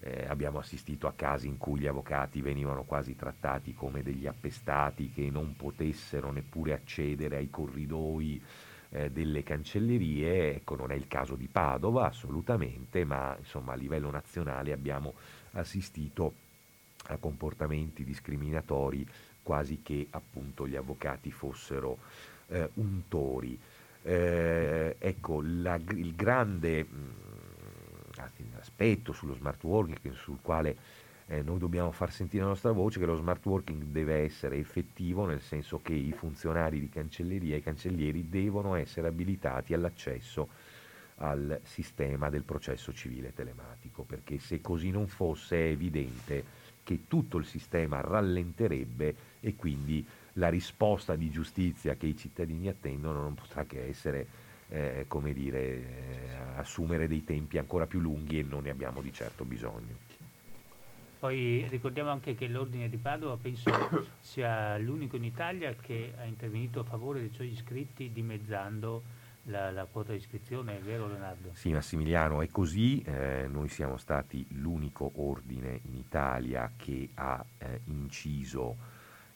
Eh, 0.00 0.26
abbiamo 0.26 0.58
assistito 0.58 1.06
a 1.06 1.12
casi 1.14 1.46
in 1.46 1.56
cui 1.56 1.80
gli 1.80 1.86
avvocati 1.86 2.42
venivano 2.42 2.84
quasi 2.84 3.14
trattati 3.16 3.74
come 3.74 4.02
degli 4.02 4.26
appestati 4.26 5.10
che 5.10 5.30
non 5.30 5.54
potessero 5.56 6.30
neppure 6.30 6.72
accedere 6.72 7.36
ai 7.36 7.48
corridoi 7.48 8.42
eh, 8.94 9.10
delle 9.10 9.42
cancellerie, 9.42 10.54
ecco 10.54 10.76
non 10.76 10.92
è 10.92 10.94
il 10.94 11.08
caso 11.08 11.34
di 11.34 11.48
Padova 11.48 12.06
assolutamente, 12.06 13.04
ma 13.04 13.34
insomma 13.36 13.72
a 13.72 13.76
livello 13.76 14.10
nazionale 14.10 14.72
abbiamo 14.72 15.14
assistito 15.52 16.34
a 17.06 17.16
comportamenti 17.16 18.04
discriminatori 18.04 19.06
quasi 19.42 19.80
che 19.82 20.06
appunto 20.10 20.66
gli 20.66 20.76
avvocati 20.76 21.30
fossero 21.30 21.98
eh, 22.46 22.70
untori. 22.74 23.58
Eh, 24.02 24.96
ecco, 24.98 25.42
la, 25.42 25.74
il 25.74 26.14
grande 26.14 26.84
mh, 26.84 26.96
mm, 26.96 28.54
aspetto 28.58 29.12
sullo 29.12 29.34
smart 29.34 29.62
working 29.64 30.14
sul 30.14 30.38
quale 30.40 30.76
eh, 31.26 31.42
noi 31.42 31.58
dobbiamo 31.58 31.90
far 31.90 32.12
sentire 32.12 32.42
la 32.42 32.50
nostra 32.50 32.72
voce 32.72 32.98
che 32.98 33.06
lo 33.06 33.16
smart 33.16 33.44
working 33.46 33.84
deve 33.84 34.16
essere 34.16 34.58
effettivo 34.58 35.24
nel 35.24 35.40
senso 35.40 35.80
che 35.80 35.94
i 35.94 36.12
funzionari 36.12 36.80
di 36.80 36.88
cancelleria 36.88 37.54
e 37.54 37.58
i 37.58 37.62
cancellieri 37.62 38.28
devono 38.28 38.74
essere 38.74 39.08
abilitati 39.08 39.72
all'accesso 39.72 40.48
al 41.16 41.60
sistema 41.62 42.28
del 42.28 42.42
processo 42.42 42.92
civile 42.92 43.32
telematico, 43.32 44.02
perché 44.02 44.38
se 44.38 44.60
così 44.60 44.90
non 44.90 45.06
fosse 45.06 45.56
è 45.56 45.70
evidente 45.70 46.62
che 46.82 47.04
tutto 47.06 47.38
il 47.38 47.46
sistema 47.46 48.00
rallenterebbe 48.00 49.14
e 49.40 49.54
quindi 49.54 50.04
la 50.34 50.48
risposta 50.48 51.14
di 51.14 51.30
giustizia 51.30 51.94
che 51.94 52.06
i 52.06 52.16
cittadini 52.16 52.68
attendono 52.68 53.22
non 53.22 53.34
potrà 53.34 53.64
che 53.64 53.86
essere, 53.86 54.26
eh, 54.68 55.04
come 55.08 55.32
dire, 55.32 55.58
eh, 55.60 56.34
assumere 56.56 57.06
dei 57.06 57.24
tempi 57.24 57.58
ancora 57.58 57.86
più 57.86 58.00
lunghi 58.00 58.40
e 58.40 58.42
non 58.42 58.64
ne 58.64 58.70
abbiamo 58.70 59.00
di 59.00 59.12
certo 59.12 59.44
bisogno. 59.44 60.03
Poi 61.24 61.66
ricordiamo 61.70 62.10
anche 62.10 62.34
che 62.34 62.48
l'Ordine 62.48 62.90
di 62.90 62.98
Padova 62.98 63.38
penso 63.38 63.70
sia 64.20 64.76
l'unico 64.76 65.16
in 65.16 65.24
Italia 65.24 65.74
che 65.74 66.12
ha 66.18 66.24
intervenuto 66.24 66.80
a 66.80 66.84
favore 66.84 67.20
dei 67.20 67.30
suoi 67.30 67.48
iscritti 67.48 68.12
dimezzando 68.12 69.02
la, 69.44 69.70
la, 69.70 69.86
quota 69.86 70.12
di 70.12 70.18
iscrizione, 70.18 70.76
è 70.76 70.80
vero 70.82 71.06
Leonardo? 71.06 71.52
Sì 71.54 71.72
Massimiliano, 71.72 72.42
è 72.42 72.48
così, 72.48 73.00
eh, 73.00 73.46
noi 73.48 73.70
siamo 73.70 73.96
stati 73.96 74.44
l'unico 74.50 75.12
ordine 75.14 75.80
in 75.84 75.96
Italia 75.96 76.70
che 76.76 77.08
ha 77.14 77.42
eh, 77.56 77.80
inciso 77.84 78.76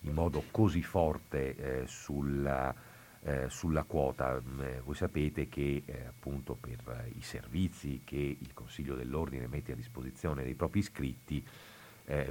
in 0.01 0.12
modo 0.12 0.45
così 0.51 0.82
forte 0.82 1.57
eh, 1.57 1.86
sulla, 1.86 2.74
eh, 3.22 3.49
sulla, 3.49 3.84
quota. 3.84 4.39
Mm, 4.39 4.61
eh, 4.61 4.80
voi 4.80 4.95
sapete 4.95 5.49
che 5.49 5.84
eh, 5.86 6.05
appunto 6.05 6.55
per 6.55 7.09
i 7.14 7.22
servizi 7.22 8.03
che 8.05 8.36
il 8.39 8.53
Consiglio 8.53 8.95
dell'Ordine 8.95 9.47
mette 9.47 9.72
a 9.72 9.74
disposizione 9.74 10.45
dei 10.45 10.55
propri 10.55 10.80
iscritti 10.80 11.43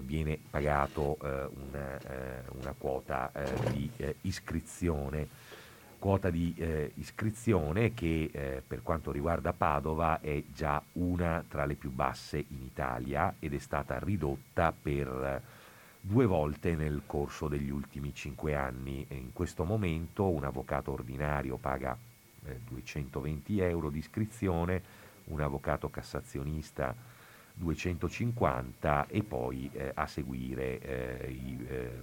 viene 0.01 0.39
pagato 0.49 1.17
una, 1.19 1.99
una, 2.59 2.73
quota 2.77 3.31
di 3.71 3.89
iscrizione 4.21 5.27
quota 5.97 6.29
di 6.29 6.53
eh, 6.57 6.91
iscrizione 6.95 7.93
che 7.93 8.29
eh, 8.31 8.61
per 8.65 8.83
quanto 8.83 9.11
riguarda 9.11 9.53
Padova 9.53 10.19
è 10.21 10.43
già 10.53 10.81
una 10.93 11.43
tra 11.47 11.65
le 11.65 11.75
più 11.75 11.91
basse 11.91 12.37
in 12.37 12.61
Italia 12.61 13.35
ed 13.39 13.53
è 13.53 13.57
stata 13.57 13.97
ridotta 13.99 14.71
per 14.79 15.07
eh, 15.07 15.41
due 15.99 16.25
volte 16.25 16.75
nel 16.75 17.01
corso 17.05 17.47
degli 17.47 17.69
ultimi 17.69 18.13
cinque 18.13 18.55
anni. 18.55 19.05
In 19.09 19.33
questo 19.33 19.63
momento 19.63 20.29
un 20.29 20.43
avvocato 20.43 20.91
ordinario 20.91 21.57
paga 21.57 21.97
220 22.39 23.57
eh, 23.57 23.63
euro 23.65 23.89
di 23.89 23.97
iscrizione, 23.97 24.81
un 25.25 25.41
avvocato 25.41 25.89
cassazionista 25.89 26.95
250 27.57 29.07
e 29.07 29.23
poi 29.23 29.69
eh, 29.73 29.91
a 29.93 30.05
seguire 30.05 30.79
eh, 30.79 31.31
i 31.31 31.57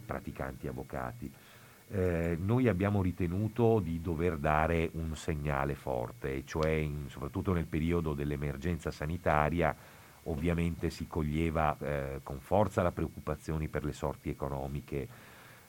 praticanti 0.04 0.66
avvocati. 0.66 1.30
eh, 1.90 2.36
noi 2.40 2.68
abbiamo 2.68 3.02
ritenuto 3.02 3.78
di 3.78 4.00
dover 4.00 4.36
dare 4.38 4.90
un 4.94 5.14
segnale 5.14 5.74
forte, 5.74 6.44
cioè 6.44 6.70
in, 6.70 7.08
soprattutto 7.08 7.52
nel 7.52 7.66
periodo 7.66 8.14
dell'emergenza 8.14 8.90
sanitaria 8.90 9.74
ovviamente 10.24 10.90
si 10.90 11.06
coglieva 11.06 11.76
eh, 11.78 12.20
con 12.22 12.40
forza 12.40 12.82
la 12.82 12.92
preoccupazione 12.92 13.68
per 13.68 13.84
le 13.84 13.92
sorti 13.92 14.30
economiche 14.30 15.08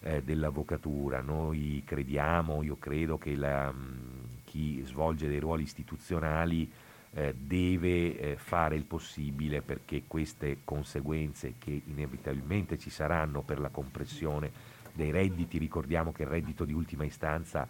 eh, 0.02 0.22
dell'avvocatura. 0.24 1.22
Noi 1.22 1.82
crediamo, 1.86 2.64
io 2.64 2.78
credo 2.78 3.18
che 3.18 3.36
la, 3.36 3.72
mh, 3.72 4.42
chi 4.44 4.82
svolge 4.84 5.28
dei 5.28 5.40
ruoli 5.40 5.64
istituzionali 5.64 6.72
eh, 7.16 7.34
deve 7.34 8.20
eh, 8.20 8.36
fare 8.36 8.76
il 8.76 8.84
possibile 8.84 9.62
perché 9.62 10.04
queste 10.06 10.60
conseguenze 10.66 11.56
che 11.58 11.82
inevitabilmente 11.86 12.78
ci 12.78 12.90
saranno 12.90 13.42
per 13.42 13.60
la 13.60 13.70
compressione 13.70 14.52
dei 14.92 15.12
redditi, 15.12 15.58
ricordiamo 15.58 16.12
che 16.12 16.24
il 16.24 16.30
reddito 16.30 16.66
di 16.66 16.74
ultima 16.74 17.06
istanza 17.06 17.68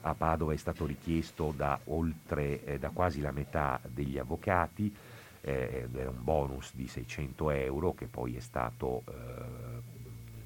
a 0.00 0.14
Padova 0.14 0.52
è 0.52 0.56
stato 0.56 0.86
richiesto 0.86 1.52
da, 1.54 1.78
oltre, 1.84 2.64
eh, 2.64 2.78
da 2.78 2.90
quasi 2.90 3.20
la 3.20 3.32
metà 3.32 3.80
degli 3.86 4.18
avvocati, 4.18 4.94
eh, 5.42 5.88
era 5.92 6.10
un 6.10 6.22
bonus 6.22 6.74
di 6.74 6.86
600 6.86 7.50
euro 7.50 7.94
che 7.94 8.06
poi 8.06 8.36
è 8.36 8.40
stato 8.40 9.02
eh, 9.08 9.94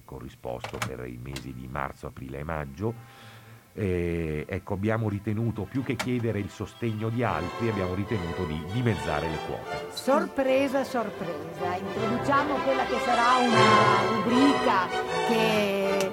corrisposto 0.05 0.79
per 0.79 1.07
i 1.07 1.19
mesi 1.23 1.53
di 1.53 1.69
marzo, 1.69 2.09
aprile 2.09 2.39
e 2.39 2.45
maggio 2.45 2.95
eh, 3.75 4.45
ecco, 4.49 4.75
abbiamo 4.75 5.09
ritenuto, 5.09 5.63
più 5.63 5.83
che 5.83 5.95
chiedere 5.95 6.39
il 6.39 6.51
sostegno 6.51 7.09
di 7.09 7.23
altri, 7.23 7.69
abbiamo 7.69 7.95
ritenuto 7.95 8.45
di 8.45 8.63
dimezzare 8.73 9.29
le 9.29 9.39
quote. 9.47 9.87
Sorpresa, 9.93 10.85
sorpresa, 10.85 11.77
introduciamo 11.77 12.55
quella 12.57 12.85
che 12.85 12.99
sarà 13.05 13.37
una 13.37 14.23
rubrica 14.23 14.87
che 15.29 16.13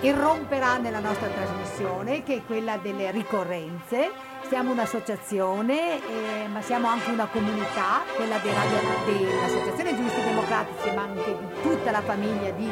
irromperà 0.00 0.78
nella 0.78 1.00
nostra 1.00 1.28
trasmissione, 1.28 2.22
che 2.22 2.36
è 2.36 2.44
quella 2.44 2.76
delle 2.78 3.10
ricorrenze. 3.10 4.10
Siamo 4.48 4.72
un'associazione, 4.72 5.98
eh, 5.98 6.48
ma 6.48 6.62
siamo 6.62 6.88
anche 6.88 7.10
una 7.10 7.26
comunità, 7.26 8.02
quella 8.16 8.38
dell'Associazione 8.38 9.94
Giuristi 9.94 10.22
Democratici, 10.22 10.94
ma 10.94 11.02
anche 11.02 11.36
di 11.38 11.62
tutta 11.62 11.90
la 11.90 12.00
famiglia 12.00 12.50
di 12.50 12.68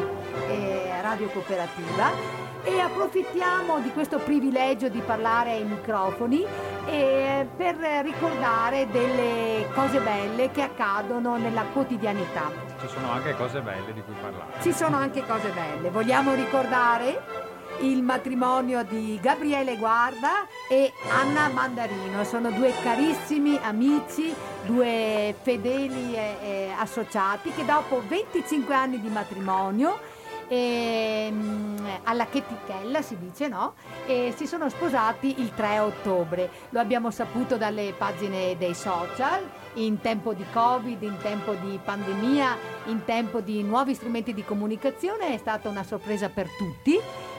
eh, 0.49 1.03
Radio 1.03 1.29
Cooperativa 1.29 2.46
e 2.67 2.81
approfittiamo 2.81 3.79
di 3.79 3.93
questo 3.93 4.19
privilegio 4.19 4.89
di 4.89 5.01
parlare 5.01 5.53
ai 5.53 5.65
microfoni 5.65 6.45
eh, 6.87 7.47
per 7.57 7.77
ricordare 8.03 8.89
delle 8.91 9.69
cose 9.73 10.01
belle 10.01 10.51
che 10.51 10.63
accadono 10.63 11.37
nella 11.37 11.63
quotidianità. 11.73 12.51
Ci 12.81 12.89
sono 12.89 13.13
anche 13.13 13.37
cose 13.37 13.61
belle 13.61 13.93
di 13.93 14.03
cui 14.03 14.15
parlare. 14.21 14.61
Ci 14.63 14.73
sono 14.73 14.97
anche 14.97 15.25
cose 15.25 15.51
belle. 15.51 15.91
Vogliamo 15.91 16.35
ricordare 16.35 17.55
il 17.83 18.03
matrimonio 18.03 18.83
di 18.83 19.17
Gabriele 19.23 19.77
Guarda 19.77 20.49
e 20.69 20.93
Anna 21.09 21.49
Mandarino. 21.49 22.25
Sono 22.25 22.51
due 22.51 22.73
carissimi 22.83 23.61
amici, 23.63 24.35
due 24.65 25.37
fedeli 25.41 26.17
eh, 26.17 26.37
eh 26.43 26.75
associati 26.77 27.53
che 27.53 27.65
dopo 27.65 28.03
25 28.09 28.75
anni 28.75 29.01
di 29.01 29.09
matrimonio 29.09 30.15
e, 30.49 31.27
ehm, 31.29 32.01
alla 32.05 32.27
chetichella 32.27 33.03
si 33.03 33.17
dice 33.19 33.49
no, 33.49 33.75
e 34.07 34.33
si 34.37 34.47
sono 34.47 34.69
sposati 34.69 35.41
il 35.41 35.53
3 35.55 35.79
ottobre. 35.81 36.51
Lo 36.71 36.81
abbiamo 36.81 37.11
saputo 37.11 37.57
dalle 37.57 37.95
pagine 37.97 38.57
dei 38.57 38.75
social, 38.75 39.43
in 39.75 40.01
tempo 40.01 40.33
di 40.33 40.45
Covid, 40.53 41.03
in 41.03 41.17
tempo 41.21 41.53
di 41.55 41.79
pandemia, 41.83 42.57
in 42.87 43.05
tempo 43.05 43.41
di 43.41 43.63
nuovi 43.63 43.95
strumenti 43.95 44.33
di 44.33 44.45
comunicazione, 44.45 45.35
è 45.35 45.39
stata 45.39 45.69
una 45.69 45.83
sorpresa 45.83 46.29
per 46.29 46.49
tutti. 46.57 46.99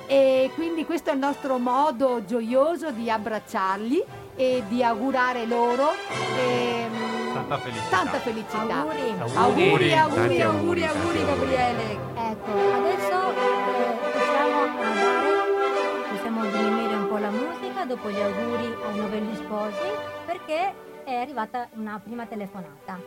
E 0.09 0.51
quindi 0.55 0.85
questo 0.85 1.09
è 1.09 1.13
il 1.13 1.19
nostro 1.19 1.57
modo 1.57 2.23
gioioso 2.25 2.91
di 2.91 3.09
abbracciarli 3.09 4.01
e 4.37 4.63
di 4.69 4.81
augurare 4.81 5.45
loro 5.45 5.89
ehm, 6.37 7.26
tanta 7.37 7.57
felicità. 7.57 7.89
Tanta 7.89 8.19
felicità. 8.19 8.59
Auguri. 8.59 9.09
Auguri, 9.19 9.93
auguri, 9.93 10.41
auguri, 10.41 10.41
auguri, 10.41 10.83
auguri 10.85 11.25
Gabriele. 11.25 11.99
Ecco, 12.15 12.51
adesso 12.51 13.31
eh, 13.31 13.97
possiamo 14.11 14.61
andare, 14.63 16.09
possiamo 16.09 16.45
diminuire 16.45 16.95
un 16.95 17.07
po' 17.07 17.17
la 17.17 17.29
musica 17.29 17.85
dopo 17.85 18.09
gli 18.09 18.19
auguri 18.19 18.75
ai 18.85 18.95
novelli 18.99 19.35
sposi 19.35 19.87
perché 20.25 20.73
è 21.03 21.13
arrivata 21.15 21.69
una 21.73 21.99
prima 22.03 22.25
telefonata. 22.25 22.99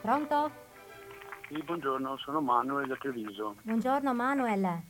Pronto? 0.00 0.50
Sì, 1.48 1.62
buongiorno, 1.62 2.16
sono 2.18 2.40
Manuel 2.40 2.86
da 2.86 2.96
Treviso. 2.96 3.56
Buongiorno 3.62 4.14
Manuel. 4.14 4.82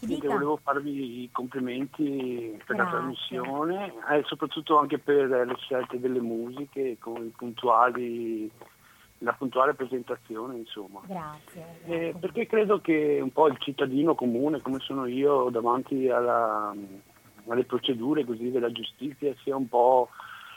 Sì, 0.00 0.18
volevo 0.26 0.56
farvi 0.62 1.22
i 1.22 1.30
complimenti 1.30 2.58
per 2.64 2.74
Grazie. 2.76 2.84
la 2.84 2.90
trasmissione 2.90 3.92
e 4.10 4.22
soprattutto 4.24 4.78
anche 4.78 4.98
per 4.98 5.28
le 5.28 5.56
scelte 5.58 6.00
delle 6.00 6.20
musiche 6.20 6.96
con 6.98 7.30
puntuali, 7.36 8.50
la 9.18 9.34
puntuale 9.34 9.74
presentazione, 9.74 10.56
insomma. 10.56 11.00
Grazie. 11.04 11.64
grazie. 11.84 12.08
Eh, 12.08 12.14
perché 12.18 12.46
credo 12.46 12.80
che 12.80 13.18
un 13.20 13.30
po' 13.30 13.48
il 13.48 13.58
cittadino 13.58 14.14
comune, 14.14 14.62
come 14.62 14.78
sono 14.78 15.04
io, 15.04 15.50
davanti 15.50 16.08
alla, 16.08 16.74
alle 17.46 17.64
procedure 17.64 18.24
così 18.24 18.50
della 18.50 18.72
giustizia, 18.72 19.34
sia 19.42 19.54
un 19.54 19.68
po' 19.68 20.08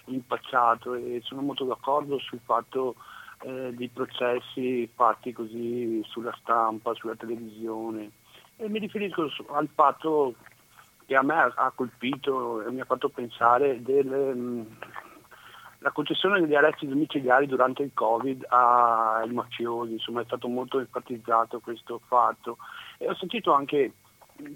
impacciato 0.06 0.94
e 0.94 1.20
sono 1.22 1.41
molto 1.41 1.66
d'accordo 1.66 2.18
sul 2.18 2.39
fatto 2.44 2.96
eh, 3.41 3.74
dei 3.74 3.89
processi 3.89 4.89
fatti 4.96 5.34
così 5.34 6.02
sulla 6.06 6.34
stampa, 6.39 6.94
sulla 6.94 7.16
televisione 7.16 8.12
e 8.58 8.70
mi 8.70 8.80
riferisco 8.80 9.30
al 9.49 9.70
fatto 9.74 10.36
che 11.06 11.16
a 11.16 11.22
me 11.22 11.51
ha 11.54 11.72
colpito 11.76 12.66
e 12.66 12.72
mi 12.72 12.80
ha 12.80 12.86
fatto 12.86 13.10
pensare 13.10 13.82
della 13.82 14.34
mm, 14.34 14.62
concessione 15.91 16.39
degli 16.39 16.56
arresti 16.56 16.88
domiciliari 16.88 17.45
durante 17.45 17.84
il 17.84 17.91
Covid 17.93 18.45
ai 18.49 19.30
mafiosi, 19.32 19.93
insomma 19.93 20.22
è 20.22 20.26
stato 20.26 20.47
molto 20.47 20.80
enfatizzato 20.80 21.60
questo 21.60 21.99
fatto. 22.08 22.58
E 22.97 23.10
ho 23.10 23.16
sentito 23.16 23.51
anche 23.51 23.93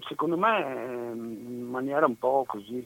secondo 0.06 0.36
me 0.36 1.12
in 1.14 1.68
maniera 1.70 2.06
un 2.06 2.18
po' 2.18 2.44
così 2.46 2.84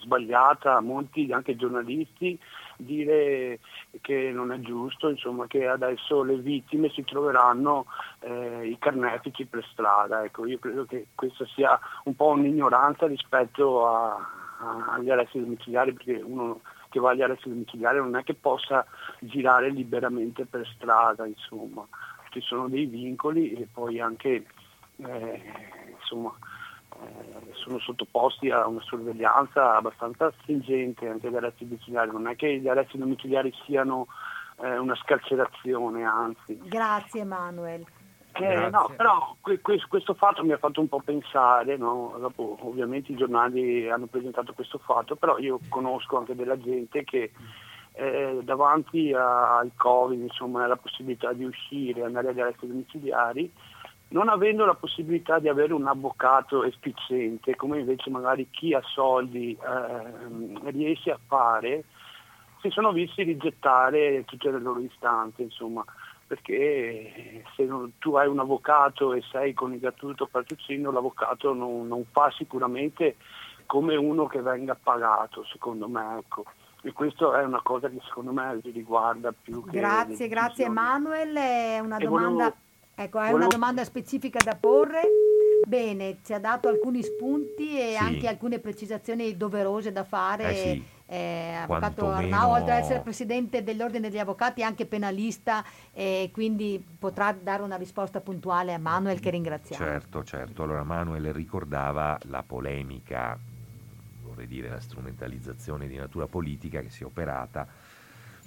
sbagliata 0.00 0.80
molti 0.80 1.32
anche 1.32 1.56
giornalisti 1.56 2.38
dire 2.78 3.58
che 4.00 4.30
non 4.32 4.52
è 4.52 4.60
giusto, 4.60 5.08
insomma, 5.08 5.46
che 5.46 5.66
adesso 5.66 6.22
le 6.22 6.36
vittime 6.36 6.88
si 6.90 7.04
troveranno 7.04 7.86
eh, 8.20 8.68
i 8.68 8.78
carnefici 8.78 9.46
per 9.46 9.66
strada. 9.70 10.24
Ecco, 10.24 10.46
io 10.46 10.58
credo 10.58 10.84
che 10.84 11.08
questa 11.14 11.44
sia 11.54 11.78
un 12.04 12.14
po' 12.14 12.28
un'ignoranza 12.28 13.06
rispetto 13.06 13.86
a, 13.86 14.16
a, 14.60 14.94
agli 14.94 15.10
arresti 15.10 15.40
domiciliari, 15.40 15.92
perché 15.92 16.20
uno 16.22 16.60
che 16.88 17.00
va 17.00 17.10
agli 17.10 17.22
arresti 17.22 17.48
domiciliari 17.48 17.98
non 17.98 18.16
è 18.16 18.22
che 18.22 18.34
possa 18.34 18.86
girare 19.20 19.70
liberamente 19.70 20.46
per 20.46 20.66
strada, 20.74 21.26
insomma. 21.26 21.86
Ci 22.30 22.40
sono 22.42 22.68
dei 22.68 22.84
vincoli 22.84 23.52
e 23.54 23.66
poi 23.72 24.00
anche 24.00 24.44
eh, 25.06 25.42
insomma, 25.98 26.34
eh, 27.00 27.52
sono 27.54 27.78
sottoposti 27.78 28.50
a 28.50 28.66
una 28.66 28.80
sorveglianza 28.80 29.76
abbastanza 29.76 30.32
stringente 30.40 31.08
anche 31.08 31.30
gli 31.30 31.36
arresti 31.36 31.66
domiciliari, 31.66 32.10
non 32.10 32.28
è 32.28 32.36
che 32.36 32.58
gli 32.58 32.68
arresti 32.68 32.98
domiciliari 32.98 33.52
siano 33.64 34.06
eh, 34.60 34.78
una 34.78 34.96
scarcerazione, 34.96 36.04
anzi. 36.04 36.58
Grazie 36.64 37.24
Manuel. 37.24 37.84
Eh, 38.32 38.68
no, 38.70 38.92
però 38.96 39.34
que- 39.40 39.60
que- 39.60 39.84
questo 39.88 40.14
fatto 40.14 40.44
mi 40.44 40.52
ha 40.52 40.58
fatto 40.58 40.80
un 40.80 40.88
po' 40.88 41.00
pensare, 41.00 41.76
no? 41.76 42.14
Dopo, 42.18 42.56
ovviamente 42.60 43.10
i 43.10 43.16
giornali 43.16 43.90
hanno 43.90 44.06
presentato 44.06 44.52
questo 44.52 44.78
fatto, 44.78 45.16
però 45.16 45.38
io 45.38 45.58
conosco 45.68 46.18
anche 46.18 46.36
della 46.36 46.56
gente 46.58 47.02
che 47.02 47.32
eh, 47.92 48.38
davanti 48.42 49.12
al 49.12 49.72
Covid, 49.74 50.20
insomma, 50.20 50.64
alla 50.64 50.76
possibilità 50.76 51.32
di 51.32 51.44
uscire, 51.44 52.04
andare 52.04 52.28
agli 52.28 52.40
arresti 52.40 52.68
domiciliari, 52.68 53.52
non 54.08 54.28
avendo 54.28 54.64
la 54.64 54.74
possibilità 54.74 55.38
di 55.38 55.48
avere 55.48 55.74
un 55.74 55.86
avvocato 55.86 56.64
efficiente, 56.64 57.56
come 57.56 57.80
invece 57.80 58.08
magari 58.10 58.48
chi 58.50 58.72
ha 58.72 58.80
soldi 58.82 59.52
eh, 59.52 60.70
riesce 60.70 61.10
a 61.10 61.18
fare, 61.26 61.84
si 62.60 62.70
sono 62.70 62.92
visti 62.92 63.22
rigettare 63.22 64.24
tutte 64.24 64.50
le 64.50 64.58
loro 64.58 64.80
istanze, 64.80 65.42
insomma, 65.42 65.84
perché 66.26 67.44
se 67.54 67.64
non, 67.64 67.92
tu 67.98 68.14
hai 68.14 68.28
un 68.28 68.38
avvocato 68.38 69.12
e 69.12 69.22
sei 69.30 69.52
con 69.52 69.72
il 69.72 69.80
gratuito 69.80 70.26
patrocinio, 70.26 70.90
l'avvocato 70.90 71.52
non, 71.52 71.86
non, 71.86 72.04
fa 72.10 72.30
sicuramente 72.30 73.16
come 73.66 73.94
uno 73.96 74.26
che 74.26 74.40
venga 74.40 74.74
pagato, 74.74 75.44
secondo 75.44 75.88
me. 75.88 76.18
Ecco. 76.18 76.44
E 76.82 76.92
questa 76.92 77.40
è 77.40 77.44
una 77.44 77.60
cosa 77.62 77.88
che 77.88 77.98
secondo 78.06 78.32
me 78.32 78.60
riguarda 78.62 79.32
più 79.32 79.64
che... 79.64 79.78
Grazie, 79.78 80.28
grazie 80.28 80.66
Emanuele. 80.66 81.80
Una 81.80 81.98
domanda... 81.98 82.28
Volevo 82.28 82.66
Ecco, 83.00 83.18
hai 83.18 83.32
una 83.32 83.46
domanda 83.46 83.84
specifica 83.84 84.40
da 84.42 84.56
porre? 84.56 85.02
Bene, 85.64 86.18
ci 86.24 86.32
ha 86.32 86.40
dato 86.40 86.66
alcuni 86.66 87.04
spunti 87.04 87.78
e 87.78 87.90
sì. 87.92 87.96
anche 87.96 88.26
alcune 88.26 88.58
precisazioni 88.58 89.36
doverose 89.36 89.92
da 89.92 90.02
fare 90.02 90.50
eh 90.50 90.54
sì. 90.54 90.84
eh, 91.06 91.58
avvocato 91.62 92.10
Arnau, 92.10 92.50
oltre 92.54 92.72
ad 92.72 92.82
essere 92.82 92.98
presidente 92.98 93.62
dell'Ordine 93.62 94.10
degli 94.10 94.18
Avvocati, 94.18 94.62
è 94.62 94.64
anche 94.64 94.84
penalista 94.84 95.64
e 95.92 96.30
quindi 96.32 96.84
potrà 96.98 97.30
dare 97.40 97.62
una 97.62 97.76
risposta 97.76 98.20
puntuale 98.20 98.74
a 98.74 98.78
Manuel 98.78 99.20
che 99.20 99.30
ringraziamo. 99.30 99.84
Certo, 99.84 100.24
certo. 100.24 100.64
Allora 100.64 100.82
Manuel 100.82 101.32
ricordava 101.32 102.18
la 102.24 102.42
polemica, 102.42 103.38
vorrei 104.22 104.48
dire 104.48 104.70
la 104.70 104.80
strumentalizzazione 104.80 105.86
di 105.86 105.94
natura 105.94 106.26
politica 106.26 106.80
che 106.80 106.90
si 106.90 107.04
è 107.04 107.06
operata 107.06 107.64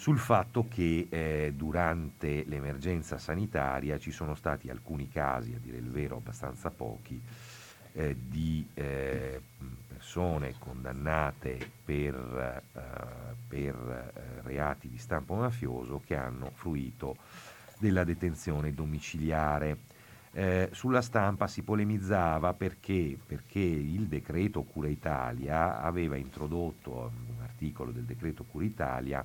sul 0.02 0.18
fatto 0.18 0.66
che 0.68 1.06
eh, 1.12 1.54
durante 1.56 2.44
l'emergenza 2.48 3.20
sanitaria 3.20 4.00
ci 4.00 4.10
sono 4.10 4.34
stati 4.34 4.68
alcuni 4.68 5.08
casi, 5.08 5.54
a 5.54 5.60
dire 5.60 5.78
il 5.78 5.92
vero 5.92 6.18
abbastanza 6.18 6.72
pochi, 6.72 7.22
eh, 7.94 8.16
di 8.20 8.68
eh, 8.74 9.40
persone 9.88 10.56
condannate 10.58 11.60
per, 11.86 12.16
eh, 12.74 12.82
per 13.48 13.76
eh, 14.16 14.42
reati 14.42 14.90
di 14.90 14.98
stampo 14.98 15.36
mafioso 15.36 16.02
che 16.04 16.16
hanno 16.16 16.50
fruito 16.56 17.18
della 17.78 18.04
detenzione 18.04 18.74
domiciliare. 18.74 19.78
Eh, 20.32 20.70
sulla 20.72 21.04
stampa 21.04 21.46
si 21.46 21.62
polemizzava 21.62 22.54
perché, 22.54 23.20
perché, 23.24 23.60
il 23.60 24.08
decreto 24.08 24.64
Cura 24.64 24.88
Italia 24.88 25.80
aveva 25.80 26.16
introdotto, 26.16 27.12
un 27.28 27.44
articolo 27.44 27.92
del 27.92 28.06
decreto 28.06 28.46
Cura 28.46 28.66
Italia, 28.66 29.24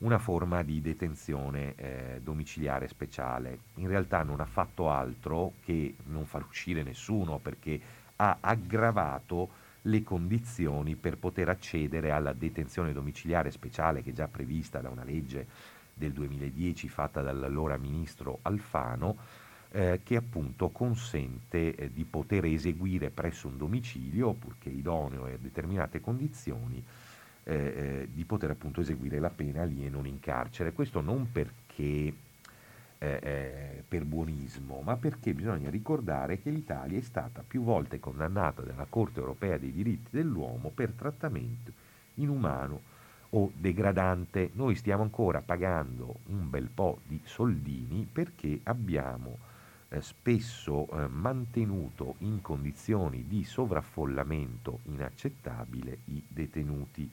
una 0.00 0.18
forma 0.18 0.62
di 0.62 0.80
detenzione 0.80 1.74
eh, 1.76 2.20
domiciliare 2.22 2.88
speciale. 2.88 3.58
In 3.76 3.88
realtà 3.88 4.22
non 4.22 4.40
ha 4.40 4.46
fatto 4.46 4.90
altro 4.90 5.54
che 5.62 5.94
non 6.06 6.24
far 6.24 6.44
uscire 6.46 6.82
nessuno 6.82 7.38
perché 7.38 7.80
ha 8.16 8.38
aggravato 8.40 9.58
le 9.82 10.02
condizioni 10.02 10.94
per 10.94 11.16
poter 11.16 11.48
accedere 11.48 12.10
alla 12.10 12.32
detenzione 12.32 12.92
domiciliare 12.92 13.50
speciale 13.50 14.02
che 14.02 14.10
è 14.10 14.14
già 14.14 14.28
prevista 14.28 14.80
da 14.80 14.90
una 14.90 15.04
legge 15.04 15.46
del 15.94 16.12
2010 16.12 16.88
fatta 16.88 17.20
dall'allora 17.20 17.76
ministro 17.76 18.38
Alfano, 18.42 19.16
eh, 19.72 20.00
che 20.02 20.16
appunto 20.16 20.70
consente 20.70 21.74
eh, 21.74 21.92
di 21.92 22.04
poter 22.04 22.46
eseguire 22.46 23.10
presso 23.10 23.48
un 23.48 23.58
domicilio, 23.58 24.32
purché 24.32 24.70
idoneo 24.70 25.26
e 25.26 25.34
a 25.34 25.38
determinate 25.38 26.00
condizioni, 26.00 26.82
eh, 27.50 27.54
eh 27.54 28.08
di 28.12 28.24
poter 28.24 28.50
appunto 28.50 28.80
eseguire 28.80 29.18
la 29.18 29.30
pena 29.30 29.64
lì 29.64 29.84
e 29.84 29.90
non 29.90 30.06
in 30.06 30.20
carcere. 30.20 30.72
Questo 30.72 31.00
non 31.00 31.30
perché 31.32 32.12
eh, 33.02 33.18
eh, 33.22 33.84
per 33.88 34.04
buonismo, 34.04 34.82
ma 34.82 34.96
perché 34.96 35.32
bisogna 35.32 35.70
ricordare 35.70 36.40
che 36.40 36.50
l'Italia 36.50 36.98
è 36.98 37.02
stata 37.02 37.42
più 37.46 37.62
volte 37.62 37.98
condannata 37.98 38.62
dalla 38.62 38.86
Corte 38.88 39.20
europea 39.20 39.56
dei 39.56 39.72
diritti 39.72 40.10
dell'uomo 40.10 40.70
per 40.70 40.90
trattamento 40.90 41.72
inumano 42.14 42.82
o 43.30 43.50
degradante. 43.56 44.50
Noi 44.52 44.74
stiamo 44.74 45.02
ancora 45.02 45.40
pagando 45.40 46.20
un 46.26 46.50
bel 46.50 46.68
po' 46.68 47.00
di 47.06 47.20
soldini 47.24 48.06
perché 48.10 48.60
abbiamo 48.64 49.38
eh, 49.88 50.02
spesso 50.02 50.88
eh, 50.90 51.08
mantenuto 51.08 52.16
in 52.18 52.42
condizioni 52.42 53.24
di 53.26 53.44
sovraffollamento 53.44 54.80
inaccettabile 54.84 56.00
i 56.06 56.22
detenuti 56.28 57.10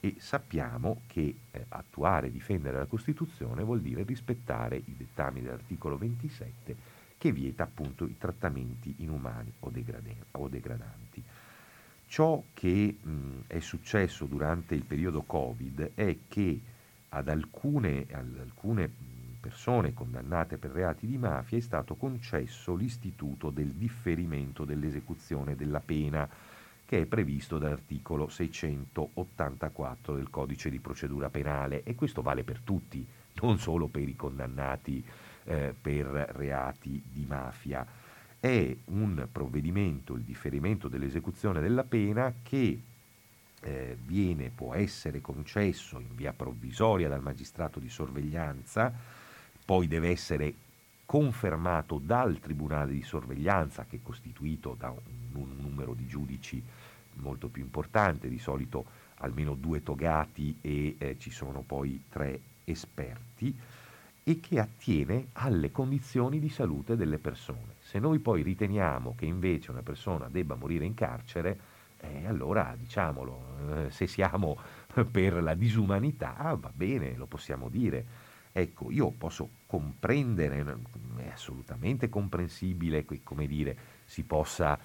e 0.00 0.16
sappiamo 0.18 1.02
che 1.06 1.34
eh, 1.50 1.66
attuare 1.68 2.28
e 2.28 2.30
difendere 2.30 2.78
la 2.78 2.86
Costituzione 2.86 3.62
vuol 3.62 3.80
dire 3.80 4.02
rispettare 4.02 4.76
i 4.76 4.96
dettami 4.96 5.42
dell'articolo 5.42 5.98
27 5.98 6.98
che 7.18 7.32
vieta 7.32 7.64
appunto 7.64 8.06
i 8.06 8.16
trattamenti 8.16 8.94
inumani 8.98 9.52
o, 9.60 9.68
degraden- 9.68 10.24
o 10.32 10.48
degradanti. 10.48 11.22
Ciò 12.06 12.42
che 12.54 12.96
mh, 13.00 13.42
è 13.46 13.60
successo 13.60 14.24
durante 14.24 14.74
il 14.74 14.84
periodo 14.84 15.22
Covid 15.22 15.92
è 15.94 16.16
che 16.26 16.60
ad 17.10 17.28
alcune, 17.28 18.06
ad 18.10 18.38
alcune 18.38 18.90
persone 19.38 19.92
condannate 19.92 20.58
per 20.58 20.70
reati 20.70 21.06
di 21.06 21.18
mafia 21.18 21.58
è 21.58 21.60
stato 21.60 21.94
concesso 21.94 22.74
l'istituto 22.74 23.50
del 23.50 23.72
differimento 23.72 24.64
dell'esecuzione 24.64 25.56
della 25.56 25.80
pena 25.80 26.28
che 26.90 27.02
è 27.02 27.06
previsto 27.06 27.58
dall'articolo 27.58 28.28
684 28.28 30.16
del 30.16 30.28
codice 30.28 30.68
di 30.70 30.80
procedura 30.80 31.30
penale 31.30 31.84
e 31.84 31.94
questo 31.94 32.20
vale 32.20 32.42
per 32.42 32.58
tutti, 32.64 33.06
non 33.42 33.60
solo 33.60 33.86
per 33.86 34.08
i 34.08 34.16
condannati 34.16 35.00
eh, 35.44 35.72
per 35.80 36.06
reati 36.06 37.00
di 37.08 37.24
mafia. 37.28 37.86
È 38.40 38.76
un 38.86 39.24
provvedimento, 39.30 40.14
il 40.14 40.22
differimento 40.22 40.88
dell'esecuzione 40.88 41.60
della 41.60 41.84
pena 41.84 42.34
che 42.42 42.80
eh, 43.60 43.96
viene, 44.04 44.50
può 44.52 44.74
essere 44.74 45.20
concesso 45.20 46.00
in 46.00 46.16
via 46.16 46.32
provvisoria 46.32 47.08
dal 47.08 47.22
magistrato 47.22 47.78
di 47.78 47.88
sorveglianza, 47.88 48.92
poi 49.64 49.86
deve 49.86 50.08
essere 50.08 50.54
confermato 51.06 52.00
dal 52.02 52.40
tribunale 52.40 52.90
di 52.90 53.02
sorveglianza 53.02 53.84
che 53.84 53.96
è 53.96 54.00
costituito 54.02 54.74
da 54.76 54.90
un, 54.90 54.98
un 55.34 55.56
numero 55.60 55.94
di 55.94 56.06
giudici 56.08 56.60
molto 57.20 57.48
più 57.48 57.62
importante, 57.62 58.28
di 58.28 58.38
solito 58.38 58.84
almeno 59.16 59.54
due 59.54 59.82
togati 59.82 60.56
e 60.60 60.96
eh, 60.98 61.16
ci 61.18 61.30
sono 61.30 61.62
poi 61.62 62.02
tre 62.08 62.40
esperti, 62.64 63.54
e 64.22 64.40
che 64.40 64.58
attiene 64.60 65.28
alle 65.32 65.70
condizioni 65.70 66.38
di 66.38 66.48
salute 66.48 66.96
delle 66.96 67.18
persone. 67.18 67.74
Se 67.80 67.98
noi 67.98 68.18
poi 68.18 68.42
riteniamo 68.42 69.14
che 69.16 69.24
invece 69.24 69.70
una 69.70 69.82
persona 69.82 70.28
debba 70.28 70.54
morire 70.54 70.84
in 70.84 70.94
carcere, 70.94 71.58
eh, 72.00 72.26
allora 72.26 72.74
diciamolo, 72.78 73.86
eh, 73.86 73.90
se 73.90 74.06
siamo 74.06 74.58
per 75.10 75.42
la 75.42 75.54
disumanità, 75.54 76.56
va 76.58 76.70
bene, 76.74 77.16
lo 77.16 77.26
possiamo 77.26 77.68
dire. 77.68 78.28
Ecco, 78.52 78.90
io 78.90 79.10
posso 79.10 79.48
comprendere, 79.66 80.64
è 81.16 81.28
assolutamente 81.32 82.08
comprensibile, 82.08 83.04
come 83.22 83.46
dire, 83.46 83.76
si 84.04 84.24
possa 84.24 84.78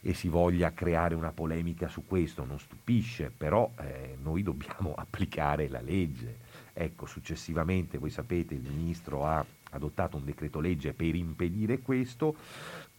e 0.00 0.14
si 0.14 0.28
voglia 0.28 0.72
creare 0.72 1.14
una 1.14 1.32
polemica 1.32 1.88
su 1.88 2.06
questo, 2.06 2.44
non 2.44 2.58
stupisce, 2.58 3.30
però 3.36 3.72
eh, 3.80 4.16
noi 4.22 4.42
dobbiamo 4.42 4.94
applicare 4.96 5.68
la 5.68 5.80
legge. 5.80 6.46
Ecco, 6.72 7.06
successivamente, 7.06 7.98
voi 7.98 8.10
sapete, 8.10 8.54
il 8.54 8.62
Ministro 8.62 9.26
ha 9.26 9.44
adottato 9.70 10.16
un 10.16 10.24
decreto 10.24 10.60
legge 10.60 10.92
per 10.92 11.14
impedire 11.14 11.80
questo, 11.80 12.36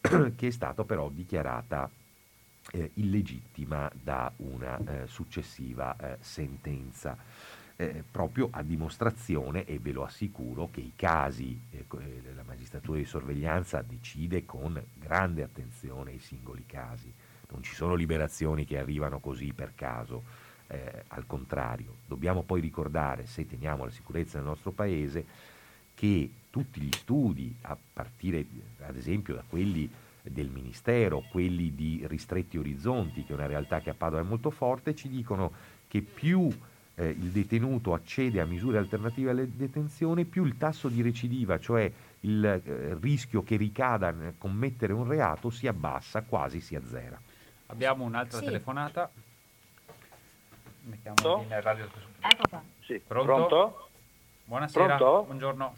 che 0.00 0.46
è 0.46 0.50
stato 0.50 0.84
però 0.84 1.08
dichiarata 1.08 1.90
eh, 2.72 2.90
illegittima 2.94 3.90
da 3.92 4.30
una 4.36 4.78
eh, 4.78 5.06
successiva 5.06 5.96
eh, 5.96 6.16
sentenza 6.20 7.16
eh, 7.80 8.04
proprio 8.08 8.48
a 8.50 8.62
dimostrazione, 8.62 9.64
e 9.64 9.78
ve 9.78 9.92
lo 9.92 10.04
assicuro, 10.04 10.68
che 10.70 10.80
i 10.80 10.92
casi, 10.94 11.58
eh, 11.70 11.86
la 12.34 12.42
magistratura 12.44 12.98
di 12.98 13.06
sorveglianza 13.06 13.80
decide 13.80 14.44
con 14.44 14.80
grande 14.98 15.42
attenzione 15.42 16.12
i 16.12 16.18
singoli 16.18 16.64
casi. 16.66 17.10
Non 17.50 17.62
ci 17.62 17.74
sono 17.74 17.94
liberazioni 17.94 18.66
che 18.66 18.78
arrivano 18.78 19.18
così 19.18 19.54
per 19.54 19.72
caso, 19.74 20.24
eh, 20.66 21.04
al 21.08 21.26
contrario. 21.26 21.96
Dobbiamo 22.06 22.42
poi 22.42 22.60
ricordare, 22.60 23.26
se 23.26 23.46
teniamo 23.46 23.86
la 23.86 23.90
sicurezza 23.90 24.36
del 24.36 24.46
nostro 24.46 24.72
Paese, 24.72 25.24
che 25.94 26.30
tutti 26.50 26.82
gli 26.82 26.92
studi, 26.92 27.56
a 27.62 27.78
partire 27.92 28.44
ad 28.80 28.96
esempio 28.96 29.34
da 29.34 29.44
quelli 29.48 29.90
del 30.22 30.50
Ministero, 30.50 31.24
quelli 31.30 31.74
di 31.74 32.04
Ristretti 32.06 32.58
Orizzonti, 32.58 33.24
che 33.24 33.32
è 33.32 33.36
una 33.36 33.46
realtà 33.46 33.80
che 33.80 33.88
a 33.88 33.94
Padova 33.94 34.20
è 34.20 34.26
molto 34.26 34.50
forte, 34.50 34.94
ci 34.94 35.08
dicono 35.08 35.50
che 35.88 36.02
più 36.02 36.50
eh, 37.00 37.08
il 37.08 37.30
detenuto 37.30 37.94
accede 37.94 38.40
a 38.40 38.44
misure 38.44 38.76
alternative 38.76 39.30
alla 39.30 39.44
detenzione, 39.44 40.24
più 40.24 40.44
il 40.44 40.58
tasso 40.58 40.88
di 40.88 41.00
recidiva, 41.00 41.58
cioè 41.58 41.90
il 42.20 42.44
eh, 42.44 42.98
rischio 43.00 43.42
che 43.42 43.56
ricada 43.56 44.10
nel 44.10 44.34
commettere 44.36 44.92
un 44.92 45.08
reato, 45.08 45.48
si 45.48 45.66
abbassa, 45.66 46.22
quasi 46.22 46.60
si 46.60 46.76
azzera. 46.76 47.18
Abbiamo 47.66 48.04
un'altra 48.04 48.38
sì. 48.38 48.44
telefonata. 48.44 49.10
Mettiamo 50.82 51.42
in 51.42 51.60
radio. 51.60 51.88
Ecco 52.20 52.42
qua. 52.48 52.62
Sì. 52.80 53.00
Pronto? 53.06 53.32
Pronto? 53.32 53.88
Buonasera. 54.44 54.96
Pronto? 54.96 55.24
Buongiorno. 55.24 55.76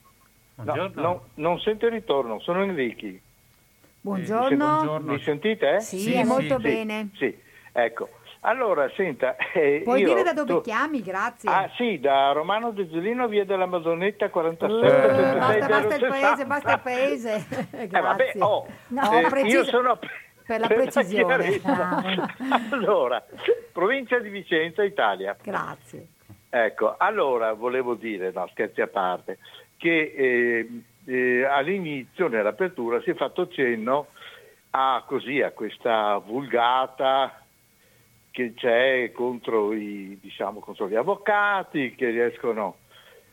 Buongiorno. 0.57 1.01
No, 1.01 1.09
no, 1.09 1.29
non 1.35 1.61
sento 1.61 1.87
il 1.87 1.93
ritorno, 1.93 2.41
sono 2.41 2.63
Enrichi. 2.63 3.21
Buongiorno. 4.01 4.49
Eh, 4.51 4.57
buongiorno. 4.57 5.13
Mi 5.13 5.21
sentite? 5.21 5.81
Sì, 5.81 5.99
Sì, 5.99 6.23
molto 6.25 6.57
sì. 6.57 6.63
bene. 6.63 7.11
Sì, 7.15 7.37
ecco. 7.73 8.09
Allora, 8.45 8.91
senta... 8.97 9.37
eh, 9.55 9.83
Puoi 9.85 10.01
io- 10.01 10.09
dire 10.09 10.23
da 10.23 10.33
dove 10.33 10.55
tu- 10.55 10.61
chiami? 10.63 11.01
Grazie. 11.03 11.49
Ah 11.51 11.71
sì, 11.77 11.99
da 12.01 12.33
Romano 12.33 12.71
De 12.73 12.89
Giulino, 12.89 13.29
via 13.29 13.45
della 13.45 13.67
Madonnetta 13.67 14.31
47 14.31 14.87
Eh, 14.87 14.91
76 14.91 15.39
basta, 15.39 15.69
basta 15.69 15.95
il 15.95 16.01
060. 16.01 16.09
paese, 16.09 16.47
basta 16.47 16.73
il 16.73 16.81
paese. 16.81 17.47
Eh, 17.73 17.87
Grazie. 17.89 18.01
vabbè, 18.01 18.33
oh, 18.41 18.67
No, 18.89 19.13
eh, 19.21 19.27
preciso- 19.29 19.57
io 19.59 19.65
sono 19.65 19.99
per 20.45 20.59
la 20.61 20.67
per 20.67 20.77
precisione. 20.77 21.25
chiarezza. 21.61 22.35
allora, 22.73 23.25
provincia 23.73 24.19
di 24.19 24.29
Vicenza, 24.29 24.83
Italia. 24.83 25.37
Grazie. 25.41 26.07
Ecco, 26.51 26.97
allora 26.99 27.53
volevo 27.55 27.95
dire, 27.95 28.31
no 28.35 28.47
scherzi 28.51 28.81
a 28.83 28.89
parte, 28.89 29.39
che 29.79 30.13
eh, 30.15 30.69
eh, 31.07 31.45
all'inizio, 31.45 32.27
nell'apertura, 32.29 33.01
si 33.03 33.11
è 33.11 33.15
fatto 33.15 33.49
cenno 33.49 34.09
a, 34.71 35.03
così, 35.07 35.41
a 35.41 35.53
questa 35.53 36.17
vulgata 36.19 37.42
che 38.33 38.55
c'è 38.55 39.13
contro, 39.13 39.73
i, 39.73 40.19
diciamo, 40.21 40.59
contro 40.59 40.89
gli 40.89 40.97
avvocati 40.97 41.95
che 41.95 42.11
riescono 42.11 42.79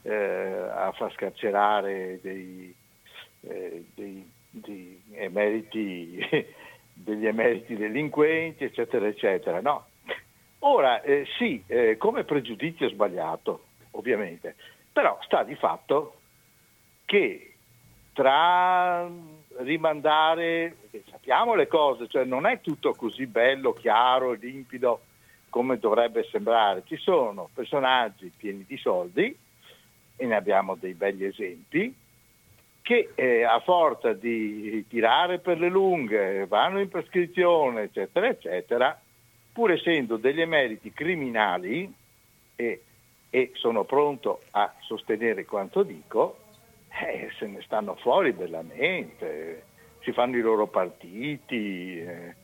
eh, 0.04 0.14
a 0.14 0.92
far 0.92 1.12
scarcerare 1.14 2.20
dei, 2.22 2.74
eh, 3.42 3.86
dei, 3.96 4.30
dei 4.50 5.02
emeriti, 5.14 6.20
degli 6.94 7.26
emeriti 7.26 7.76
delinquenti, 7.76 8.66
eccetera, 8.66 9.08
eccetera. 9.08 9.62
No. 9.62 9.88
Ora, 10.60 11.02
eh, 11.02 11.26
sì, 11.38 11.64
eh, 11.68 11.96
come 11.98 12.26
pregiudizio 12.26 12.90
sbagliato, 12.90 13.68
ovviamente, 13.92 14.56
però 14.92 15.18
sta 15.22 15.44
di 15.44 15.56
fatto 15.56 16.20
che 17.06 17.54
tra 18.14 19.10
rimandare, 19.60 20.76
sappiamo 21.30 21.54
le 21.54 21.68
cose, 21.68 22.08
cioè 22.08 22.24
non 22.24 22.48
è 22.48 22.60
tutto 22.60 22.96
così 22.96 23.28
bello, 23.28 23.72
chiaro, 23.74 24.32
limpido 24.32 25.02
come 25.50 25.78
dovrebbe 25.78 26.24
sembrare. 26.24 26.82
Ci 26.88 26.98
sono 26.98 27.50
personaggi 27.54 28.32
pieni 28.36 28.66
di 28.68 28.78
soldi, 28.78 29.38
e 30.16 30.26
ne 30.26 30.36
abbiamo 30.36 30.74
dei 30.74 30.96
begli 30.96 31.26
esempi, 31.26 31.96
che 32.82 33.12
eh, 33.14 33.44
a 33.44 33.60
forza 33.60 34.14
di 34.14 34.84
tirare 34.88 35.38
per 35.38 35.60
le 35.60 35.70
lunghe, 35.70 36.48
vanno 36.48 36.80
in 36.80 36.90
prescrizione, 36.90 37.84
eccetera, 37.84 38.28
eccetera, 38.28 39.00
pur 39.54 39.72
essendo 39.72 40.18
degli 40.18 40.42
emeriti 40.42 40.92
criminali, 40.92 41.94
e, 42.56 42.82
e 43.30 43.52
sono 43.54 43.84
pronto 43.84 44.42
a 44.50 44.74
sostenere 44.80 45.46
quanto 45.46 45.84
dico, 45.84 46.40
eh, 46.90 47.30
se 47.38 47.46
ne 47.46 47.62
stanno 47.62 47.94
fuori 47.98 48.32
bellamente, 48.32 49.68
si 50.10 50.12
fanno 50.14 50.38
i 50.38 50.42
loro 50.42 50.68
partiti 50.68 52.00
eh, 52.00 52.36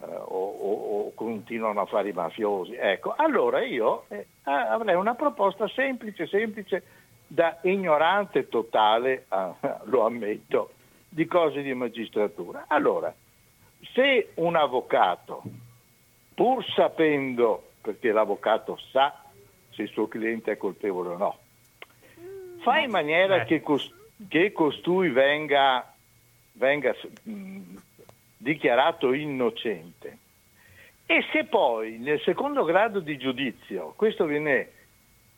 o, 0.00 0.50
o, 0.50 1.06
o, 1.06 1.14
continuano 1.14 1.80
a 1.80 1.86
fare 1.86 2.10
i 2.10 2.12
mafiosi. 2.12 2.74
Ecco, 2.74 3.14
allora 3.16 3.64
io 3.64 4.04
eh, 4.08 4.26
avrei 4.44 4.94
una 4.94 5.14
proposta 5.14 5.66
semplice, 5.68 6.26
semplice, 6.26 6.82
da 7.26 7.58
ignorante 7.62 8.48
totale, 8.48 9.26
lo 9.84 10.04
ammetto, 10.04 10.72
di 11.08 11.24
cose 11.26 11.62
di 11.62 11.72
magistratura. 11.72 12.66
Allora, 12.68 13.12
se 13.94 14.32
un 14.34 14.54
avvocato, 14.54 15.42
pur 16.34 16.64
sapendo, 16.74 17.70
perché 17.80 18.12
l'avvocato 18.12 18.78
sa 18.90 19.22
se 19.70 19.82
il 19.82 19.88
suo 19.88 20.06
cliente 20.06 20.52
è 20.52 20.56
colpevole 20.56 21.08
o 21.10 21.16
no, 21.16 21.38
fa 22.60 22.78
in 22.78 22.90
maniera 22.90 23.44
che, 23.44 23.62
cost- 23.62 23.94
che 24.28 24.52
costui 24.52 25.10
venga, 25.10 25.95
venga 26.56 26.94
mh, 27.22 27.76
dichiarato 28.36 29.12
innocente. 29.12 30.18
E 31.06 31.24
se 31.32 31.44
poi 31.44 31.98
nel 31.98 32.20
secondo 32.22 32.64
grado 32.64 33.00
di 33.00 33.16
giudizio 33.16 33.92
questo 33.96 34.24
viene 34.24 34.72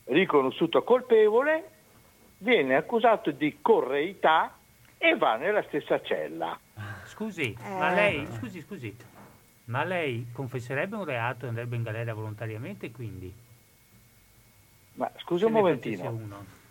riconosciuto 0.04 0.82
colpevole, 0.82 1.70
viene 2.38 2.74
accusato 2.74 3.30
di 3.30 3.58
correità 3.60 4.56
e 4.96 5.16
va 5.16 5.36
nella 5.36 5.62
stessa 5.64 6.00
cella. 6.00 6.58
Scusi, 7.04 7.52
eh. 7.52 7.68
ma 7.68 7.92
lei, 7.92 8.26
scusi, 8.32 8.60
scusi, 8.62 8.96
ma 9.64 9.84
lei 9.84 10.28
confesserebbe 10.32 10.96
un 10.96 11.04
reato 11.04 11.44
e 11.44 11.48
andrebbe 11.48 11.76
in 11.76 11.82
galera 11.82 12.14
volontariamente 12.14 12.90
quindi? 12.90 13.32
Ma 14.94 15.10
scusi 15.18 15.44
un 15.44 15.52
momentino, 15.52 16.10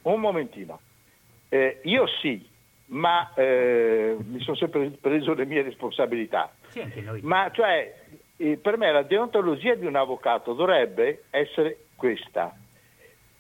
un 0.02 0.20
momentino. 0.20 0.80
Eh, 1.50 1.80
io 1.84 2.08
sì, 2.22 2.46
ma 2.88 3.34
eh, 3.34 4.16
mi 4.20 4.40
sono 4.42 4.56
sempre 4.56 4.90
preso 4.90 5.34
le 5.34 5.46
mie 5.46 5.64
responsabilità. 5.64 6.52
Ma 7.22 7.50
cioè, 7.52 7.94
eh, 8.38 8.58
per 8.58 8.78
me 8.78 8.92
la 8.92 9.04
deontologia 9.04 9.76
di 9.76 9.86
un 9.86 9.96
avvocato 9.96 10.54
dovrebbe 10.54 11.24
essere 11.30 11.86
questa. 11.96 12.56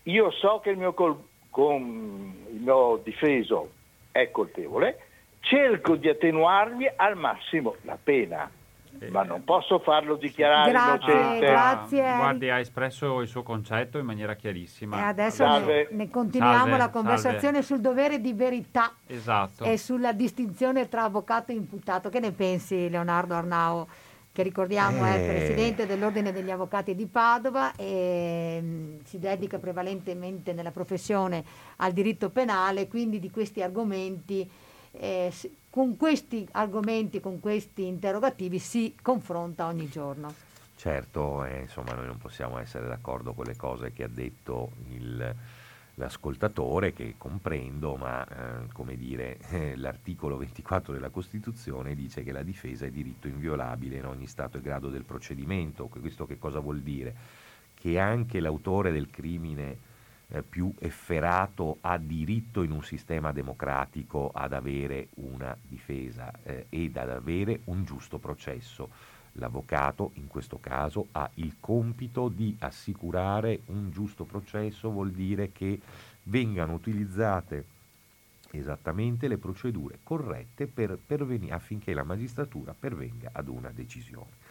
Io 0.03 0.31
so 0.31 0.59
che 0.61 0.71
il 0.71 0.77
mio, 0.77 0.93
col- 0.93 1.21
il 1.55 2.59
mio 2.59 2.99
difeso 3.03 3.71
è 4.11 4.31
colpevole, 4.31 4.99
cerco 5.41 5.95
di 5.95 6.09
attenuargli 6.09 6.89
al 6.95 7.15
massimo 7.15 7.75
la 7.81 7.97
pena 8.01 8.49
ma 9.09 9.23
non 9.23 9.43
posso 9.43 9.79
farlo 9.79 10.15
dichiarare 10.15 10.71
grazie, 10.71 11.13
innocente. 11.13 11.45
Grazie. 11.45 12.15
Guardi, 12.15 12.49
ha 12.49 12.59
espresso 12.59 13.21
il 13.21 13.27
suo 13.27 13.43
concetto 13.43 13.97
in 13.97 14.05
maniera 14.05 14.35
chiarissima. 14.35 14.97
E 14.97 15.01
adesso 15.01 15.45
ne, 15.59 15.87
ne, 15.91 16.09
continuiamo 16.09 16.57
salve, 16.57 16.77
la 16.77 16.89
conversazione 16.89 17.61
salve. 17.61 17.61
sul 17.61 17.81
dovere 17.81 18.19
di 18.19 18.33
verità 18.33 18.93
esatto. 19.05 19.63
e 19.63 19.77
sulla 19.77 20.13
distinzione 20.13 20.87
tra 20.87 21.03
avvocato 21.03 21.51
e 21.51 21.55
imputato. 21.55 22.09
Che 22.09 22.19
ne 22.19 22.31
pensi, 22.31 22.89
Leonardo 22.89 23.35
Arnao? 23.35 23.87
Che 24.31 24.43
ricordiamo 24.43 25.05
eh. 25.07 25.15
è 25.15 25.27
presidente 25.27 25.87
dell'Ordine 25.87 26.31
degli 26.31 26.51
Avvocati 26.51 26.93
di 26.93 27.07
Padova 27.07 27.73
e 27.75 28.59
mh, 28.61 28.67
mm, 28.67 28.97
si 29.03 29.17
dedica 29.17 29.57
prevalentemente 29.57 30.53
nella 30.53 30.71
professione 30.71 31.43
al 31.77 31.91
diritto 31.91 32.29
penale, 32.29 32.87
quindi 32.87 33.19
di 33.19 33.31
questi 33.31 33.63
argomenti 33.63 34.47
eh, 34.91 35.31
con 35.77 35.95
questi 35.95 36.47
argomenti, 36.53 37.19
con 37.19 37.39
questi 37.39 37.85
interrogativi 37.85 38.57
si 38.57 38.95
confronta 38.99 39.67
ogni 39.67 39.87
giorno. 39.87 40.33
Certo, 40.75 41.45
eh, 41.45 41.59
insomma 41.59 41.91
noi 41.91 42.07
non 42.07 42.17
possiamo 42.17 42.57
essere 42.57 42.87
d'accordo 42.87 43.33
con 43.33 43.45
le 43.45 43.55
cose 43.55 43.93
che 43.93 44.03
ha 44.03 44.07
detto 44.07 44.71
il, 44.89 45.35
l'ascoltatore, 45.93 46.93
che 46.93 47.13
comprendo, 47.15 47.95
ma 47.95 48.25
eh, 48.25 48.71
come 48.73 48.97
dire, 48.97 49.37
eh, 49.51 49.75
l'articolo 49.75 50.37
24 50.37 50.93
della 50.93 51.11
Costituzione 51.11 51.93
dice 51.93 52.23
che 52.23 52.31
la 52.31 52.41
difesa 52.41 52.87
è 52.87 52.89
diritto 52.89 53.27
inviolabile 53.27 53.97
in 53.97 54.05
ogni 54.07 54.25
stato 54.25 54.57
e 54.57 54.61
grado 54.61 54.89
del 54.89 55.03
procedimento. 55.03 55.85
Questo 55.89 56.25
che 56.25 56.39
cosa 56.39 56.57
vuol 56.57 56.81
dire? 56.81 57.13
Che 57.75 57.99
anche 57.99 58.39
l'autore 58.39 58.91
del 58.91 59.11
crimine 59.11 59.77
eh, 60.29 60.41
più 60.41 60.73
efferato 60.79 61.77
ha 61.81 61.97
diritto 61.97 62.63
in 62.63 62.71
un 62.71 62.83
sistema 62.83 63.31
democratico 63.31 64.31
ad 64.33 64.53
avere 64.53 65.07
una 65.15 65.55
difesa 65.61 66.31
eh, 66.43 66.65
ed 66.69 66.97
ad 66.97 67.09
avere 67.09 67.61
un 67.65 67.85
giusto 67.85 68.17
processo. 68.17 69.15
L'avvocato 69.33 70.11
in 70.15 70.27
questo 70.27 70.59
caso 70.59 71.07
ha 71.11 71.29
il 71.35 71.57
compito 71.59 72.27
di 72.27 72.55
assicurare 72.59 73.61
un 73.67 73.91
giusto 73.91 74.23
processo, 74.25 74.89
vuol 74.89 75.11
dire 75.11 75.51
che 75.51 75.79
vengano 76.23 76.73
utilizzate 76.73 77.75
esattamente 78.51 79.27
le 79.27 79.37
procedure 79.37 79.99
corrette 80.03 80.67
per 80.67 80.97
perveni- 80.97 81.51
affinché 81.51 81.93
la 81.93 82.03
magistratura 82.03 82.73
pervenga 82.77 83.29
ad 83.31 83.47
una 83.47 83.69
decisione. 83.69 84.45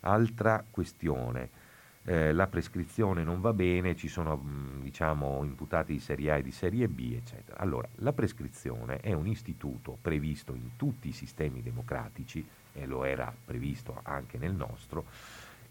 Altra 0.00 0.64
questione 0.68 1.62
eh, 2.04 2.32
la 2.32 2.46
prescrizione 2.46 3.24
non 3.24 3.40
va 3.40 3.52
bene, 3.52 3.96
ci 3.96 4.08
sono 4.08 4.36
mh, 4.36 4.82
diciamo, 4.82 5.42
imputati 5.44 5.92
di 5.92 6.00
serie 6.00 6.32
A 6.32 6.36
e 6.36 6.42
di 6.42 6.52
serie 6.52 6.88
B, 6.88 7.14
eccetera. 7.16 7.58
Allora, 7.58 7.88
la 7.96 8.12
prescrizione 8.12 8.98
è 8.98 9.12
un 9.12 9.26
istituto 9.26 9.96
previsto 10.00 10.54
in 10.54 10.76
tutti 10.76 11.08
i 11.08 11.12
sistemi 11.12 11.62
democratici, 11.62 12.46
e 12.74 12.86
lo 12.86 13.04
era 13.04 13.32
previsto 13.44 14.00
anche 14.02 14.36
nel 14.36 14.52
nostro, 14.52 15.04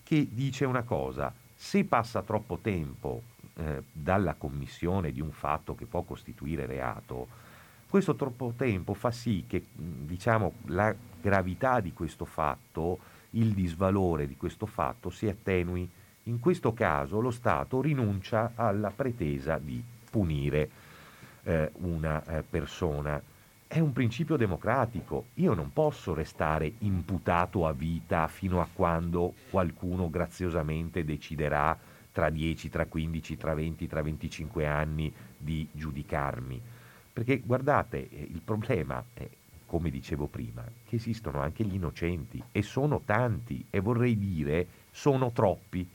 che 0.03 0.27
dice 0.31 0.65
una 0.65 0.83
cosa, 0.83 1.33
se 1.53 1.83
passa 1.83 2.21
troppo 2.21 2.57
tempo 2.61 3.23
eh, 3.55 3.83
dalla 3.91 4.33
commissione 4.33 5.11
di 5.11 5.21
un 5.21 5.31
fatto 5.31 5.75
che 5.75 5.85
può 5.85 6.01
costituire 6.01 6.65
reato, 6.65 7.27
questo 7.87 8.15
troppo 8.15 8.53
tempo 8.57 8.95
fa 8.95 9.11
sì 9.11 9.43
che 9.47 9.65
diciamo, 9.75 10.53
la 10.65 10.95
gravità 11.21 11.79
di 11.79 11.93
questo 11.93 12.25
fatto, 12.25 12.97
il 13.31 13.53
disvalore 13.53 14.27
di 14.27 14.35
questo 14.35 14.65
fatto 14.65 15.09
si 15.09 15.27
attenui 15.27 15.87
in 16.23 16.39
questo 16.39 16.73
caso 16.73 17.19
lo 17.19 17.31
Stato 17.31 17.81
rinuncia 17.81 18.53
alla 18.55 18.91
pretesa 18.91 19.57
di 19.57 19.83
punire 20.09 20.69
eh, 21.43 21.71
una 21.79 22.23
eh, 22.25 22.43
persona. 22.43 23.21
È 23.67 23.79
un 23.79 23.91
principio 23.91 24.37
democratico. 24.37 25.25
Io 25.35 25.53
non 25.53 25.73
posso 25.73 26.13
restare 26.13 26.71
imputato 26.79 27.65
a 27.65 27.73
vita 27.73 28.27
fino 28.27 28.61
a 28.61 28.67
quando 28.71 29.33
qualcuno 29.49 30.09
graziosamente 30.09 31.03
deciderà 31.03 31.77
tra 32.11 32.29
10, 32.29 32.69
tra 32.69 32.85
15, 32.85 33.37
tra 33.37 33.53
20, 33.55 33.87
tra 33.87 34.01
25 34.03 34.67
anni 34.67 35.11
di 35.35 35.67
giudicarmi. 35.71 36.61
Perché 37.11 37.39
guardate, 37.39 38.09
eh, 38.09 38.21
il 38.21 38.41
problema 38.41 39.03
è, 39.13 39.27
come 39.65 39.89
dicevo 39.89 40.27
prima, 40.27 40.63
che 40.85 40.95
esistono 40.95 41.41
anche 41.41 41.63
gli 41.65 41.73
innocenti 41.73 42.41
e 42.51 42.61
sono 42.61 43.01
tanti 43.03 43.65
e 43.69 43.79
vorrei 43.79 44.17
dire 44.17 44.67
sono 44.91 45.31
troppi. 45.31 45.89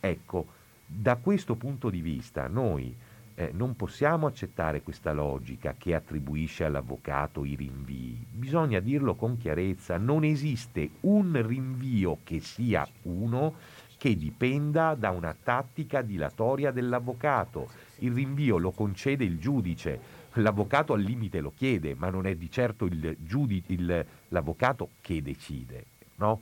Ecco, 0.00 0.46
da 0.86 1.16
questo 1.16 1.54
punto 1.54 1.90
di 1.90 2.00
vista 2.00 2.46
noi 2.48 2.94
eh, 3.34 3.50
non 3.52 3.76
possiamo 3.76 4.26
accettare 4.26 4.82
questa 4.82 5.12
logica 5.12 5.74
che 5.78 5.94
attribuisce 5.94 6.64
all'avvocato 6.64 7.44
i 7.44 7.54
rinvii. 7.54 8.26
Bisogna 8.30 8.80
dirlo 8.80 9.14
con 9.14 9.36
chiarezza, 9.36 9.96
non 9.96 10.24
esiste 10.24 10.90
un 11.02 11.40
rinvio 11.46 12.18
che 12.24 12.40
sia 12.40 12.86
uno 13.02 13.54
che 13.96 14.16
dipenda 14.16 14.94
da 14.94 15.10
una 15.10 15.36
tattica 15.40 16.02
dilatoria 16.02 16.70
dell'avvocato. 16.70 17.68
Il 17.98 18.12
rinvio 18.12 18.56
lo 18.58 18.70
concede 18.70 19.24
il 19.24 19.38
giudice, 19.38 20.00
l'avvocato 20.34 20.92
al 20.92 21.00
limite 21.00 21.40
lo 21.40 21.52
chiede, 21.54 21.94
ma 21.96 22.08
non 22.08 22.26
è 22.26 22.34
di 22.34 22.50
certo 22.50 22.86
il 22.86 23.16
giudice, 23.20 23.72
il, 23.72 24.06
l'avvocato 24.28 24.90
che 25.00 25.20
decide. 25.22 25.84
No? 26.16 26.40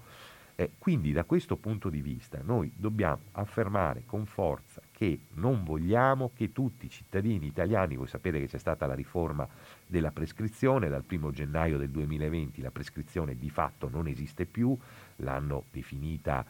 Eh, 0.59 0.71
quindi 0.79 1.13
da 1.13 1.25
questo 1.25 1.57
punto 1.57 1.91
di 1.91 2.01
vista 2.01 2.41
noi 2.43 2.73
dobbiamo 2.75 3.21
affermare 3.33 4.05
con 4.07 4.25
forza 4.25 4.81
che 4.91 5.21
non 5.35 5.65
vogliamo 5.65 6.31
che 6.35 6.51
tutti 6.51 6.87
i 6.87 6.89
cittadini 6.89 7.47
italiani, 7.47 7.95
voi 7.95 8.07
sapete 8.07 8.41
che 8.41 8.47
c'è 8.47 8.57
stata 8.57 8.87
la 8.87 8.95
riforma 8.95 9.47
della 9.87 10.11
prescrizione, 10.11 10.89
dal 10.89 11.05
1 11.07 11.31
gennaio 11.31 11.77
del 11.77 11.91
2020 11.91 12.63
la 12.63 12.71
prescrizione 12.71 13.37
di 13.37 13.51
fatto 13.51 13.91
non 13.91 14.07
esiste 14.07 14.47
più, 14.47 14.75
l'hanno 15.17 15.65
definita 15.71 16.43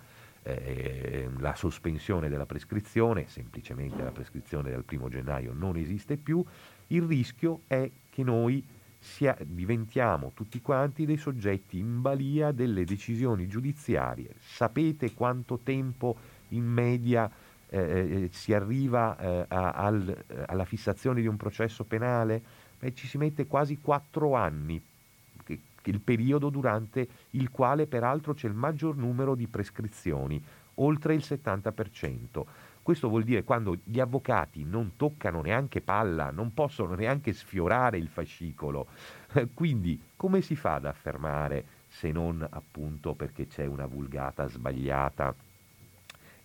eh, 0.45 1.29
la 1.39 1.57
sospensione 1.57 2.29
della 2.29 2.47
prescrizione, 2.47 3.27
semplicemente 3.27 4.01
la 4.05 4.13
prescrizione 4.13 4.71
dal 4.71 4.85
1 4.89 5.09
gennaio 5.09 5.53
non 5.53 5.77
esiste 5.77 6.17
più, 6.17 6.45
il 6.89 7.03
rischio 7.03 7.63
è 7.67 7.91
che 8.09 8.23
noi 8.23 8.65
sia, 9.07 9.37
diventiamo 9.41 10.33
tutti 10.35 10.61
quanti 10.61 11.07
dei 11.07 11.17
soggetti 11.17 11.79
in 11.79 12.01
balia 12.03 12.51
delle 12.51 12.85
decisioni 12.85 13.47
giudiziarie. 13.47 14.35
Sapete 14.41 15.15
quanto 15.15 15.61
tempo 15.63 16.17
in 16.49 16.65
media 16.65 17.31
eh, 17.69 17.79
eh 17.79 18.29
si 18.33 18.53
arriva 18.53 19.17
eh, 19.17 19.45
a, 19.49 19.71
al, 19.73 20.25
alla 20.47 20.65
fissazione 20.65 21.21
di 21.21 21.29
un 21.29 21.37
processo 21.37 21.85
penale? 21.85 22.43
Beh, 22.79 22.95
ci 22.95 23.07
si 23.07 23.17
mette 23.17 23.47
quasi 23.47 23.79
quattro 23.81 24.35
anni, 24.35 24.83
che, 25.45 25.61
che 25.81 25.91
il 25.91 26.01
periodo 26.01 26.51
durante 26.51 27.09
il 27.31 27.51
quale 27.51 27.87
peraltro 27.87 28.35
c'è 28.35 28.49
il 28.49 28.55
maggior 28.55 28.97
numero 28.97 29.35
di 29.35 29.47
prescrizioni, 29.47 30.43
oltre 30.75 31.15
il 31.15 31.23
70%. 31.25 32.45
Questo 32.87 33.09
vuol 33.09 33.25
dire 33.25 33.43
quando 33.43 33.77
gli 33.83 33.99
avvocati 33.99 34.63
non 34.63 34.93
toccano 34.95 35.41
neanche 35.41 35.81
palla, 35.81 36.31
non 36.31 36.55
possono 36.55 36.95
neanche 36.95 37.33
sfiorare 37.33 37.99
il 37.99 38.07
fascicolo. 38.07 38.87
Quindi 39.55 40.01
come 40.15 40.41
si 40.41 40.55
fa 40.55 40.75
ad 40.75 40.85
affermare 40.85 41.65
se 41.89 42.13
non 42.13 42.47
appunto 42.49 43.17
perché 43.17 43.49
c'è 43.49 43.67
una 43.67 43.87
vulgata 43.87 44.47
sbagliata 44.47 45.35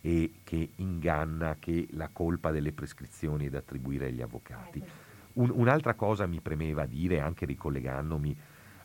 e 0.02 0.34
che 0.44 0.72
inganna 0.78 1.58
che 1.60 1.88
la 1.92 2.10
colpa 2.12 2.50
delle 2.50 2.72
prescrizioni 2.72 3.46
è 3.46 3.50
da 3.52 3.60
attribuire 3.60 4.08
agli 4.08 4.24
avvocati? 4.24 4.84
Un, 5.34 5.52
un'altra 5.54 5.94
cosa 5.94 6.26
mi 6.26 6.40
premeva 6.40 6.88
dire, 6.88 7.20
anche 7.20 7.46
ricollegandomi 7.46 8.36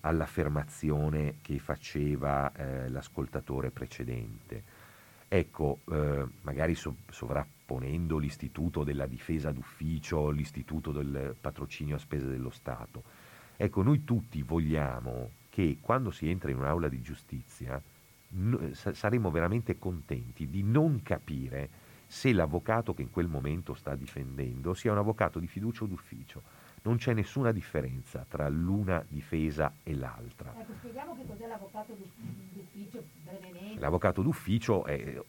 all'affermazione 0.00 1.36
che 1.40 1.59
faceva 1.59 2.52
eh, 2.52 2.90
l'ascoltatore 2.90 3.70
precedente 3.70 4.76
Ecco, 5.29 5.81
eh, 5.91 6.24
magari 6.43 6.74
so- 6.74 6.99
sovrapponendo 7.11 8.16
l'istituto 8.16 8.85
della 8.85 9.07
difesa 9.07 9.51
d'ufficio, 9.51 10.31
l'istituto 10.31 10.93
del 10.93 11.35
patrocinio 11.41 11.97
a 11.97 11.99
spese 11.99 12.29
dello 12.29 12.51
Stato, 12.51 13.03
ecco, 13.57 13.83
noi 13.83 14.05
tutti 14.05 14.43
vogliamo 14.43 15.31
che 15.49 15.79
quando 15.81 16.11
si 16.11 16.29
entra 16.31 16.51
in 16.51 16.59
un'aula 16.59 16.89
di 16.89 17.01
giustizia 17.01 17.83
no, 18.29 18.72
sa- 18.74 18.95
saremo 18.95 19.31
veramente 19.31 19.79
contenti 19.79 20.49
di 20.49 20.62
non 20.62 21.03
capire 21.03 21.85
se 22.07 22.33
l'avvocato 22.33 22.95
che 22.95 23.03
in 23.03 23.11
quel 23.11 23.27
momento 23.27 23.74
sta 23.74 23.97
difendendo 23.97 24.74
sia 24.74 24.93
un 24.93 24.99
avvocato 24.99 25.41
di 25.41 25.49
fiducia 25.49 25.85
o 25.85 25.87
d'ufficio 25.89 26.43
non 26.87 26.99
c'è 26.99 27.12
nessuna 27.12 27.51
differenza 27.51 28.24
tra 28.28 28.49
l'una 28.49 29.05
difesa 29.09 29.74
e 29.82 29.95
l'altra. 29.97 30.55
Ecco, 30.57 30.72
spieghiamo 30.78 31.16
che 31.16 31.26
cos'è 31.26 31.49
l'avvocato 31.49 31.95
d'ufficio 31.95 33.03
brevemente. 33.24 33.80
L'avvocato 33.80 34.22
d'ufficio 34.22 34.84
è 34.84 35.20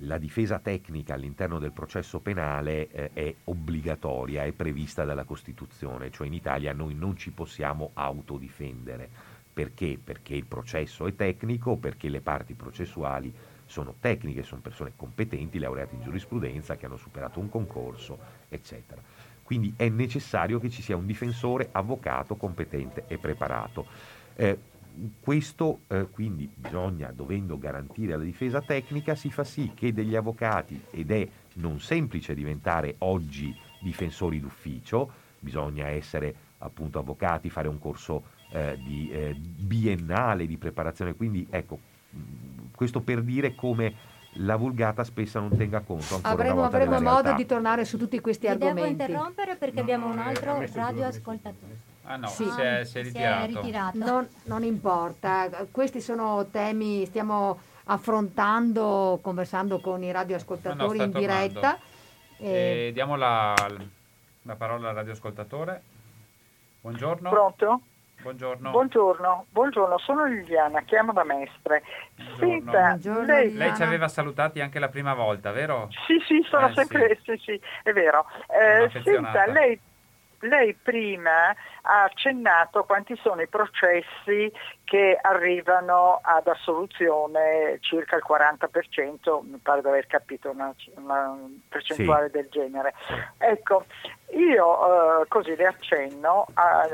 la 0.00 0.18
difesa 0.18 0.58
tecnica 0.58 1.14
all'interno 1.14 1.60
del 1.60 1.70
processo 1.70 2.18
penale 2.18 2.88
eh, 2.88 3.10
è 3.12 3.34
obbligatoria, 3.44 4.42
è 4.42 4.52
prevista 4.52 5.04
dalla 5.04 5.24
Costituzione, 5.24 6.10
cioè 6.10 6.26
in 6.26 6.34
Italia 6.34 6.72
noi 6.72 6.94
non 6.94 7.16
ci 7.16 7.30
possiamo 7.30 7.90
autodifendere. 7.94 9.08
Perché? 9.52 9.98
Perché 10.02 10.34
il 10.34 10.46
processo 10.46 11.06
è 11.06 11.14
tecnico, 11.14 11.76
perché 11.76 12.08
le 12.08 12.20
parti 12.20 12.54
processuali 12.54 13.32
sono 13.70 13.94
tecniche, 14.00 14.42
sono 14.42 14.60
persone 14.60 14.92
competenti, 14.96 15.60
laureate 15.60 15.94
in 15.94 16.02
giurisprudenza, 16.02 16.76
che 16.76 16.86
hanno 16.86 16.96
superato 16.96 17.38
un 17.38 17.48
concorso, 17.48 18.18
eccetera. 18.48 19.00
Quindi 19.50 19.74
è 19.74 19.88
necessario 19.88 20.60
che 20.60 20.70
ci 20.70 20.80
sia 20.80 20.94
un 20.94 21.06
difensore 21.06 21.70
avvocato 21.72 22.36
competente 22.36 23.02
e 23.08 23.18
preparato. 23.18 23.84
Eh, 24.36 24.56
questo 25.18 25.80
eh, 25.88 26.06
quindi 26.08 26.48
bisogna, 26.54 27.10
dovendo 27.12 27.58
garantire 27.58 28.16
la 28.16 28.22
difesa 28.22 28.60
tecnica, 28.60 29.16
si 29.16 29.28
fa 29.28 29.42
sì 29.42 29.72
che 29.74 29.92
degli 29.92 30.14
avvocati, 30.14 30.80
ed 30.92 31.10
è 31.10 31.28
non 31.54 31.80
semplice 31.80 32.32
diventare 32.32 32.94
oggi 32.98 33.52
difensori 33.80 34.38
d'ufficio, 34.38 35.10
bisogna 35.40 35.88
essere 35.88 36.32
appunto 36.58 37.00
avvocati, 37.00 37.50
fare 37.50 37.66
un 37.66 37.80
corso 37.80 38.22
eh, 38.52 38.78
di, 38.80 39.10
eh, 39.10 39.34
biennale 39.34 40.46
di 40.46 40.58
preparazione, 40.58 41.16
quindi 41.16 41.44
ecco, 41.50 41.76
questo 42.72 43.00
per 43.00 43.20
dire 43.22 43.56
come 43.56 43.94
la 44.34 44.56
vulgata 44.56 45.02
spesso 45.04 45.40
non 45.40 45.56
tenga 45.56 45.80
conto 45.80 46.14
ancora 46.14 46.32
avremo, 46.32 46.64
avremo 46.64 47.00
modo 47.00 47.32
di 47.32 47.46
tornare 47.46 47.84
su 47.84 47.98
tutti 47.98 48.20
questi 48.20 48.46
Ti 48.46 48.52
argomenti 48.52 48.80
devo 48.80 48.90
interrompere 48.90 49.56
perché 49.56 49.76
no, 49.76 49.80
abbiamo 49.80 50.06
un 50.06 50.18
altro 50.18 50.64
radioascoltatore 50.72 51.88
Ah 52.10 52.16
no, 52.16 52.26
sì. 52.26 52.44
si, 52.50 52.60
è, 52.60 52.84
si, 52.84 52.98
è, 52.98 53.02
ritirato. 53.02 53.46
Si 53.46 53.52
è 53.52 53.60
ritirato. 53.60 53.98
Non, 53.98 54.28
non, 54.44 54.64
importa, 54.64 55.48
questi 55.70 56.00
sono 56.00 56.44
temi, 56.50 57.06
stiamo 57.06 57.60
affrontando, 57.84 59.20
conversando 59.22 59.78
con 59.78 60.02
i 60.02 60.10
radioascoltatori 60.10 60.98
no, 60.98 61.04
no, 61.04 61.10
in 61.12 61.18
diretta. 61.18 61.78
E... 62.36 62.86
E 62.88 62.90
diamo 62.92 63.14
la, 63.14 63.54
la 64.42 64.56
parola 64.56 64.88
al 64.88 64.96
radioascoltatore. 64.96 65.82
Buongiorno. 66.80 67.30
Pronto? 67.30 67.80
Buongiorno. 68.22 68.70
Buongiorno, 68.70 69.46
buongiorno, 69.50 69.98
sono 69.98 70.26
Liliana, 70.26 70.82
chiamo 70.82 71.12
da 71.12 71.24
Mestre. 71.24 71.82
Senta, 72.38 72.88
Buongiorno, 72.88 73.22
lei... 73.22 73.54
lei... 73.54 73.74
ci 73.74 73.82
aveva 73.82 74.08
salutati 74.08 74.60
anche 74.60 74.78
la 74.78 74.88
prima 74.88 75.14
volta, 75.14 75.52
vero? 75.52 75.88
Sì, 76.06 76.18
sì, 76.26 76.46
sono 76.48 76.68
eh, 76.68 76.72
sempre, 76.74 77.18
sì. 77.22 77.36
sì, 77.36 77.42
sì, 77.44 77.60
è 77.82 77.92
vero. 77.92 78.26
Eh, 78.48 78.90
senta, 79.02 79.46
lei 79.46 79.80
lei 80.40 80.74
prima 80.74 81.54
ha 81.82 82.02
accennato 82.04 82.84
quanti 82.84 83.16
sono 83.22 83.42
i 83.42 83.48
processi 83.48 84.50
che 84.84 85.18
arrivano 85.20 86.20
ad 86.22 86.46
assoluzione, 86.46 87.78
circa 87.80 88.16
il 88.16 88.24
40%, 88.26 89.40
mi 89.44 89.58
pare 89.58 89.82
di 89.82 89.88
aver 89.88 90.06
capito 90.06 90.50
una, 90.50 90.74
una 90.96 91.38
percentuale 91.68 92.26
sì. 92.26 92.32
del 92.32 92.48
genere. 92.50 92.94
Ecco, 93.38 93.84
io 94.30 95.22
eh, 95.22 95.28
così 95.28 95.54
le 95.54 95.66
accenno 95.66 96.46
a, 96.54 96.88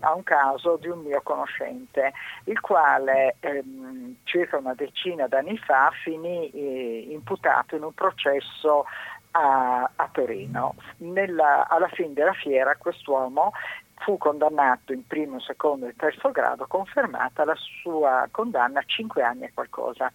a, 0.00 0.14
un 0.14 0.22
caso 0.22 0.76
di 0.76 0.88
un 0.88 1.00
mio 1.00 1.20
conoscente, 1.22 2.12
il 2.44 2.60
quale 2.60 3.36
ehm, 3.40 4.16
circa 4.24 4.58
una 4.58 4.74
decina 4.74 5.26
d'anni 5.26 5.56
fa 5.58 5.90
finì 6.02 6.50
eh, 6.50 7.06
imputato 7.10 7.76
in 7.76 7.82
un 7.82 7.94
processo 7.94 8.86
a, 9.32 9.90
a 9.94 10.08
Torino. 10.12 10.74
Nella, 10.98 11.68
alla 11.68 11.88
fine 11.88 12.12
della 12.12 12.32
fiera 12.32 12.76
quest'uomo 12.76 13.52
fu 14.00 14.16
condannato 14.16 14.92
in 14.92 15.06
primo, 15.06 15.40
secondo 15.40 15.86
e 15.86 15.94
terzo 15.96 16.30
grado, 16.30 16.66
confermata 16.66 17.44
la 17.44 17.56
sua 17.56 18.26
condanna 18.30 18.80
a 18.80 18.84
5 18.84 19.22
anni 19.22 19.44
e 19.44 19.52
qualcosa. 19.52 20.12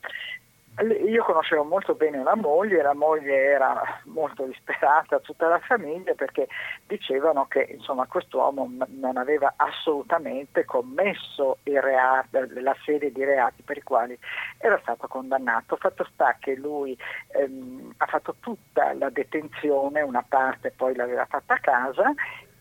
Io 0.83 1.23
conoscevo 1.23 1.63
molto 1.63 1.95
bene 1.95 2.21
la 2.21 2.35
moglie, 2.35 2.81
la 2.81 2.93
moglie 2.93 3.33
era 3.33 4.01
molto 4.05 4.43
disperata, 4.43 5.19
tutta 5.19 5.47
la 5.47 5.59
famiglia, 5.59 6.13
perché 6.15 6.47
dicevano 6.85 7.45
che 7.47 7.65
insomma, 7.71 8.05
quest'uomo 8.07 8.69
non 8.87 9.15
aveva 9.15 9.53
assolutamente 9.55 10.65
commesso 10.65 11.59
reati, 11.63 12.61
la 12.61 12.75
serie 12.83 13.09
di 13.09 13.23
reati 13.23 13.61
per 13.61 13.77
i 13.77 13.83
quali 13.83 14.19
era 14.57 14.77
stato 14.81 15.07
condannato. 15.07 15.77
Fatto 15.77 16.05
sta 16.11 16.35
che 16.41 16.55
lui 16.55 16.97
ehm, 17.29 17.93
ha 17.95 18.05
fatto 18.07 18.35
tutta 18.41 18.93
la 18.95 19.09
detenzione, 19.09 20.01
una 20.01 20.25
parte 20.27 20.73
poi 20.75 20.93
l'aveva 20.93 21.25
fatta 21.25 21.53
a 21.53 21.59
casa 21.59 22.13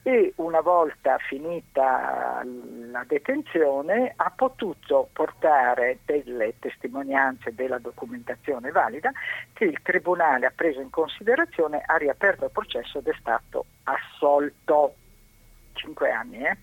e 0.06 0.34
una 0.36 0.60
volta 0.60 1.16
finita 1.16 2.44
la 2.44 3.04
detenzione 3.08 4.12
ha 4.14 4.30
potuto 4.36 5.08
portare 5.10 6.00
delle 6.04 6.58
testimonianze 6.58 7.54
della 7.54 7.78
documentazione 7.78 8.70
valida 8.70 9.10
che 9.54 9.64
il 9.64 9.80
Tribunale 9.82 10.44
ha 10.44 10.52
preso 10.54 10.80
in 10.80 10.90
considerazione, 10.90 11.82
ha 11.86 11.96
riaperto 11.96 12.44
il 12.44 12.50
processo 12.50 12.98
ed 12.98 13.08
è 13.08 13.16
stato 13.18 13.64
assolto. 13.84 14.94
Cinque 15.72 16.10
anni, 16.10 16.44
eh? 16.44 16.58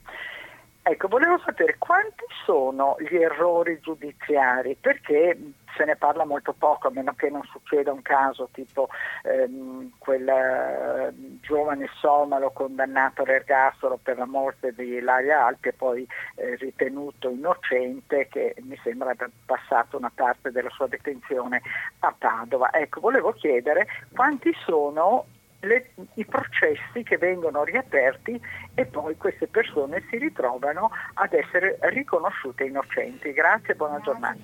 Ecco, 0.84 1.08
volevo 1.08 1.38
sapere 1.46 1.76
quanti 1.78 2.26
sono 2.44 2.96
gli 2.98 3.16
errori 3.16 3.80
giudiziari, 3.82 4.76
perché 4.80 5.38
se 5.78 5.86
ne 5.86 5.96
parla 5.96 6.26
molto 6.26 6.54
poco, 6.54 6.88
a 6.88 6.92
meno 6.92 7.14
che 7.14 7.30
non 7.30 7.44
succeda 7.44 7.92
un 7.92 8.02
caso 8.02 8.50
tipo 8.52 8.90
ehm, 9.24 9.92
quel 10.00 10.28
eh, 10.28 11.14
giovane 11.42 11.88
somalo 12.00 12.50
condannato 12.50 13.22
all'ergastolo 13.22 14.00
per 14.02 14.18
la 14.18 14.26
morte 14.26 14.74
di 14.74 14.96
Ilaria 14.96 15.46
Alpi 15.46 15.70
e 15.70 15.74
poi 15.74 16.08
eh, 16.36 16.56
ritenuto 16.56 17.30
innocente 17.30 18.28
che 18.28 18.56
mi 18.62 18.78
sembra 18.84 19.12
aver 19.12 19.30
passato 19.46 19.98
una 19.98 20.12
parte 20.14 20.52
della 20.52 20.70
sua 20.72 20.88
detenzione 20.88 21.62
a 22.00 22.14
Padova. 22.18 22.72
Ecco, 22.74 23.02
volevo 23.02 23.34
chiedere 23.34 23.88
quanti 24.14 24.52
sono 24.66 25.26
le, 25.62 25.92
i 26.16 26.26
processi 26.26 27.04
che 27.04 27.18
vengono 27.18 27.64
riaperti 27.64 28.40
e 28.74 28.86
poi 28.86 29.16
queste 29.18 29.48
persone 29.48 30.04
si 30.10 30.18
ritrovano 30.18 30.92
ad 31.14 31.34
essere 31.34 31.78
riconosciute 31.82 32.64
innocenti. 32.66 33.32
Grazie, 33.34 33.76
buona 33.76 34.00
giornata. 34.00 34.40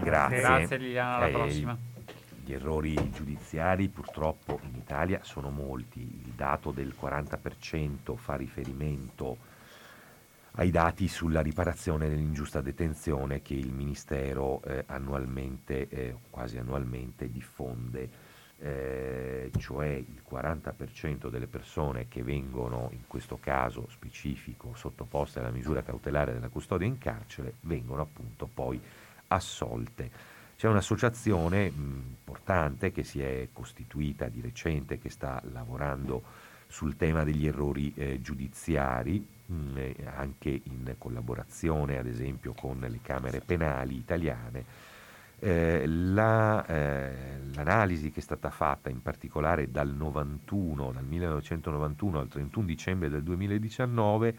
Grazie. 0.00 0.40
Grazie 0.40 0.76
Liliana, 0.76 1.16
alla 1.16 1.26
Eh, 1.26 1.32
prossima. 1.32 1.76
Gli 2.44 2.52
errori 2.52 3.10
giudiziari 3.10 3.88
purtroppo 3.88 4.60
in 4.64 4.74
Italia 4.74 5.20
sono 5.22 5.50
molti. 5.50 6.00
Il 6.00 6.32
dato 6.36 6.70
del 6.72 6.94
40% 7.00 8.16
fa 8.16 8.36
riferimento 8.36 9.38
ai 10.56 10.70
dati 10.70 11.08
sulla 11.08 11.40
riparazione 11.40 12.08
dell'ingiusta 12.08 12.60
detenzione 12.60 13.42
che 13.42 13.54
il 13.54 13.72
Ministero 13.72 14.62
eh, 14.62 14.84
annualmente, 14.86 15.88
eh, 15.88 16.14
quasi 16.30 16.58
annualmente, 16.58 17.30
diffonde. 17.30 18.23
Eh, 18.64 19.50
cioè 19.58 19.88
il 19.88 20.22
40% 20.26 21.28
delle 21.28 21.46
persone 21.46 22.08
che 22.08 22.22
vengono, 22.22 22.88
in 22.92 23.06
questo 23.06 23.36
caso 23.38 23.86
specifico, 23.90 24.72
sottoposte 24.74 25.40
alla 25.40 25.50
misura 25.50 25.82
cautelare 25.82 26.32
della 26.32 26.48
custodia 26.48 26.86
in 26.86 26.96
carcere, 26.96 27.56
vengono 27.60 28.00
appunto 28.00 28.48
poi 28.52 28.80
assolte. 29.28 30.10
C'è 30.56 30.66
un'associazione 30.66 31.66
importante 31.66 32.90
che 32.90 33.04
si 33.04 33.20
è 33.20 33.48
costituita 33.52 34.28
di 34.28 34.40
recente, 34.40 34.98
che 34.98 35.10
sta 35.10 35.42
lavorando 35.52 36.22
sul 36.66 36.96
tema 36.96 37.22
degli 37.22 37.46
errori 37.46 37.92
eh, 37.94 38.22
giudiziari, 38.22 39.26
mh, 39.44 39.80
anche 40.06 40.48
in 40.48 40.94
collaborazione 40.96 41.98
ad 41.98 42.06
esempio 42.06 42.54
con 42.54 42.78
le 42.80 43.00
Camere 43.02 43.40
penali 43.40 43.96
italiane. 43.96 44.92
Eh, 45.38 45.84
la, 45.86 46.64
eh, 46.66 47.12
l'analisi 47.54 48.10
che 48.10 48.20
è 48.20 48.22
stata 48.22 48.50
fatta 48.50 48.88
in 48.88 49.02
particolare 49.02 49.70
dal 49.70 49.94
91, 49.94 50.92
dal 50.92 51.04
1991 51.04 52.18
al 52.18 52.28
31 52.28 52.66
dicembre 52.66 53.10
del 53.10 53.22
2019 53.22 54.36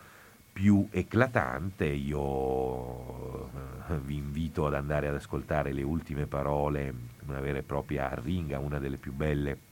più 0.52 0.86
eclatante. 0.90 1.86
Io 1.86 3.50
eh, 3.88 3.98
vi 4.04 4.16
invito 4.16 4.66
ad 4.66 4.74
andare 4.74 5.08
ad 5.08 5.14
ascoltare 5.14 5.72
le 5.72 5.82
ultime 5.82 6.26
parole, 6.26 6.92
una 7.26 7.40
vera 7.40 7.58
e 7.58 7.62
propria 7.62 8.10
arringa, 8.10 8.58
una 8.58 8.78
delle 8.78 8.98
più 8.98 9.12
belle 9.12 9.70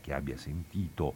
che 0.00 0.12
abbia 0.12 0.36
sentito, 0.36 1.14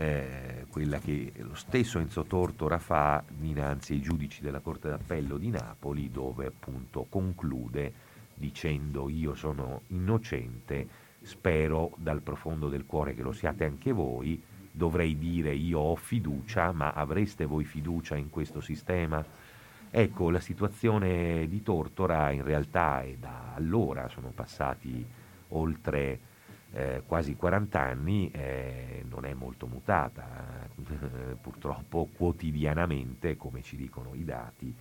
eh, 0.00 0.66
quella 0.70 1.00
che 1.00 1.32
lo 1.38 1.56
stesso 1.56 1.98
Enzo 1.98 2.22
Tortora 2.22 2.78
fa 2.78 3.24
dinanzi 3.26 3.94
ai 3.94 4.00
giudici 4.00 4.42
della 4.42 4.60
Corte 4.60 4.88
d'Appello 4.88 5.36
di 5.36 5.50
Napoli, 5.50 6.08
dove 6.08 6.46
appunto 6.46 7.06
conclude 7.08 8.06
dicendo 8.32 9.08
io 9.08 9.34
sono 9.34 9.82
innocente, 9.88 10.86
spero 11.22 11.90
dal 11.96 12.20
profondo 12.20 12.68
del 12.68 12.86
cuore 12.86 13.12
che 13.14 13.22
lo 13.22 13.32
siate 13.32 13.64
anche 13.64 13.90
voi, 13.90 14.40
dovrei 14.70 15.18
dire 15.18 15.52
io 15.52 15.80
ho 15.80 15.96
fiducia, 15.96 16.70
ma 16.70 16.92
avreste 16.92 17.44
voi 17.44 17.64
fiducia 17.64 18.14
in 18.14 18.30
questo 18.30 18.60
sistema? 18.60 19.24
Ecco, 19.90 20.30
la 20.30 20.38
situazione 20.38 21.48
di 21.48 21.60
Tortora 21.64 22.30
in 22.30 22.44
realtà 22.44 23.02
è 23.02 23.16
da 23.18 23.52
allora, 23.54 24.08
sono 24.08 24.30
passati 24.32 25.04
oltre 25.48 26.20
eh, 26.72 27.02
quasi 27.06 27.34
40 27.34 27.80
anni, 27.80 28.30
eh, 28.30 29.04
non 29.08 29.24
è 29.24 29.32
molto 29.34 29.66
mutata. 29.66 30.68
Purtroppo 31.40 32.08
quotidianamente, 32.16 33.36
come 33.36 33.62
ci 33.62 33.76
dicono 33.76 34.14
i 34.14 34.24
dati, 34.24 34.74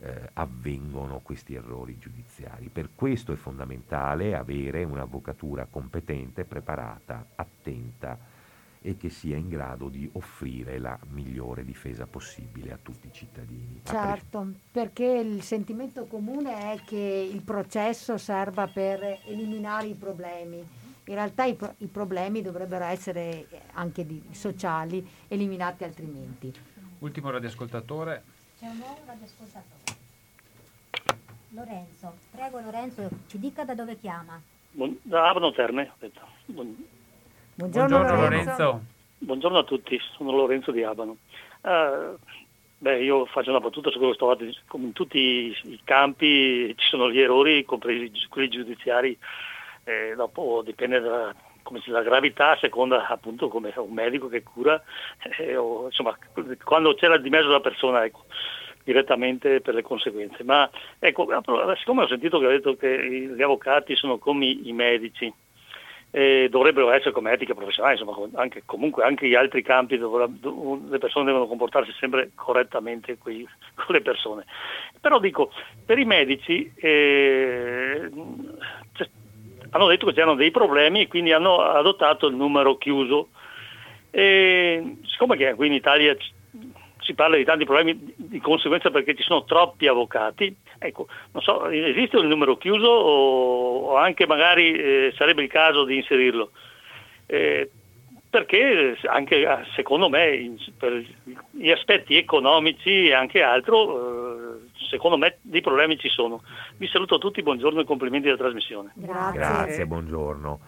eh, 0.00 0.30
avvengono 0.34 1.20
questi 1.20 1.54
errori 1.54 1.98
giudiziari. 1.98 2.68
Per 2.68 2.90
questo 2.94 3.32
è 3.32 3.36
fondamentale 3.36 4.36
avere 4.36 4.84
un'avvocatura 4.84 5.66
competente, 5.70 6.44
preparata, 6.44 7.26
attenta 7.34 8.36
e 8.80 8.96
che 8.96 9.08
sia 9.08 9.36
in 9.36 9.48
grado 9.48 9.88
di 9.88 10.08
offrire 10.12 10.78
la 10.78 10.96
migliore 11.08 11.64
difesa 11.64 12.06
possibile 12.06 12.72
a 12.72 12.78
tutti 12.80 13.08
i 13.08 13.12
cittadini. 13.12 13.80
Certo, 13.82 14.52
perché 14.70 15.04
il 15.04 15.42
sentimento 15.42 16.04
comune 16.04 16.72
è 16.72 16.80
che 16.84 17.30
il 17.32 17.42
processo 17.42 18.16
serva 18.18 18.68
per 18.68 19.20
eliminare 19.26 19.88
i 19.88 19.94
problemi. 19.94 20.64
In 21.08 21.14
realtà 21.14 21.44
i, 21.44 21.54
pro- 21.54 21.74
i 21.78 21.86
problemi 21.86 22.42
dovrebbero 22.42 22.84
essere 22.84 23.46
eh, 23.50 23.60
anche 23.72 24.04
di- 24.06 24.22
sociali, 24.32 25.06
eliminati 25.28 25.82
altrimenti. 25.84 26.52
Ultimo 26.98 27.30
radioascoltatore. 27.30 28.22
C'è 28.58 28.66
un 28.66 28.76
nuovo 28.76 28.98
radioascoltatore. 29.06 29.96
Lorenzo, 31.50 32.14
prego 32.30 32.60
Lorenzo, 32.60 33.08
ci 33.26 33.38
dica 33.38 33.64
da 33.64 33.74
dove 33.74 33.98
chiama. 33.98 34.38
Buon- 34.70 34.98
da 35.02 35.30
Abano 35.30 35.50
Terme. 35.52 35.92
Buon- 36.44 36.76
Buongiorno, 37.54 38.02
Lorenzo. 38.14 38.82
Buongiorno 39.16 39.58
a 39.58 39.64
tutti, 39.64 39.98
sono 40.14 40.30
Lorenzo 40.32 40.70
di 40.72 40.82
Abano. 40.82 41.16
Eh, 41.62 42.14
beh, 42.78 43.02
io 43.02 43.24
faccio 43.24 43.48
una 43.48 43.60
battuta 43.60 43.90
su 43.90 43.96
quello 43.96 44.12
che 44.12 44.18
sto 44.18 44.28
fatto, 44.28 44.44
come 44.66 44.84
in 44.84 44.92
tutti 44.92 45.18
i, 45.18 45.80
campi 45.84 46.74
ci 46.76 46.86
sono 46.86 47.10
gli 47.10 47.18
errori, 47.18 47.64
compresi 47.64 48.12
quelli 48.28 48.50
giudiziari, 48.50 49.18
eh, 49.88 50.14
dopo 50.14 50.62
dipende 50.62 51.00
dalla, 51.00 51.34
come 51.62 51.80
dalla 51.84 52.02
gravità, 52.02 52.50
a 52.50 52.58
seconda 52.58 53.06
appunto 53.08 53.48
come 53.48 53.72
un 53.76 53.92
medico 53.92 54.28
che 54.28 54.42
cura, 54.42 54.80
eh, 55.38 55.56
o, 55.56 55.86
insomma, 55.86 56.16
quando 56.62 56.94
c'era 56.94 57.16
di 57.16 57.30
mezzo 57.30 57.48
la 57.48 57.60
persona, 57.60 58.04
ecco, 58.04 58.24
direttamente 58.84 59.60
per 59.60 59.74
le 59.74 59.82
conseguenze. 59.82 60.44
Ma 60.44 60.68
ecco, 60.98 61.26
siccome 61.76 62.02
ho 62.02 62.08
sentito 62.08 62.38
che 62.38 62.46
ha 62.46 62.50
detto 62.50 62.76
che 62.76 63.30
gli 63.34 63.42
avvocati 63.42 63.96
sono 63.96 64.18
come 64.18 64.46
i- 64.46 64.72
medici, 64.72 65.30
eh, 66.10 66.48
dovrebbero 66.50 66.90
essere 66.90 67.10
come 67.10 67.32
etica 67.32 67.52
professionale, 67.52 67.98
insomma, 67.98 68.26
anche, 68.40 68.62
comunque 68.64 69.04
anche 69.04 69.28
gli 69.28 69.34
altri 69.34 69.60
campi 69.62 69.98
dove 69.98 70.18
la- 70.20 70.80
le 70.88 70.96
persone 70.98 71.26
devono 71.26 71.46
comportarsi 71.46 71.92
sempre 71.98 72.30
correttamente 72.34 73.18
coi- 73.18 73.46
con 73.74 73.94
le 73.94 74.00
persone. 74.00 74.46
Però 75.02 75.18
dico, 75.18 75.52
per 75.84 75.98
i 75.98 76.06
medici 76.06 76.72
eh, 76.76 78.08
hanno 79.70 79.86
detto 79.86 80.06
che 80.06 80.12
c'erano 80.12 80.34
dei 80.34 80.50
problemi 80.50 81.02
e 81.02 81.08
quindi 81.08 81.32
hanno 81.32 81.60
adottato 81.60 82.26
il 82.26 82.36
numero 82.36 82.76
chiuso. 82.76 83.28
E 84.10 84.96
siccome 85.04 85.54
qui 85.54 85.66
in 85.66 85.72
Italia 85.72 86.16
si 87.00 87.14
parla 87.14 87.36
di 87.36 87.44
tanti 87.44 87.64
problemi 87.64 88.14
di 88.16 88.40
conseguenza 88.40 88.90
perché 88.90 89.14
ci 89.14 89.22
sono 89.22 89.44
troppi 89.44 89.86
avvocati, 89.86 90.54
ecco, 90.78 91.06
non 91.32 91.42
so, 91.42 91.66
esiste 91.68 92.16
un 92.16 92.26
numero 92.26 92.56
chiuso 92.56 92.86
o, 92.86 93.78
o 93.86 93.96
anche 93.96 94.26
magari 94.26 94.72
eh, 94.72 95.14
sarebbe 95.16 95.42
il 95.42 95.48
caso 95.48 95.84
di 95.84 95.96
inserirlo? 95.96 96.50
Eh, 97.26 97.70
perché 98.30 98.96
anche 99.06 99.36
eh, 99.42 99.64
secondo 99.74 100.08
me 100.08 100.56
per 100.76 101.04
gli 101.50 101.70
aspetti 101.70 102.16
economici 102.16 103.08
e 103.08 103.14
anche 103.14 103.42
altro, 103.42 104.56
eh, 104.56 104.68
secondo 104.90 105.16
me 105.16 105.38
dei 105.40 105.60
problemi 105.60 105.98
ci 105.98 106.08
sono. 106.08 106.42
Vi 106.76 106.86
saluto 106.88 107.14
a 107.14 107.18
tutti, 107.18 107.42
buongiorno 107.42 107.80
e 107.80 107.84
complimenti 107.84 108.26
della 108.26 108.38
trasmissione. 108.38 108.92
Grazie, 108.94 109.86
buongiorno. 109.86 110.60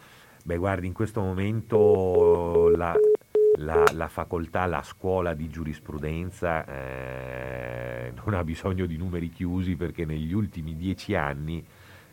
Beh, 0.43 0.57
guardi, 0.57 0.87
in 0.87 0.95
questo 0.95 1.21
momento 1.21 2.71
la, 2.75 2.95
la- 3.59 3.85
la 3.93 4.09
facoltà, 4.09 4.65
la 4.65 4.83
scuola 4.83 5.35
di 5.35 5.51
giurisprudenza 5.51 6.65
eh, 6.65 8.13
non 8.25 8.35
ha 8.35 8.43
bisogno 8.43 8.87
di 8.87 8.97
numeri 8.97 9.29
chiusi 9.29 9.77
perché 9.77 10.07
negli 10.07 10.33
ultimi 10.33 10.77
dieci 10.77 11.15
anni 11.15 11.63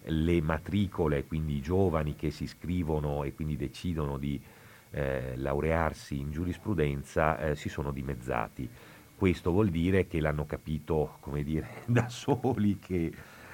le 0.09 0.41
matricole, 0.41 1.25
quindi 1.25 1.55
i 1.55 1.61
giovani 1.61 2.15
che 2.15 2.31
si 2.31 2.43
iscrivono 2.43 3.23
e 3.23 3.33
quindi 3.33 3.55
decidono 3.57 4.17
di 4.17 4.39
eh, 4.91 5.33
laurearsi 5.35 6.19
in 6.19 6.31
giurisprudenza 6.31 7.39
eh, 7.39 7.55
si 7.55 7.69
sono 7.69 7.91
dimezzati. 7.91 8.69
Questo 9.15 9.51
vuol 9.51 9.69
dire 9.69 10.07
che 10.07 10.19
l'hanno 10.19 10.45
capito, 10.45 11.17
come 11.19 11.43
dire, 11.43 11.81
da 11.87 12.07
soli 12.07 12.77
che 12.79 13.11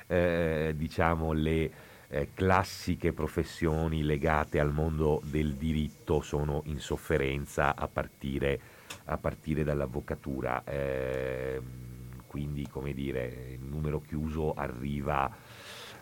eh, 0.07 0.73
diciamo 0.75 1.31
le 1.31 1.71
eh, 2.09 2.29
classiche 2.33 3.13
professioni 3.13 4.03
legate 4.03 4.59
al 4.59 4.71
mondo 4.71 5.21
del 5.23 5.55
diritto 5.55 6.21
sono 6.21 6.61
in 6.65 6.79
sofferenza 6.79 7.75
a 7.75 7.87
partire, 7.87 8.59
a 9.05 9.17
partire 9.17 9.63
dall'avvocatura. 9.63 10.63
Eh, 10.63 11.61
quindi, 12.27 12.67
come 12.67 12.93
dire, 12.93 13.57
il 13.59 13.65
numero 13.65 14.01
chiuso 14.01 14.53
arriva, 14.53 15.29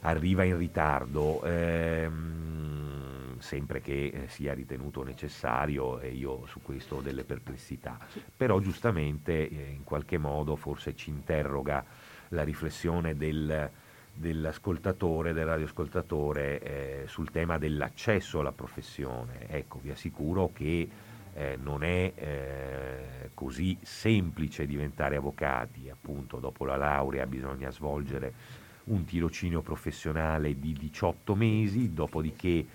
arriva 0.01 0.43
in 0.43 0.57
ritardo. 0.57 1.43
Ehm, 1.43 3.10
sempre 3.41 3.81
che 3.81 4.05
eh, 4.07 4.27
sia 4.27 4.53
ritenuto 4.53 5.03
necessario 5.03 5.99
e 5.99 6.09
io 6.11 6.45
su 6.45 6.61
questo 6.61 6.97
ho 6.97 7.01
delle 7.01 7.23
perplessità. 7.23 7.97
Però 8.35 8.59
giustamente 8.59 9.49
eh, 9.49 9.71
in 9.71 9.83
qualche 9.83 10.17
modo 10.17 10.55
forse 10.55 10.95
ci 10.95 11.09
interroga 11.09 11.83
la 12.29 12.43
riflessione 12.43 13.15
del, 13.15 13.69
dell'ascoltatore, 14.13 15.33
del 15.33 15.45
radioascoltatore 15.45 16.59
eh, 16.59 17.03
sul 17.07 17.31
tema 17.31 17.57
dell'accesso 17.57 18.39
alla 18.39 18.51
professione. 18.51 19.47
Ecco, 19.49 19.79
vi 19.81 19.91
assicuro 19.91 20.51
che 20.53 20.89
eh, 21.33 21.57
non 21.61 21.83
è 21.83 22.11
eh, 22.15 23.29
così 23.33 23.77
semplice 23.81 24.65
diventare 24.65 25.15
avvocati, 25.15 25.89
appunto 25.89 26.37
dopo 26.37 26.65
la 26.65 26.75
laurea 26.75 27.25
bisogna 27.25 27.71
svolgere 27.71 28.59
un 28.85 29.05
tirocinio 29.05 29.61
professionale 29.61 30.59
di 30.59 30.73
18 30.73 31.35
mesi, 31.35 31.93
dopodiché 31.93 32.65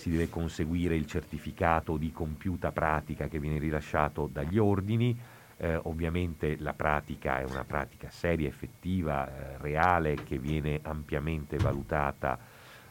si 0.00 0.08
deve 0.08 0.30
conseguire 0.30 0.96
il 0.96 1.04
certificato 1.04 1.98
di 1.98 2.10
compiuta 2.10 2.72
pratica 2.72 3.28
che 3.28 3.38
viene 3.38 3.58
rilasciato 3.58 4.30
dagli 4.32 4.56
ordini, 4.56 5.14
eh, 5.58 5.76
ovviamente 5.82 6.56
la 6.58 6.72
pratica 6.72 7.38
è 7.38 7.44
una 7.44 7.64
pratica 7.64 8.08
seria, 8.08 8.48
effettiva, 8.48 9.28
eh, 9.28 9.58
reale, 9.58 10.14
che 10.14 10.38
viene 10.38 10.80
ampiamente 10.82 11.58
valutata 11.58 12.38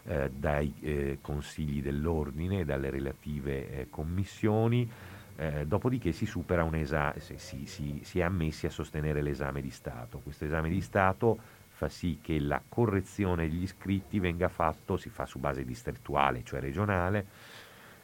eh, 0.03 0.29
dai 0.29 0.71
eh, 0.81 1.17
consigli 1.19 1.81
dell'ordine, 1.81 2.63
dalle 2.63 2.91
relative 2.91 3.71
eh, 3.71 3.87
commissioni, 3.89 4.87
eh, 5.35 5.65
dopodiché 5.65 6.11
si 6.11 6.29
esame, 6.73 7.13
si, 7.19 7.65
si, 7.65 8.01
si 8.03 8.19
è 8.19 8.21
ammessi 8.21 8.67
a 8.67 8.69
sostenere 8.69 9.23
l'esame 9.23 9.61
di 9.61 9.71
Stato. 9.71 10.19
Questo 10.19 10.45
esame 10.45 10.69
di 10.69 10.81
Stato 10.81 11.39
fa 11.79 11.87
sì 11.87 12.19
che 12.21 12.41
la 12.41 12.61
correzione 12.67 13.47
degli 13.47 13.63
iscritti 13.63 14.19
venga 14.19 14.49
fatto, 14.49 14.97
si 14.97 15.07
fa 15.07 15.25
su 15.25 15.39
base 15.39 15.63
distrettuale, 15.63 16.43
cioè 16.43 16.59
regionale, 16.59 17.25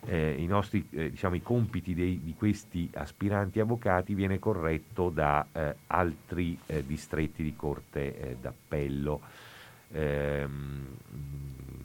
eh, 0.06 0.36
i 0.38 0.46
nostri 0.46 0.88
eh, 0.92 1.10
diciamo, 1.10 1.36
i 1.36 1.42
compiti 1.42 1.94
dei, 1.94 2.22
di 2.24 2.34
questi 2.36 2.90
aspiranti 2.94 3.60
avvocati 3.60 4.14
viene 4.14 4.40
corretto 4.40 5.10
da 5.10 5.46
eh, 5.52 5.76
altri 5.88 6.58
eh, 6.68 6.86
distretti 6.86 7.44
di 7.44 7.54
corte 7.54 8.18
eh, 8.18 8.38
d'appello. 8.40 9.20
Ehm, 9.92 10.98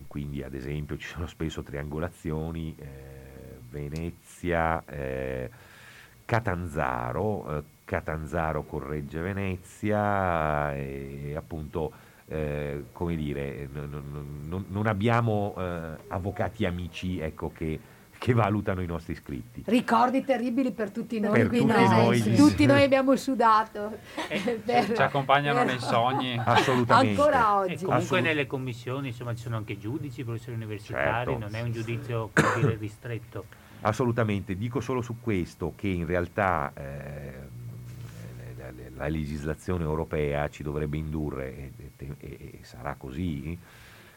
quindi 0.06 0.44
ad 0.44 0.54
esempio 0.54 0.96
ci 0.96 1.08
sono 1.08 1.26
spesso 1.26 1.62
triangolazioni, 1.62 2.72
eh, 2.78 3.58
Venezia, 3.68 4.82
Catanzaro, 6.24 7.64
Catanzaro 7.90 8.62
corregge 8.62 9.20
Venezia 9.20 10.72
e 10.76 11.34
appunto 11.36 11.92
come 12.92 13.16
dire, 13.16 13.68
non, 13.72 14.38
non, 14.46 14.64
non 14.68 14.86
abbiamo 14.86 15.54
avvocati 16.06 16.64
amici 16.64 17.18
ecco, 17.18 17.50
che 17.52 17.80
che 18.20 18.34
valutano 18.34 18.82
i 18.82 18.86
nostri 18.86 19.14
iscritti. 19.14 19.62
Ricordi 19.64 20.22
terribili 20.22 20.72
per 20.72 20.90
tutti 20.90 21.18
noi. 21.18 21.32
Per 21.32 21.48
tutti, 21.48 21.64
noi, 21.64 22.20
sì. 22.20 22.34
tutti 22.34 22.66
noi 22.66 22.82
abbiamo 22.82 23.16
sudato. 23.16 23.96
Eh, 24.28 24.60
per, 24.62 24.92
ci 24.92 25.00
accompagnano 25.00 25.60
per... 25.60 25.66
nei 25.66 25.78
sogni. 25.80 26.38
Assolutamente. 26.44 27.18
Ancora 27.18 27.56
oggi. 27.56 27.72
E 27.72 27.76
comunque 27.76 28.02
Assolut- 28.02 28.26
nelle 28.26 28.46
commissioni 28.46 29.08
insomma, 29.08 29.34
ci 29.34 29.42
sono 29.42 29.56
anche 29.56 29.78
giudici, 29.78 30.22
professori 30.22 30.54
universitari, 30.54 31.30
certo. 31.30 31.38
non 31.38 31.54
è 31.54 31.62
un 31.62 31.72
giudizio 31.72 32.30
dire, 32.56 32.76
ristretto. 32.78 33.46
Assolutamente, 33.80 34.54
dico 34.54 34.80
solo 34.80 35.00
su 35.00 35.16
questo 35.18 35.72
che 35.74 35.88
in 35.88 36.04
realtà 36.04 36.72
eh, 36.74 37.32
la, 39.00 39.04
la, 39.04 39.08
legislazione 39.08 39.84
europea 39.84 40.48
ci 40.48 40.62
dovrebbe 40.62 40.98
indurre, 40.98 41.72
e, 41.76 41.90
e, 41.96 42.16
e 42.18 42.58
sarà 42.62 42.94
così, 42.96 43.58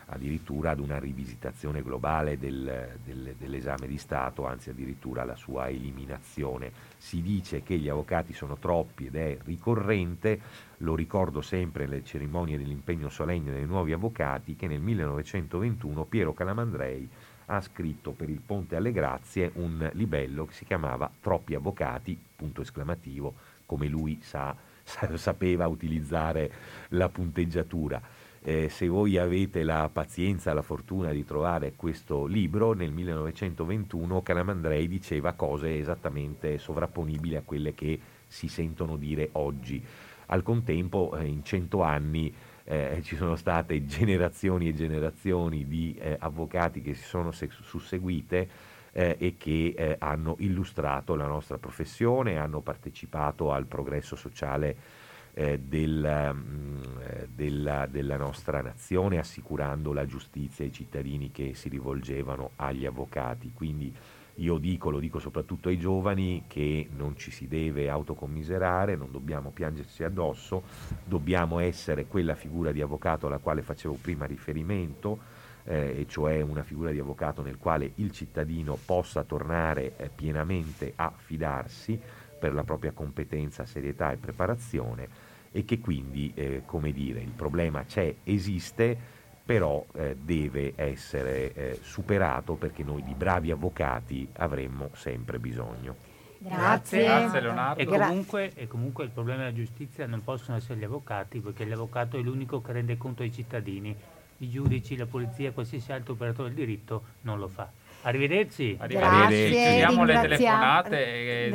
addirittura 0.08 0.72
ad 0.72 0.80
una 0.80 1.00
rivisitazione 1.00 1.82
globale 1.82 2.38
del, 2.38 2.98
del, 3.04 3.36
dell'esame 3.38 3.88
di 3.88 3.98
Stato, 3.98 4.46
anzi 4.46 4.70
addirittura 4.70 5.22
alla 5.22 5.36
sua 5.36 5.70
eliminazione. 5.70 6.72
Si 6.98 7.22
dice 7.22 7.64
che 7.64 7.78
gli 7.78 7.90
avvocati 7.90 8.34
sono 8.34 8.58
troppi 8.58 9.08
ed 9.08 9.16
è 9.16 9.38
ricorrente, 9.46 10.40
lo 10.78 10.96
ricordo 10.96 11.42
sempre 11.42 11.86
nelle 11.86 12.04
cerimonie 12.04 12.58
dell'impegno 12.58 13.10
solenne 13.10 13.54
dei 13.54 13.66
nuovi 13.66 13.94
avvocati, 13.94 14.56
che 14.56 14.68
nel 14.68 14.82
1921 14.82 16.04
Piero 16.06 16.34
Calamandrei 16.34 17.10
ha 17.48 17.62
scritto 17.62 18.12
per 18.12 18.30
il 18.30 18.40
Ponte 18.46 18.76
alle 18.76 18.92
Grazie 18.92 19.52
un 19.56 19.90
libello 19.94 20.46
che 20.46 20.54
si 20.54 20.66
chiamava 20.66 21.10
Troppi 21.22 21.56
avvocati, 21.56 22.18
punto 22.36 22.62
esclamativo, 22.62 23.34
come 23.66 23.88
lui 23.88 24.20
sa, 24.22 24.56
sapeva 24.84 25.68
utilizzare 25.68 26.52
la 26.90 27.10
punteggiatura 27.10 28.02
eh, 28.46 28.68
se 28.68 28.88
voi 28.90 29.18
avete 29.18 29.64
la 29.64 29.90
pazienza, 29.92 30.54
la 30.54 30.62
fortuna 30.62 31.12
di 31.12 31.24
trovare 31.24 31.74
questo 31.78 32.26
libro, 32.26 32.74
nel 32.74 32.92
1921 32.92 34.22
Calamandrei 34.22 34.88
diceva 34.90 35.32
cose 35.32 35.78
esattamente 35.78 36.58
sovrapponibili 36.58 37.38
a 37.38 37.42
quelle 37.46 37.74
che 37.74 37.98
si 38.28 38.50
sentono 38.50 38.98
dire 38.98 39.30
oggi. 39.34 39.82
Al 40.28 40.44
contempo, 40.44 41.16
eh, 41.16 41.26
in 41.26 41.46
cento 41.46 41.84
anni, 41.84 42.34
eh, 42.66 43.00
ci 43.04 43.16
sono 43.16 43.38
state 43.38 43.86
generazioni 43.86 44.68
e 44.68 44.74
generazioni 44.74 45.66
di 45.66 45.96
eh, 45.98 46.18
avvocati 46.20 46.82
che 46.82 46.96
si 46.96 47.04
sono 47.04 47.32
se- 47.32 47.50
susseguite 47.50 48.72
eh, 48.94 49.18
e 49.20 49.36
che 49.38 49.74
eh, 49.76 49.96
hanno 50.00 50.36
illustrato 50.40 51.16
la 51.16 51.26
nostra 51.26 51.58
professione, 51.58 52.38
hanno 52.38 52.62
partecipato 52.62 53.52
al 53.52 53.66
progresso 53.66 54.16
sociale 54.16 55.02
eh, 55.34 55.60
del, 55.60 56.32
mm, 56.34 56.82
eh, 57.02 57.28
della, 57.34 57.88
della, 57.88 58.18
nostra 58.18 58.62
nazione, 58.62 59.18
assicurando 59.18 59.92
la 59.92 60.06
giustizia 60.06 60.64
ai 60.64 60.72
cittadini 60.72 61.32
che 61.32 61.56
si 61.56 61.70
rivolgevano 61.70 62.52
agli 62.58 62.86
avvocati. 62.86 63.52
Quindi 63.54 63.94
io 64.38 64.58
dico, 64.58 64.90
lo 64.90 65.00
dico 65.00 65.20
soprattutto 65.20 65.70
ai 65.70 65.78
giovani, 65.78 66.44
che 66.48 66.88
non 66.96 67.16
ci 67.18 67.32
si 67.32 67.48
deve 67.48 67.90
autocommiserare, 67.90 68.96
non 68.96 69.12
dobbiamo 69.12 69.50
piangersi 69.50 70.04
addosso, 70.04 70.64
dobbiamo 71.04 71.60
essere 71.60 72.06
quella 72.06 72.36
figura 72.36 72.72
di 72.72 72.82
avvocato 72.82 73.28
alla 73.28 73.38
quale 73.38 73.62
facevo 73.62 73.98
prima 74.02 74.26
riferimento, 74.26 75.33
eh, 75.66 75.96
e 76.00 76.06
cioè 76.08 76.42
una 76.42 76.64
figura 76.64 76.92
di 76.92 77.00
avvocato 77.00 77.42
nel 77.42 77.58
quale 77.58 77.92
il 77.96 78.12
cittadino 78.12 78.78
possa 78.84 79.24
tornare 79.24 79.94
eh, 79.98 80.10
pienamente 80.14 80.94
a 80.96 81.12
fidarsi 81.16 82.00
per 82.40 82.54
la 82.54 82.64
propria 82.64 82.92
competenza, 82.92 83.66
serietà 83.66 84.12
e 84.12 84.18
preparazione 84.18 85.32
e 85.52 85.66
che 85.66 85.80
quindi, 85.80 86.32
eh, 86.36 86.64
come 86.66 86.92
dire, 86.92 87.22
il 87.22 87.32
problema 87.32 87.86
c'è, 87.86 88.14
esiste, 88.24 88.98
però 89.46 89.86
eh, 89.94 90.18
deve 90.20 90.74
essere 90.76 91.54
eh, 91.54 91.80
superato 91.82 92.56
perché 92.56 92.84
noi 92.84 93.04
di 93.04 93.14
bravi 93.14 93.52
avvocati 93.52 94.28
avremmo 94.34 94.90
sempre 94.94 95.38
bisogno. 95.38 96.12
Grazie. 96.40 97.04
Grazie 97.04 97.40
Leonardo. 97.40 97.82
E 97.82 97.86
comunque, 97.86 98.52
e 98.56 98.68
comunque, 98.68 99.06
il 99.06 99.12
problema 99.12 99.44
della 99.44 99.54
giustizia 99.54 100.06
non 100.08 100.24
possono 100.24 100.58
essere 100.58 100.78
gli 100.78 100.84
avvocati 100.84 101.40
perché 101.40 101.66
l'avvocato 101.66 102.18
è 102.18 102.22
l'unico 102.22 102.62
che 102.62 102.74
rende 102.74 102.98
conto 102.98 103.24
ai 103.24 103.32
cittadini. 103.32 103.96
I 104.44 104.50
giudici, 104.50 104.98
la 104.98 105.06
polizia, 105.06 105.52
qualsiasi 105.54 105.92
altro 105.94 106.14
operatore 106.14 106.50
del 106.50 106.58
diritto 106.58 107.04
non 107.22 107.40
lo 107.40 107.48
fa. 107.48 107.70
Arrivederci. 108.06 108.76
Grazie, 108.76 109.50
Chiudiamo 109.50 110.04
le 110.04 110.20
telefonate 110.20 110.90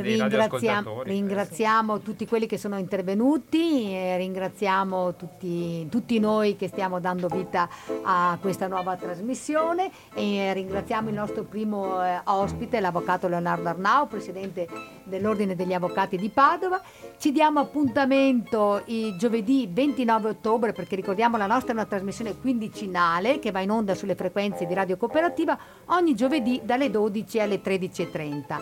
dei 0.01 0.17
ringraziamo, 0.17 1.03
ringraziamo 1.03 1.99
tutti 1.99 2.25
quelli 2.25 2.47
che 2.47 2.57
sono 2.57 2.79
intervenuti, 2.79 4.15
ringraziamo 4.17 5.15
tutti, 5.15 5.87
tutti, 5.89 6.17
noi 6.17 6.55
che 6.55 6.67
stiamo 6.67 6.99
dando 6.99 7.27
vita 7.27 7.69
a 8.01 8.35
questa 8.41 8.65
nuova 8.65 8.95
trasmissione 8.95 9.91
e 10.15 10.51
ringraziamo 10.53 11.09
il 11.09 11.15
nostro 11.15 11.43
primo 11.43 12.03
eh, 12.03 12.19
ospite, 12.23 12.79
l'avvocato 12.79 13.27
Leonardo 13.27 13.69
Arnau, 13.69 14.07
presidente 14.07 14.67
dell'Ordine 15.09 15.55
degli 15.55 15.73
Avvocati 15.73 16.15
di 16.15 16.29
Padova. 16.29 16.81
Ci 17.17 17.31
diamo 17.31 17.59
appuntamento 17.59 18.83
giovedì 19.17 19.67
29 19.69 20.29
ottobre 20.29 20.71
perché 20.71 20.95
ricordiamo 20.95 21.35
la 21.35 21.47
nostra 21.47 21.71
è 21.71 21.75
una 21.75 21.85
trasmissione 21.85 22.37
quindicinale 22.37 23.39
che 23.39 23.51
va 23.51 23.59
in 23.59 23.71
onda 23.71 23.95
sulle 23.95 24.15
frequenze 24.15 24.65
di 24.65 24.73
Radio 24.73 24.95
Cooperativa 24.95 25.57
ogni 25.87 26.15
giovedì 26.15 26.61
dalle 26.63 26.89
12 26.89 27.39
alle 27.39 27.61
13.30. 27.61 28.61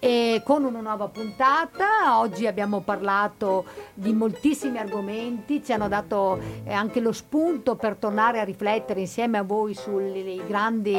e 0.00 0.42
con 0.44 0.64
una 0.64 0.80
nuova 0.80 1.08
puntata. 1.08 2.20
Oggi 2.20 2.46
abbiamo 2.46 2.80
parlato 2.80 3.64
di 3.94 4.12
moltissimi 4.12 4.78
argomenti, 4.78 5.62
ci 5.62 5.72
hanno 5.72 5.88
dato 5.88 6.38
eh, 6.64 6.72
anche 6.72 7.00
lo 7.00 7.12
spunto 7.12 7.74
per 7.74 7.96
tornare 7.96 8.38
a 8.40 8.44
riflettere 8.44 9.00
insieme 9.00 9.38
a 9.38 9.42
voi 9.42 9.74
sulle 9.74 10.44
grandi 10.46 10.96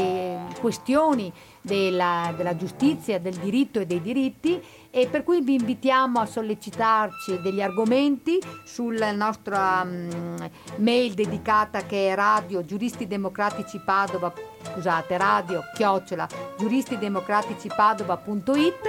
questioni 0.59 1.31
della, 1.61 2.33
della 2.35 2.55
giustizia, 2.55 3.19
del 3.19 3.35
diritto 3.35 3.79
e 3.79 3.85
dei 3.85 4.01
diritti 4.01 4.61
e 4.91 5.07
per 5.07 5.23
cui 5.23 5.41
vi 5.41 5.55
invitiamo 5.55 6.19
a 6.19 6.25
sollecitarci 6.25 7.39
degli 7.41 7.61
argomenti 7.61 8.41
sulla 8.65 9.11
nostra 9.11 9.81
um, 9.83 10.49
mail 10.77 11.13
dedicata 11.13 11.85
che 11.85 12.11
è 12.11 12.15
radio 12.15 12.65
giuristi 12.65 13.05
democratici 13.07 13.79
Padova 13.79 14.33
scusate 14.61 15.15
radio 15.17 15.61
chiocciola 15.75 16.27
giuristidemocraticipadova.it 16.57 18.81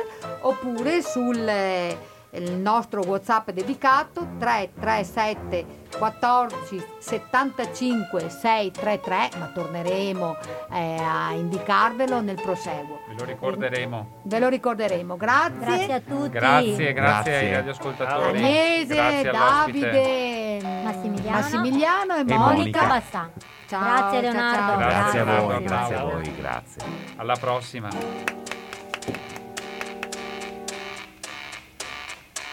oppure 0.43 1.03
sul 1.03 1.47
eh, 1.47 1.99
il 2.32 2.52
nostro 2.52 3.02
whatsapp 3.02 3.51
dedicato 3.51 4.27
337 4.39 5.78
14 5.98 6.85
75 6.98 8.28
633 8.28 9.31
ma 9.39 9.47
torneremo 9.52 10.36
eh, 10.73 10.97
a 11.01 11.32
indicarvelo 11.32 12.20
nel 12.20 12.40
proseguo. 12.40 13.01
Ve 13.09 13.15
lo 13.19 13.24
ricorderemo. 13.24 14.20
Ve 14.23 14.39
lo 14.39 14.48
ricorderemo. 14.48 15.16
Grazie. 15.16 15.59
Grazie 15.59 15.93
a 15.93 16.01
tutti. 16.01 16.28
Grazie 16.31 16.93
grazie, 16.93 16.93
grazie. 16.93 17.36
ai 17.36 17.52
radioascoltatori 17.52 18.39
Agnese 18.39 19.23
Davide 19.31 20.61
Massimiliano, 20.85 21.39
Massimiliano 21.39 22.15
e, 22.15 22.20
e 22.20 22.36
Monica, 22.36 22.86
Monica. 22.86 23.31
Ciao, 23.66 23.82
grazie 23.82 24.20
Leonardo 24.20 24.59
ciao, 24.59 24.69
ciao. 24.69 24.89
grazie 24.89 25.20
a 25.20 25.24
voi 25.24 25.62
grazie 25.62 25.94
a 25.94 26.02
voi 26.02 26.36
grazie. 26.36 26.82
Alla 27.16 27.36
prossima 27.36 27.89